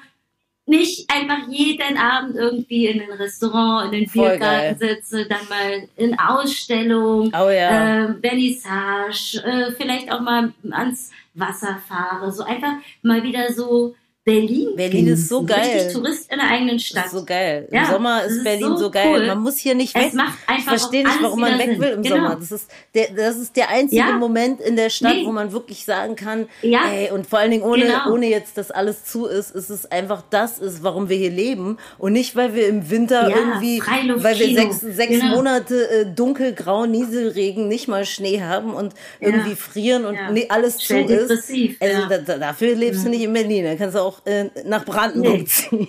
nicht 0.70 1.10
einfach 1.10 1.48
jeden 1.50 1.98
Abend 1.98 2.36
irgendwie 2.36 2.88
in 2.88 3.02
ein 3.02 3.12
Restaurant, 3.12 3.86
in 3.88 4.02
den 4.02 4.10
Biergarten 4.10 4.78
sitze, 4.78 5.26
dann 5.26 5.48
mal 5.50 5.90
in 5.98 6.18
Ausstellung, 6.20 7.32
oh, 7.34 7.50
ja. 7.50 8.06
äh, 8.06 8.14
Vernissage, 8.22 9.44
äh, 9.44 9.72
vielleicht 9.72 10.12
auch 10.12 10.22
mal 10.22 10.54
ans 10.70 11.12
Wasser 11.34 11.82
fahre, 11.88 12.32
so 12.32 12.44
einfach 12.44 12.74
mal 13.02 13.24
wieder 13.24 13.52
so 13.52 13.96
Berlin. 14.30 14.76
Berlin 14.76 15.08
ist 15.08 15.30
so 15.30 15.44
geil. 15.44 15.60
Richtig 15.60 15.94
Tourist 15.94 16.32
in 16.32 16.38
der 16.38 16.50
eigenen 16.50 16.80
Stadt. 16.80 17.10
So 17.10 17.26
geil. 17.26 17.68
Im 17.70 17.76
ja, 17.76 17.86
Sommer 17.92 18.24
ist, 18.24 18.38
ist 18.38 18.44
Berlin 18.44 18.70
so, 18.70 18.78
so 18.78 18.92
geil. 18.92 19.08
Cool. 19.10 19.28
Man 19.28 19.40
muss 19.40 19.58
hier 19.58 19.76
nicht 19.76 19.96
weg. 19.96 20.08
Es 20.08 20.14
macht 20.14 20.38
einfach 20.48 20.74
ich 20.74 20.80
verstehe 20.80 21.04
nicht, 21.04 21.22
warum 21.22 21.40
man 21.40 21.58
weg 21.58 21.72
Sinn. 21.72 21.82
will 21.82 21.90
im 21.90 22.04
genau. 22.04 22.16
Sommer. 22.16 22.36
Das 22.36 22.52
ist 22.52 22.70
der, 22.94 23.08
das 23.16 23.38
ist 23.38 23.56
der 23.56 23.70
einzige 23.70 24.02
ja. 24.02 24.12
Moment 24.14 24.62
in 24.62 24.76
der 24.76 24.90
Stadt, 24.90 25.16
nee. 25.16 25.26
wo 25.26 25.32
man 25.32 25.52
wirklich 25.52 25.86
sagen 25.86 26.16
kann, 26.16 26.48
ja. 26.62 26.90
ey, 26.92 27.12
und 27.12 27.28
vor 27.28 27.40
allen 27.40 27.52
Dingen 27.52 27.64
ohne, 27.64 27.86
genau. 27.86 28.12
ohne 28.12 28.28
jetzt, 28.28 28.58
dass 28.58 28.72
alles 28.72 29.06
zu 29.06 29.26
ist, 29.26 29.52
ist 29.52 29.70
es 29.70 29.86
einfach 29.86 30.24
das 30.30 30.60
ist, 30.60 30.84
warum 30.84 31.10
wir 31.10 31.18
hier 31.18 31.32
leben 31.32 31.78
und 31.98 32.14
nicht, 32.14 32.36
weil 32.36 32.54
wir 32.54 32.68
im 32.68 32.90
Winter 32.90 33.30
irgendwie, 33.30 33.82
weil 33.82 34.38
wir 34.38 34.56
sechs, 34.56 34.80
sechs 34.80 35.20
genau. 35.20 35.36
Monate 35.36 35.90
äh, 35.90 36.06
dunkelgrau, 36.06 36.86
Nieselregen, 36.86 37.68
nicht 37.68 37.88
mal 37.88 38.06
Schnee 38.06 38.42
haben 38.42 38.74
und 38.74 38.94
irgendwie 39.20 39.56
frieren 39.56 40.06
und 40.06 40.18
nee, 40.32 40.46
alles 40.50 40.84
Schnell 40.84 41.08
zu 41.08 41.34
ist. 41.34 41.52
Also 41.80 42.08
da, 42.26 42.38
dafür 42.38 42.76
lebst 42.76 43.06
du 43.06 43.10
nicht 43.10 43.24
in 43.24 43.34
Berlin. 43.34 43.66
Da 43.66 43.76
kannst 43.76 43.96
du 43.96 44.00
auch 44.00 44.19
äh, 44.26 44.50
nach 44.66 44.86
Brandenburg 44.86 45.40
nee. 45.40 45.46
ziehen. 45.46 45.88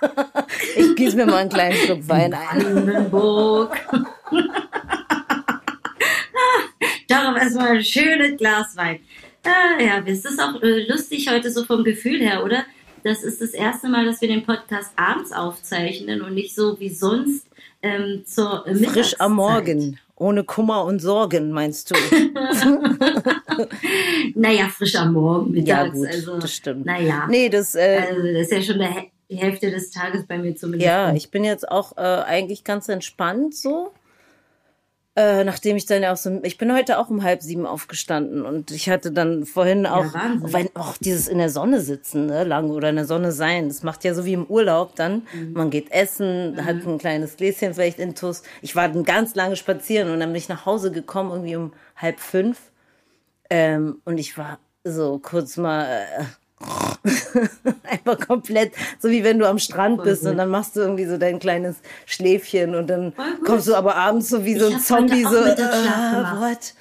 ich 0.76 0.94
gieße 0.94 1.16
mir 1.16 1.26
mal 1.26 1.38
einen 1.38 1.50
kleinen 1.50 1.76
Schluck 1.76 2.08
Wein 2.08 2.34
ein. 2.34 2.58
Brandenburg. 2.58 3.76
Darauf 7.08 7.36
erstmal 7.36 7.76
ein 7.76 7.84
schönes 7.84 8.36
Glas 8.36 8.76
Wein. 8.76 9.00
Ah, 9.44 9.80
ja, 9.80 10.02
es 10.04 10.24
ist 10.24 10.40
auch 10.40 10.62
äh, 10.62 10.86
lustig 10.88 11.28
heute 11.30 11.50
so 11.50 11.64
vom 11.64 11.82
Gefühl 11.84 12.20
her, 12.20 12.44
oder? 12.44 12.64
Das 13.02 13.22
ist 13.22 13.40
das 13.40 13.50
erste 13.50 13.88
Mal, 13.88 14.04
dass 14.04 14.20
wir 14.20 14.28
den 14.28 14.44
Podcast 14.44 14.92
abends 14.96 15.32
aufzeichnen 15.32 16.22
und 16.22 16.34
nicht 16.34 16.54
so 16.54 16.78
wie 16.80 16.88
sonst 16.88 17.46
ähm, 17.82 18.24
zur 18.26 18.66
äh, 18.66 18.74
Frisch 18.74 19.14
am 19.18 19.34
Morgen, 19.34 19.98
ohne 20.16 20.44
Kummer 20.44 20.84
und 20.84 21.00
Sorgen, 21.00 21.50
meinst 21.52 21.90
du? 21.90 21.94
naja, 24.34 24.68
frisch 24.68 24.96
am 24.96 25.12
Morgen 25.12 25.52
mittags. 25.52 25.68
Ja, 25.68 25.88
gut, 25.88 26.08
also, 26.08 26.38
das 26.38 26.52
stimmt. 26.52 26.86
Naja. 26.86 27.26
Nee, 27.28 27.48
das, 27.48 27.74
äh, 27.74 28.04
also, 28.08 28.22
das 28.32 28.42
ist 28.42 28.52
ja 28.52 28.62
schon 28.62 28.78
der, 28.78 29.04
die 29.30 29.36
Hälfte 29.36 29.70
des 29.70 29.90
Tages 29.90 30.26
bei 30.26 30.38
mir 30.38 30.56
zumindest. 30.56 30.86
Ja, 30.86 31.12
ich 31.12 31.30
bin 31.30 31.44
jetzt 31.44 31.68
auch 31.70 31.96
äh, 31.96 32.00
eigentlich 32.00 32.64
ganz 32.64 32.88
entspannt 32.88 33.54
so. 33.54 33.92
Äh, 35.18 35.42
nachdem 35.42 35.76
ich 35.76 35.84
dann 35.84 36.00
ja 36.04 36.12
auch 36.12 36.16
so, 36.16 36.38
ich 36.44 36.58
bin 36.58 36.72
heute 36.72 36.96
auch 36.96 37.10
um 37.10 37.24
halb 37.24 37.42
sieben 37.42 37.66
aufgestanden 37.66 38.46
und 38.46 38.70
ich 38.70 38.88
hatte 38.88 39.10
dann 39.10 39.46
vorhin 39.46 39.84
auch, 39.84 40.14
ja, 40.14 40.36
weil 40.38 40.70
auch 40.74 40.96
dieses 40.96 41.26
in 41.26 41.38
der 41.38 41.50
Sonne 41.50 41.80
sitzen, 41.80 42.26
ne, 42.26 42.44
lang 42.44 42.70
oder 42.70 42.90
in 42.90 42.94
der 42.94 43.04
Sonne 43.04 43.32
sein, 43.32 43.66
das 43.66 43.82
macht 43.82 44.04
ja 44.04 44.14
so 44.14 44.24
wie 44.24 44.34
im 44.34 44.46
Urlaub 44.46 44.94
dann. 44.94 45.26
Mhm. 45.34 45.54
Man 45.54 45.70
geht 45.70 45.90
essen, 45.90 46.52
mhm. 46.52 46.64
hat 46.64 46.86
ein 46.86 46.98
kleines 46.98 47.36
Gläschen 47.36 47.74
vielleicht 47.74 47.98
intus. 47.98 48.44
Ich 48.62 48.76
war 48.76 48.88
dann 48.88 49.02
ganz 49.02 49.34
lange 49.34 49.56
spazieren 49.56 50.12
und 50.12 50.20
dann 50.20 50.28
bin 50.28 50.36
ich 50.36 50.48
nach 50.48 50.66
Hause 50.66 50.92
gekommen, 50.92 51.32
irgendwie 51.32 51.56
um 51.56 51.72
halb 51.96 52.20
fünf. 52.20 52.70
Ähm, 53.50 54.00
und 54.04 54.18
ich 54.18 54.38
war 54.38 54.60
so 54.84 55.18
kurz 55.18 55.56
mal, 55.56 55.84
äh, 55.84 56.24
Einfach 57.84 58.26
komplett, 58.26 58.72
so 58.98 59.10
wie 59.10 59.22
wenn 59.24 59.38
du 59.38 59.48
am 59.48 59.58
Strand 59.58 60.02
bist 60.02 60.26
und 60.26 60.36
dann 60.36 60.50
machst 60.50 60.76
du 60.76 60.80
irgendwie 60.80 61.04
so 61.04 61.16
dein 61.16 61.38
kleines 61.38 61.76
Schläfchen 62.06 62.74
und 62.74 62.88
dann 62.88 63.12
kommst 63.44 63.68
du 63.68 63.74
aber 63.74 63.96
abends 63.96 64.28
so 64.28 64.44
wie 64.44 64.58
so 64.58 64.66
ein 64.66 64.80
Zombie 64.80 65.22
so, 65.22 65.36
what? 65.36 66.74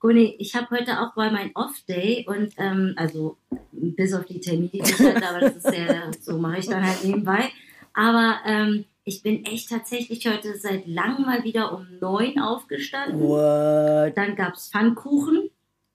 Guni, 0.00 0.36
ich 0.38 0.54
habe 0.54 0.66
heute 0.70 1.00
auch 1.00 1.16
mal 1.16 1.32
mein 1.32 1.50
Off-Day 1.54 2.26
und 2.28 2.52
ähm, 2.58 2.92
also 2.96 3.38
bis 3.72 4.12
auf 4.12 4.26
die 4.26 4.38
Termine, 4.38 4.68
die 4.68 4.80
ich 4.80 4.98
hatte, 4.98 5.26
aber 5.26 5.40
das 5.40 5.56
ist 5.56 5.72
ja, 5.72 6.10
so 6.20 6.36
mache 6.36 6.58
ich 6.58 6.68
dann 6.68 6.86
halt 6.86 7.02
nebenbei. 7.04 7.48
Aber 7.94 8.36
ähm, 8.44 8.84
ich 9.04 9.22
bin 9.22 9.46
echt 9.46 9.70
tatsächlich 9.70 10.26
heute 10.26 10.58
seit 10.58 10.86
langem 10.86 11.24
mal 11.24 11.42
wieder 11.42 11.72
um 11.72 11.86
neun 12.00 12.38
aufgestanden. 12.38 13.20
What? 13.20 14.14
Dann 14.14 14.36
gab 14.36 14.54
es 14.56 14.68
Pfannkuchen 14.68 15.48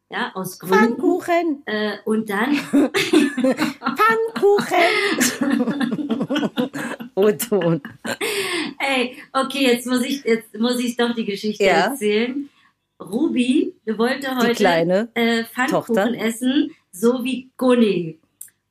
ja, 0.10 0.32
aus 0.34 0.58
Gründen. 0.60 0.76
Pfannkuchen. 0.78 1.64
Äh, 1.66 1.98
und 2.06 2.30
dann 2.30 2.56
Pfannkuchen. 3.90 4.78
O-Ton. 7.16 7.82
Ey, 8.80 9.18
okay, 9.34 9.66
jetzt 9.68 9.86
muss 9.88 10.04
ich 10.04 10.24
jetzt 10.24 10.58
muss 10.58 10.80
ich 10.80 10.96
doch 10.98 11.14
die 11.14 11.26
Geschichte 11.26 11.64
Ja. 11.64 11.88
erzählen. 11.92 12.50
Ruby 13.00 13.74
wollte 13.86 14.36
heute 14.36 14.64
äh, 15.16 15.46
Pfannkuchen 15.46 15.96
Tochter. 15.96 16.14
essen, 16.18 16.72
so 16.92 17.24
wie 17.24 17.50
Gunni. 17.58 18.20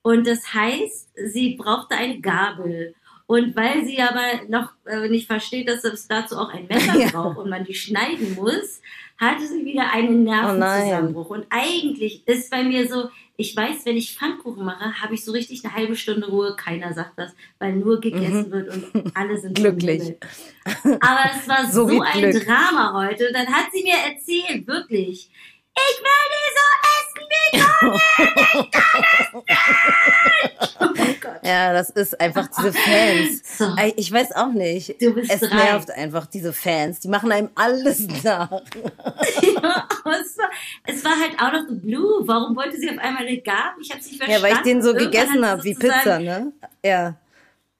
Und 0.02 0.26
das 0.26 0.52
heißt, 0.52 1.08
sie 1.32 1.54
brauchte 1.56 1.94
eine 1.96 2.20
Gabel. 2.20 2.94
Und 3.26 3.54
weil 3.56 3.84
sie 3.84 4.00
aber 4.00 4.22
noch 4.48 4.70
äh, 4.86 5.08
nicht 5.08 5.26
versteht, 5.26 5.68
dass 5.68 5.84
es 5.84 6.08
dazu 6.08 6.36
auch 6.36 6.48
ein 6.52 6.66
Messer 6.66 6.96
Ja. 6.98 7.08
braucht 7.10 7.36
und 7.38 7.50
man 7.50 7.64
die 7.64 7.74
schneiden 7.74 8.34
muss, 8.34 8.80
hatte 9.18 9.46
sie 9.46 9.64
wieder 9.64 9.92
einen 9.92 10.20
Oh. 10.26 10.30
Nervenzusammenbruch. 10.30 11.30
und 11.30 11.46
eigentlich 11.50 12.26
ist 12.26 12.50
bei 12.50 12.62
mir 12.64 12.88
so, 12.88 13.10
ich 13.36 13.54
weiß, 13.56 13.84
wenn 13.84 13.96
ich 13.96 14.16
Pfannkuchen 14.16 14.64
mache, 14.64 15.00
habe 15.00 15.14
ich 15.14 15.24
so 15.24 15.30
richtig 15.32 15.64
eine 15.64 15.72
halbe 15.74 15.94
Stunde 15.94 16.26
Ruhe. 16.28 16.56
Keiner 16.56 16.92
sagt 16.92 17.12
das, 17.18 17.32
weil 17.60 17.72
nur 17.74 18.00
gegessen 18.00 18.50
wird 18.50 18.68
und 18.74 19.16
alle 19.16 19.38
sind 19.38 19.50
Mhm. 19.58 19.62
Glücklich. 19.62 20.14
Aber 21.00 21.20
es 21.36 21.48
war 21.48 21.66
So 21.70 21.88
so, 21.88 22.00
ein 22.02 22.20
Glück. 22.20 22.44
Drama 22.44 22.94
heute. 22.94 23.32
Dann 23.32 23.46
hat 23.46 23.66
sie 23.72 23.82
mir 23.84 23.94
erzählt, 23.94 24.66
wirklich, 24.66 25.30
ich 25.76 25.98
will 26.00 26.24
die 26.34 26.50
so 26.56 26.66
essen 26.82 26.97
wie 27.30 27.60
Oh 30.80 30.86
mein 30.96 31.16
Gott. 31.20 31.40
Ja, 31.42 31.72
das 31.72 31.90
ist 31.90 32.20
einfach 32.20 32.48
diese 32.48 32.72
Fans. 32.72 33.58
So. 33.58 33.74
Ich 33.96 34.12
weiß 34.12 34.32
auch 34.36 34.52
nicht. 34.52 35.00
Du 35.00 35.14
bist 35.14 35.30
es 35.32 35.40
drei. 35.40 35.56
nervt 35.56 35.90
einfach, 35.90 36.26
diese 36.26 36.52
Fans. 36.52 37.00
Die 37.00 37.08
machen 37.08 37.32
einem 37.32 37.50
alles 37.54 38.06
nach. 38.22 38.50
Ja, 39.60 39.88
es, 40.20 40.38
war, 40.38 40.50
es 40.86 41.04
war 41.04 41.12
halt 41.18 41.40
out 41.40 41.60
of 41.60 41.68
the 41.68 41.74
blue. 41.74 42.22
Warum 42.26 42.54
wollte 42.56 42.76
sie 42.76 42.88
auf 42.90 42.98
einmal 42.98 43.26
eine 43.26 43.38
Gabel? 43.38 43.82
Ich 43.82 43.90
habe 43.90 44.00
es 44.00 44.06
nicht 44.06 44.20
Ja, 44.20 44.26
verstanden. 44.26 44.42
weil 44.44 44.52
ich 44.52 44.62
den 44.72 44.82
so 44.82 44.88
Irgendwann 44.90 45.10
gegessen 45.10 45.46
habe, 45.46 45.64
wie 45.64 45.74
Pizza, 45.74 46.18
ne? 46.20 46.52
Ja. 46.84 47.16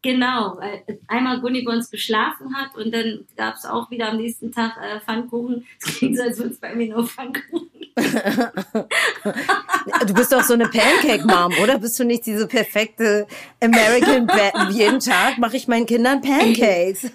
Genau, 0.02 0.56
weil 0.58 0.84
einmal 1.08 1.40
uns 1.68 1.90
geschlafen 1.90 2.54
hat 2.56 2.76
und 2.76 2.92
dann 2.92 3.26
gab 3.37 3.56
es 3.56 3.64
auch 3.64 3.90
wieder 3.90 4.08
am 4.11 4.16
nächsten 4.18 4.52
Tag 4.52 4.76
äh, 4.80 5.00
Pfannkuchen. 5.00 5.66
Es 5.80 5.98
klingt 5.98 6.16
so, 6.16 6.22
als 6.22 6.38
würde 6.38 6.50
es 6.50 6.58
bei 6.61 6.74
mir 6.74 6.94
nur 6.94 7.06
Pfannkuchen 7.06 7.70
Du 10.07 10.14
bist 10.14 10.33
doch 10.33 10.43
so 10.43 10.55
eine 10.55 10.69
Pancake-Mom, 10.69 11.55
oder? 11.62 11.79
Bist 11.79 11.99
du 11.99 12.05
nicht 12.05 12.27
diese 12.27 12.47
perfekte 12.47 13.27
American 13.62 14.27
Ba- 14.27 14.69
Jeden 14.71 15.01
Tag 15.01 15.38
mache 15.38 15.57
ich 15.57 15.67
meinen 15.67 15.87
Kindern 15.87 16.21
Pancakes. 16.21 17.11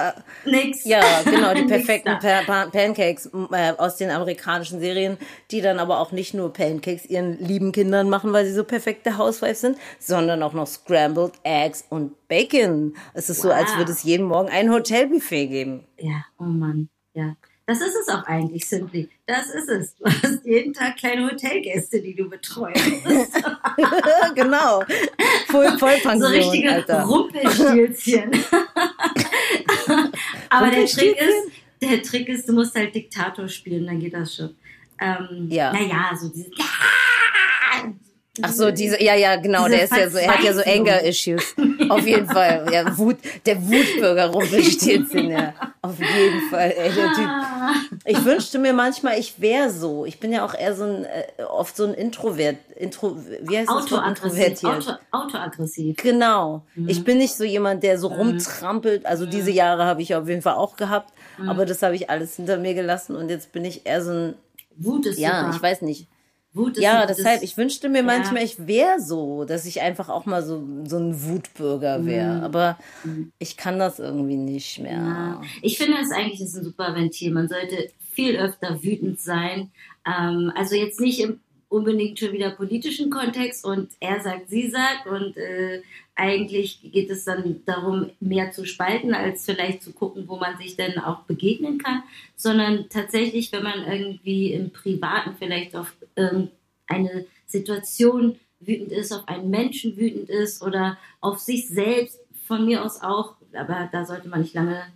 Nix. 0.44 0.84
ja, 0.84 1.00
genau, 1.24 1.54
die 1.54 1.62
perfekten 1.68 2.18
pa 2.20 2.42
pa 2.46 2.66
Pancakes 2.66 3.30
äh, 3.52 3.72
aus 3.78 3.96
den 3.96 4.10
amerikanischen 4.10 4.80
Serien, 4.80 5.16
die 5.50 5.60
dann 5.60 5.78
aber 5.78 6.00
auch 6.00 6.12
nicht 6.12 6.34
nur 6.34 6.52
Pancakes 6.52 7.06
ihren 7.06 7.38
lieben 7.38 7.72
Kindern 7.72 8.08
machen, 8.10 8.32
weil 8.32 8.44
sie 8.46 8.52
so 8.52 8.64
perfekte 8.64 9.16
Housewives 9.18 9.60
sind, 9.60 9.78
sondern 9.98 10.42
auch 10.42 10.52
noch 10.52 10.66
Scrambled 10.66 11.32
Eggs 11.44 11.84
und 11.88 12.12
Bacon. 12.28 12.96
Es 13.14 13.30
ist 13.30 13.42
so, 13.42 13.50
als 13.50 13.70
Wow. 13.70 13.78
würde 13.78 13.92
es 13.92 14.02
jeden 14.02 14.26
Morgen 14.26 14.48
ein 14.48 14.70
Hotelbuffet 14.72 15.46
geben. 15.46 15.84
Ja, 15.98 16.24
oh 16.38 16.44
Mann, 16.44 16.88
ja. 17.14 17.36
Das 17.66 17.80
ist 17.80 17.96
es 17.96 18.08
auch 18.08 18.22
eigentlich, 18.26 18.64
Simply. 18.68 19.08
Das 19.26 19.50
ist 19.50 19.68
es. 19.68 19.96
Du 19.96 20.04
hast 20.04 20.44
jeden 20.44 20.72
Tag 20.72 20.96
kleine 20.96 21.28
Hotelgäste, 21.28 22.00
die 22.00 22.14
du 22.14 22.28
betreust. 22.30 22.80
genau. 24.36 24.84
Voll, 25.48 25.76
Vollpension, 25.76 26.20
so 26.20 26.26
richtige 26.28 26.70
Alter. 26.72 27.02
Rumpelstilzchen. 27.02 28.30
Aber 30.48 30.70
der 30.70 30.86
Trick 30.86 31.16
ist, 31.20 31.50
der 31.82 32.02
Trick 32.02 32.28
ist, 32.28 32.48
du 32.48 32.52
musst 32.52 32.76
halt 32.76 32.94
Diktator 32.94 33.48
spielen, 33.48 33.86
dann 33.86 33.98
geht 33.98 34.14
das 34.14 34.36
schon. 34.36 34.54
Ähm, 35.00 35.48
Ja. 35.50 35.72
Naja, 35.72 36.12
so 36.18 36.28
diese. 36.28 36.50
Ach 38.42 38.52
so, 38.52 38.70
diese, 38.70 39.02
ja, 39.02 39.14
ja, 39.14 39.36
genau, 39.36 39.68
der 39.68 39.84
ist 39.84 39.96
ja 39.96 40.10
so, 40.10 40.18
er 40.18 40.34
hat 40.34 40.44
ja 40.44 40.52
so. 40.52 40.62
Anger-Issues. 40.62 41.54
Auf 41.88 42.06
jeden 42.06 42.26
Fall. 42.26 42.66
Ja, 42.72 42.96
Wut, 42.98 43.16
der 43.44 43.62
Wutbürger 43.62 44.26
Rumpelstilzchen, 44.26 45.30
ja. 45.30 45.54
Auf 45.82 45.98
jeden 45.98 46.50
Fall, 46.50 46.74
ey, 46.76 46.92
der 46.92 47.12
Typ. 47.14 47.26
Ah. 47.26 47.74
Ich 48.04 48.24
wünschte 48.24 48.58
mir 48.58 48.72
manchmal, 48.72 49.18
ich 49.18 49.40
wäre 49.40 49.70
so. 49.70 50.04
Ich 50.04 50.20
bin 50.20 50.32
ja 50.32 50.44
auch 50.44 50.54
eher 50.54 50.74
so 50.74 50.84
ein, 50.84 51.04
äh, 51.04 51.42
oft 51.44 51.76
so 51.76 51.84
ein 51.84 51.94
Introvert, 51.94 52.56
Intro, 52.76 53.16
wie 53.42 53.58
heißt 53.58 53.68
das? 53.68 53.76
Wort? 54.62 55.00
Autoaggressiv. 55.12 55.98
Auto. 55.98 56.02
Genau. 56.08 56.62
Mhm. 56.74 56.88
Ich 56.88 57.04
bin 57.04 57.18
nicht 57.18 57.34
so 57.34 57.44
jemand, 57.44 57.82
der 57.82 57.98
so 57.98 58.08
rumtrampelt. 58.08 59.06
Also 59.06 59.26
diese 59.26 59.50
Jahre 59.50 59.84
habe 59.84 60.02
ich 60.02 60.14
auf 60.14 60.28
jeden 60.28 60.42
Fall 60.42 60.54
auch 60.54 60.76
gehabt. 60.76 61.12
Mhm. 61.38 61.48
Aber 61.48 61.66
das 61.66 61.82
habe 61.82 61.94
ich 61.94 62.10
alles 62.10 62.36
hinter 62.36 62.58
mir 62.58 62.74
gelassen 62.74 63.16
und 63.16 63.28
jetzt 63.30 63.52
bin 63.52 63.64
ich 63.64 63.86
eher 63.86 64.02
so 64.02 64.12
ein, 64.12 64.34
Wut 64.78 65.06
ist 65.06 65.18
ja, 65.18 65.40
super. 65.40 65.56
ich 65.56 65.62
weiß 65.62 65.82
nicht. 65.82 66.06
Wut 66.56 66.76
ist 66.76 66.82
Ja, 66.82 67.02
super. 67.02 67.14
deshalb, 67.14 67.42
ich 67.42 67.56
wünschte 67.56 67.88
mir 67.88 68.02
manchmal, 68.02 68.42
ich 68.42 68.66
wäre 68.66 69.00
so, 69.00 69.44
dass 69.44 69.66
ich 69.66 69.80
einfach 69.82 70.08
auch 70.08 70.26
mal 70.26 70.42
so, 70.42 70.66
so 70.84 70.96
ein 70.98 71.24
Wutbürger 71.24 72.04
wäre. 72.06 72.42
Aber 72.42 72.78
ich 73.38 73.56
kann 73.56 73.78
das 73.78 73.98
irgendwie 73.98 74.36
nicht 74.36 74.78
mehr. 74.80 74.92
Ja. 74.92 75.40
Ich 75.62 75.78
finde 75.78 75.98
es 76.02 76.10
eigentlich 76.10 76.40
ist 76.40 76.56
ein 76.56 76.64
super 76.64 76.94
Ventil. 76.94 77.32
Man 77.32 77.48
sollte 77.48 77.90
viel 78.12 78.36
öfter 78.36 78.82
wütend 78.82 79.20
sein. 79.20 79.70
Ähm, 80.06 80.52
also 80.54 80.74
jetzt 80.74 81.00
nicht 81.00 81.20
im 81.20 81.40
unbedingt 81.76 82.18
schon 82.18 82.32
wieder 82.32 82.50
politischen 82.50 83.10
Kontext. 83.10 83.64
Und 83.64 83.90
er 84.00 84.20
sagt, 84.20 84.48
sie 84.48 84.68
sagt. 84.68 85.06
Und 85.06 85.36
äh, 85.36 85.82
eigentlich 86.14 86.80
geht 86.92 87.10
es 87.10 87.24
dann 87.24 87.62
darum, 87.66 88.10
mehr 88.20 88.50
zu 88.50 88.64
spalten, 88.64 89.14
als 89.14 89.44
vielleicht 89.44 89.82
zu 89.82 89.92
gucken, 89.92 90.24
wo 90.26 90.36
man 90.36 90.56
sich 90.56 90.76
denn 90.76 90.98
auch 90.98 91.20
begegnen 91.22 91.78
kann, 91.78 92.02
sondern 92.34 92.88
tatsächlich, 92.88 93.52
wenn 93.52 93.62
man 93.62 93.84
irgendwie 93.84 94.52
im 94.52 94.70
Privaten 94.70 95.36
vielleicht 95.38 95.76
auf 95.76 95.94
irgendeine 96.16 97.26
Situation 97.46 98.36
wütend 98.60 98.92
ist, 98.92 99.12
auf 99.12 99.28
einen 99.28 99.50
Menschen 99.50 99.96
wütend 99.96 100.30
ist 100.30 100.62
oder 100.62 100.98
auf 101.20 101.38
sich 101.38 101.68
selbst, 101.68 102.18
von 102.46 102.64
mir 102.64 102.84
aus 102.84 103.02
auch, 103.02 103.34
aber 103.52 103.88
da 103.90 104.04
sollte 104.04 104.28
man 104.28 104.40
nicht 104.40 104.54
lange 104.54 104.86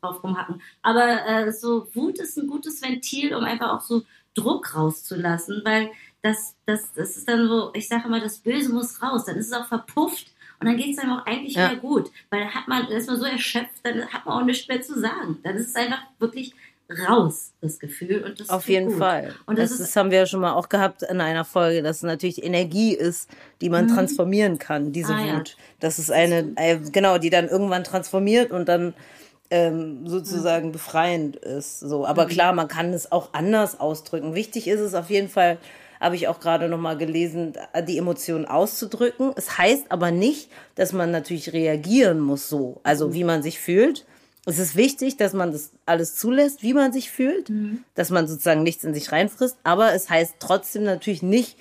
drauf 0.00 0.22
rumhacken. 0.22 0.60
Aber 0.82 1.26
äh, 1.26 1.52
so 1.52 1.88
Wut 1.94 2.18
ist 2.18 2.36
ein 2.36 2.46
gutes 2.46 2.82
Ventil, 2.82 3.34
um 3.34 3.44
einfach 3.44 3.72
auch 3.72 3.80
so 3.80 4.02
Druck 4.34 4.74
rauszulassen, 4.76 5.62
weil 5.64 5.90
das, 6.22 6.54
das, 6.66 6.92
das 6.94 7.16
ist 7.16 7.28
dann 7.28 7.46
so, 7.48 7.70
ich 7.74 7.88
sage 7.88 8.04
immer, 8.06 8.20
das 8.20 8.38
Böse 8.38 8.72
muss 8.72 9.00
raus, 9.02 9.24
dann 9.26 9.36
ist 9.36 9.46
es 9.48 9.52
auch 9.52 9.66
verpufft 9.66 10.26
und 10.60 10.66
dann 10.66 10.76
geht 10.76 10.96
es 10.96 10.98
einem 10.98 11.12
auch 11.12 11.26
eigentlich 11.26 11.54
ja. 11.54 11.70
wieder 11.70 11.80
gut, 11.80 12.10
weil 12.30 12.40
dann 12.40 12.54
hat 12.54 12.66
man, 12.68 12.82
dann 12.88 12.96
ist 12.96 13.06
man 13.08 13.18
so 13.18 13.24
erschöpft, 13.24 13.80
dann 13.84 14.06
hat 14.08 14.26
man 14.26 14.40
auch 14.42 14.44
nichts 14.44 14.66
mehr 14.68 14.82
zu 14.82 14.98
sagen. 14.98 15.38
Dann 15.44 15.56
ist 15.56 15.68
es 15.68 15.76
einfach 15.76 16.00
wirklich 16.18 16.52
raus, 17.06 17.52
das 17.60 17.78
Gefühl. 17.78 18.24
Und 18.24 18.40
das 18.40 18.48
Auf 18.48 18.66
jeden 18.68 18.88
gut. 18.88 18.98
Fall. 18.98 19.34
Und 19.46 19.58
das, 19.58 19.70
das, 19.70 19.78
das 19.78 19.88
ist, 19.90 19.96
haben 19.96 20.10
wir 20.10 20.18
ja 20.20 20.26
schon 20.26 20.40
mal 20.40 20.54
auch 20.54 20.68
gehabt 20.70 21.02
in 21.02 21.20
einer 21.20 21.44
Folge, 21.44 21.82
dass 21.82 21.98
es 21.98 22.02
natürlich 22.02 22.42
Energie 22.42 22.94
ist, 22.94 23.28
die 23.60 23.68
man 23.68 23.84
Mhm. 23.86 23.94
transformieren 23.94 24.58
kann, 24.58 24.90
diese 24.90 25.14
Ah, 25.14 25.24
ja. 25.24 25.36
Wut. 25.36 25.56
Das 25.80 25.98
ist 25.98 26.10
eine, 26.10 26.52
äh, 26.56 26.78
genau, 26.90 27.18
die 27.18 27.30
dann 27.30 27.46
irgendwann 27.48 27.84
transformiert 27.84 28.50
und 28.50 28.68
dann 28.68 28.94
ähm, 29.50 30.06
sozusagen 30.06 30.72
befreiend 30.72 31.36
ist. 31.36 31.80
So, 31.80 32.06
aber 32.06 32.24
Mhm. 32.24 32.28
klar, 32.30 32.52
man 32.52 32.68
kann 32.68 32.92
es 32.92 33.10
auch 33.12 33.32
anders 33.32 33.78
ausdrücken. 33.80 34.34
Wichtig 34.34 34.66
ist 34.68 34.80
es 34.80 34.94
auf 34.94 35.08
jeden 35.10 35.28
Fall, 35.28 35.58
habe 36.00 36.16
ich 36.16 36.28
auch 36.28 36.40
gerade 36.40 36.68
noch 36.68 36.78
mal 36.78 36.96
gelesen, 36.96 37.54
die 37.88 37.98
Emotionen 37.98 38.44
auszudrücken. 38.46 39.32
Es 39.36 39.58
heißt 39.58 39.86
aber 39.90 40.10
nicht, 40.10 40.50
dass 40.74 40.92
man 40.92 41.10
natürlich 41.10 41.52
reagieren 41.52 42.20
muss 42.20 42.48
so, 42.48 42.68
Mhm. 42.68 42.80
also 42.82 43.14
wie 43.14 43.24
man 43.24 43.42
sich 43.42 43.58
fühlt. 43.58 44.06
Es 44.46 44.58
ist 44.58 44.76
wichtig, 44.76 45.16
dass 45.18 45.34
man 45.34 45.52
das 45.52 45.72
alles 45.84 46.14
zulässt, 46.14 46.62
wie 46.62 46.72
man 46.72 46.92
sich 46.92 47.10
fühlt, 47.10 47.50
Mhm. 47.50 47.84
dass 47.94 48.10
man 48.10 48.26
sozusagen 48.26 48.62
nichts 48.62 48.82
in 48.84 48.94
sich 48.94 49.12
reinfrisst, 49.12 49.56
aber 49.62 49.92
es 49.92 50.08
heißt 50.08 50.36
trotzdem 50.38 50.84
natürlich 50.84 51.22
nicht, 51.22 51.56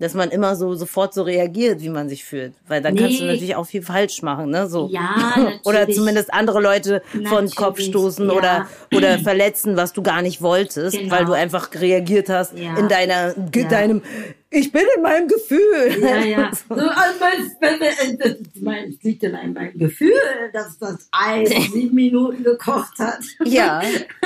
dass 0.00 0.14
man 0.14 0.30
immer 0.30 0.54
so 0.54 0.74
sofort 0.74 1.12
so 1.12 1.22
reagiert, 1.22 1.80
wie 1.82 1.88
man 1.88 2.08
sich 2.08 2.24
fühlt, 2.24 2.54
weil 2.68 2.80
dann 2.80 2.94
kannst 2.94 3.18
du 3.18 3.24
Nee. 3.24 3.32
natürlich 3.32 3.56
auch 3.56 3.66
viel 3.66 3.82
falsch 3.82 4.22
machen, 4.22 4.50
ne? 4.50 4.68
So. 4.68 4.88
Ja, 4.92 5.34
oder 5.64 5.88
zumindest 5.88 6.32
andere 6.32 6.60
Leute 6.60 7.02
vor 7.10 7.18
den 7.20 7.24
Natürlich, 7.24 7.56
Kopf 7.56 7.80
stoßen 7.80 8.28
ja. 8.28 8.32
oder 8.36 8.66
oder 8.94 9.18
verletzen, 9.18 9.76
was 9.76 9.92
du 9.92 10.02
gar 10.02 10.22
nicht 10.22 10.40
wolltest, 10.40 10.96
Genau. 10.96 11.14
weil 11.14 11.24
du 11.24 11.32
einfach 11.32 11.68
reagiert 11.74 12.28
hast 12.28 12.56
Ja. 12.56 12.76
in 12.78 12.88
deiner 12.88 13.34
Ja. 13.54 13.68
deinem 13.68 14.02
ich 14.50 14.72
bin 14.72 14.84
in 14.96 15.02
meinem 15.02 15.28
Gefühl. 15.28 15.98
Ja, 16.00 16.18
ja. 16.20 16.50
So, 16.68 16.74
also 16.74 17.20
mein, 17.20 17.50
mein, 17.60 18.38
mein, 18.60 18.88
es 18.90 19.02
liegt 19.02 19.22
in 19.22 19.34
einem 19.34 19.52
mein 19.52 19.76
Gefühl, 19.78 20.12
dass 20.52 20.78
das 20.78 21.08
Eis 21.12 21.50
sieben 21.72 21.94
Minuten 21.94 22.42
gekocht 22.44 22.98
hat. 22.98 23.20
ja, 23.44 23.82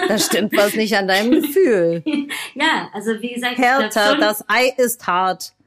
da 0.09 0.19
stimmt 0.19 0.57
was 0.57 0.75
nicht 0.75 0.97
an 0.97 1.09
deinem 1.09 1.43
Gefühl. 1.43 2.03
Ja, 2.55 2.91
also 2.93 3.21
wie 3.21 3.33
gesagt, 3.35 3.57
glaub 3.57 3.93
schon, 3.93 4.21
das 4.21 4.45
Ei 4.49 4.73
ist 4.77 5.07
hart. 5.07 5.55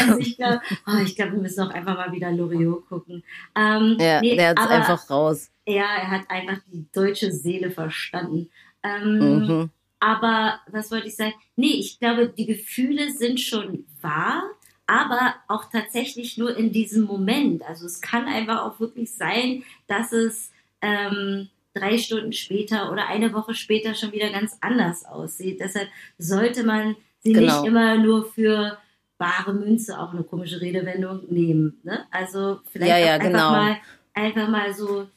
also 0.00 0.18
ich 0.18 0.36
glaube, 0.36 0.60
oh, 0.86 1.02
ich 1.04 1.16
glaube, 1.16 1.32
wir 1.32 1.40
müssen 1.40 1.60
auch 1.60 1.70
einfach 1.72 1.96
mal 1.96 2.12
wieder 2.12 2.30
Loriot 2.32 2.86
gucken. 2.88 3.22
Ähm, 3.54 3.96
Ja, 4.00 4.20
nee, 4.20 4.36
der 4.36 4.50
aber 4.50 4.70
einfach 4.70 5.10
raus. 5.10 5.50
Ja, 5.66 5.84
er 6.00 6.10
hat 6.10 6.22
einfach 6.30 6.58
die 6.72 6.86
deutsche 6.92 7.32
Seele 7.32 7.70
verstanden. 7.70 8.50
Ähm, 8.82 9.18
Mhm. 9.18 9.70
Aber 10.06 10.60
was 10.70 10.92
wollte 10.92 11.08
ich 11.08 11.16
sagen? 11.16 11.34
Nee, 11.56 11.72
ich 11.80 11.98
glaube, 11.98 12.28
die 12.28 12.46
Gefühle 12.46 13.10
sind 13.10 13.40
schon 13.40 13.84
wahr, 14.00 14.44
aber 14.86 15.34
auch 15.48 15.64
tatsächlich 15.68 16.38
nur 16.38 16.56
in 16.56 16.70
diesem 16.70 17.02
Moment. 17.04 17.64
Also 17.64 17.86
es 17.86 18.00
kann 18.00 18.26
einfach 18.26 18.62
auch 18.62 18.78
wirklich 18.78 19.12
sein, 19.12 19.64
dass 19.88 20.12
es 20.12 20.52
ähm, 20.80 21.48
drei 21.74 21.98
Stunden 21.98 22.32
später 22.32 22.92
oder 22.92 23.08
eine 23.08 23.32
Woche 23.32 23.54
später 23.54 23.96
schon 23.96 24.12
wieder 24.12 24.30
ganz 24.30 24.56
anders 24.60 25.04
aussieht. 25.04 25.58
Deshalb 25.58 25.88
sollte 26.18 26.62
man 26.62 26.94
sie 27.18 27.32
Genau. 27.32 27.62
nicht 27.62 27.68
immer 27.68 27.96
nur 27.98 28.30
für 28.30 28.78
bare 29.18 29.54
Münze, 29.54 29.98
auch 29.98 30.12
eine 30.12 30.22
komische 30.22 30.60
Redewendung, 30.60 31.22
nehmen. 31.30 31.80
Ne? 31.82 32.06
Also 32.12 32.60
vielleicht 32.70 32.90
Ja, 32.92 32.98
ja, 32.98 33.14
einfach, 33.14 33.26
genau. 33.26 33.50
mal, 33.50 33.76
einfach 34.14 34.48
mal 34.48 34.72
so 34.72 35.08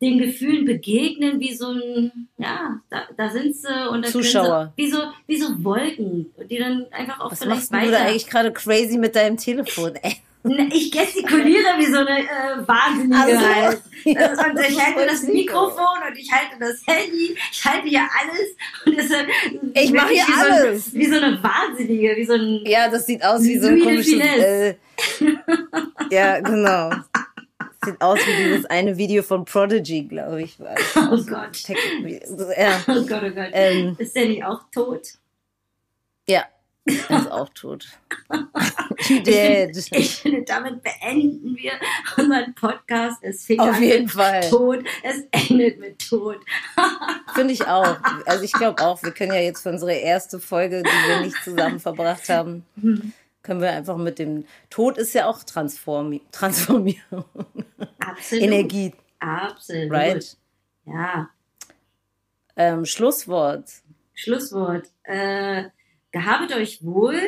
den 0.00 0.18
Gefühlen 0.18 0.64
begegnen, 0.64 1.38
wie 1.40 1.52
so 1.54 1.68
ein, 1.68 2.28
ja, 2.38 2.80
da, 2.88 3.02
da 3.16 3.28
sind 3.28 3.54
sie 3.54 3.68
und 3.90 4.02
dann 4.04 4.10
Zuschauer. 4.10 4.72
Sie, 4.76 4.84
wie, 4.84 4.90
so, 4.90 4.98
wie 5.26 5.36
so 5.38 5.62
Wolken, 5.64 6.32
die 6.48 6.58
dann 6.58 6.86
einfach 6.90 7.20
auch 7.20 7.30
Was 7.32 7.40
vielleicht 7.40 7.70
machst 7.70 7.86
du 7.86 7.90
da 7.90 7.96
weiter. 7.98 8.06
eigentlich 8.08 8.26
gerade 8.26 8.52
crazy 8.52 8.96
mit 8.96 9.14
deinem 9.14 9.36
Telefon? 9.36 9.94
Ey? 10.02 10.16
Ich 10.72 10.90
gestikuliere 10.90 11.66
wie 11.76 11.84
so 11.84 11.98
eine 11.98 12.20
äh, 12.20 12.66
Wahnsinnige 12.66 13.14
Ach 13.14 13.28
so. 13.28 13.46
halt. 13.46 13.80
Ja, 14.06 14.30
und 14.30 14.58
ich 14.66 14.82
halte 14.82 15.06
das 15.06 15.22
Mikrofon 15.24 15.98
und 16.08 16.16
ich 16.18 16.32
halte 16.32 16.58
das 16.58 16.80
Handy, 16.86 17.36
ich 17.52 17.62
halte 17.62 17.86
hier 17.86 18.00
alles. 18.18 18.48
Und 18.86 18.96
deshalb 18.96 19.28
Ich 19.74 19.92
mach 19.92 20.08
hier 20.08 20.24
wie 20.26 20.32
so, 20.32 20.40
alles. 20.50 20.86
ein- 20.86 20.98
Wie 20.98 21.06
so 21.06 21.16
eine 21.16 21.42
Wahnsinnige, 21.42 22.16
wie 22.16 22.24
so 22.24 22.32
ein. 22.32 22.60
Ja, 22.64 22.88
das 22.88 23.04
sieht 23.04 23.22
aus 23.22 23.42
wie 23.42 23.58
so 23.58 23.68
ein 23.68 23.80
komisches. 23.80 24.18
Äh, 24.18 24.74
ja, 26.10 26.40
genau. 26.40 26.90
Sieht 27.84 28.00
aus 28.00 28.18
wie 28.26 28.44
dieses 28.44 28.66
eine 28.66 28.96
Video 28.98 29.22
von 29.22 29.44
Prodigy, 29.44 30.02
glaube 30.04 30.42
ich. 30.42 30.60
war. 30.60 30.74
Oh 31.12 31.22
Gott. 31.24 31.52
Tech- 31.64 31.76
Ja, 32.56 32.78
Oh 32.88 33.06
Gott, 33.06 33.22
oh 33.24 33.30
Gott. 33.30 33.48
Ähm. 33.52 33.96
Ist 33.98 34.14
der 34.14 34.26
nicht 34.26 34.44
auch 34.44 34.60
tot? 34.72 35.08
ja. 36.28 36.44
Er 36.86 37.18
ist 37.20 37.30
auch 37.30 37.48
tot. 37.50 37.86
Dead. 39.08 39.70
Ich 39.92 40.16
finde, 40.16 40.42
damit 40.42 40.82
beenden 40.82 41.54
wir 41.56 41.72
unseren 42.16 42.54
Podcast. 42.54 43.18
Es 43.22 43.44
fing 43.44 43.60
Auf 43.60 43.76
an 43.76 43.82
jeden 43.82 44.02
mit 44.04 44.12
Fall. 44.12 44.48
Tod, 44.48 44.84
es 45.02 45.22
endet 45.30 45.78
mit 45.78 45.98
Tod. 46.08 46.38
Finde 47.34 47.52
ich 47.52 47.64
auch. 47.66 47.96
Also 48.26 48.42
ich 48.44 48.52
glaube 48.52 48.82
auch, 48.82 49.02
wir 49.02 49.12
können 49.12 49.32
ja 49.34 49.40
jetzt 49.40 49.62
für 49.62 49.68
unsere 49.68 49.92
erste 49.92 50.40
Folge, 50.40 50.82
die 50.82 51.08
wir 51.08 51.20
nicht 51.20 51.36
zusammen 51.44 51.78
verbracht 51.80 52.28
haben, 52.28 52.64
können 53.42 53.60
wir 53.60 53.70
einfach 53.72 53.96
mit 53.96 54.18
dem 54.18 54.44
Tod 54.68 54.98
ist 54.98 55.14
ja 55.14 55.26
auch 55.26 55.42
Transformi 55.42 56.22
Transformierung. 56.32 57.24
Absolut. 57.98 58.44
Energie, 58.44 58.92
Absolut. 59.18 59.90
right? 59.90 60.36
Ja. 60.86 61.30
Ähm, 62.56 62.84
Schlusswort. 62.84 63.70
Schlusswort. 64.14 64.88
Äh, 65.04 65.64
gehabet 66.10 66.52
euch 66.54 66.84
wohl. 66.84 67.20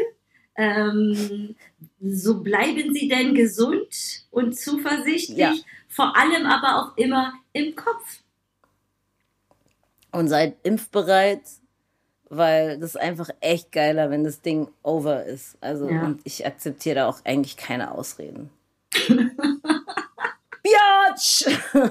Ähm, 0.55 1.55
so 2.01 2.43
bleiben 2.43 2.93
Sie 2.93 3.09
denn 3.09 3.35
gesund 3.35 4.27
und 4.31 4.59
zuversichtlich. 4.59 5.39
Ja. 5.39 5.55
Vor 5.89 6.17
allem 6.17 6.47
aber 6.47 6.83
auch 6.83 6.97
immer 6.97 7.33
im 7.53 7.75
Kopf. 7.75 8.23
Und 10.11 10.29
seid 10.29 10.57
impfbereit, 10.63 11.43
weil 12.35 12.79
das 12.79 12.91
ist 12.91 12.97
einfach 12.97 13.29
echt 13.41 13.73
geiler, 13.73 14.11
wenn 14.11 14.25
das 14.25 14.41
Ding 14.41 14.69
over 14.83 15.25
ist. 15.25 15.57
Also 15.61 15.89
Ja. 15.89 16.03
und 16.05 16.21
ich 16.25 16.45
akzeptiere 16.47 16.97
da 16.97 17.07
auch 17.09 17.19
eigentlich 17.25 17.57
keine 17.57 17.93
Ausreden. 17.93 18.51
Biatch! 20.63 21.45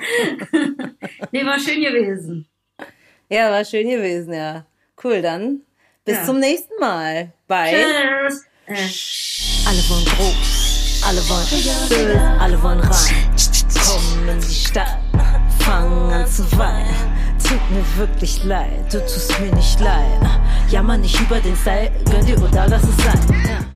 Nee, 1.31 1.45
war 1.45 1.59
schön 1.59 1.81
gewesen. 1.81 2.47
Ja, 3.29 3.51
war 3.51 3.63
schön 3.63 3.87
gewesen, 3.89 4.33
ja. 4.33 4.65
Cool, 5.03 5.21
dann 5.21 5.61
bis 6.05 6.15
Ja. 6.17 6.25
zum 6.25 6.39
nächsten 6.39 6.73
Mal. 6.79 7.31
Bye. 7.47 7.71
Tschüss. 8.27 8.43
Äh, 8.67 9.67
Alle 9.67 9.79
wollen 9.89 10.05
groß, 10.05 11.03
alle 11.07 11.21
wollen 11.29 11.47
böse, 11.49 12.19
alle 12.39 12.61
wollen 12.61 12.79
rein. 12.79 13.35
Komm 13.85 14.29
in 14.29 14.39
die 14.39 14.53
Stadt, 14.53 14.97
fang 15.59 16.11
an 16.11 16.27
zu 16.27 16.43
weinen. 16.57 17.10
Tut 17.51 17.71
mir 17.71 17.97
wirklich 17.97 18.45
leid, 18.45 18.93
du 18.93 18.99
tust 19.01 19.37
mir 19.41 19.53
nicht 19.53 19.77
leid. 19.81 20.21
Jammer 20.69 20.95
nicht 20.95 21.19
über 21.19 21.37
den 21.41 21.53
Style, 21.57 21.91
gönn 22.09 22.25
dir 22.25 22.41
oder 22.41 22.65
lass 22.65 22.83
es 22.83 22.95
sein. 22.95 23.70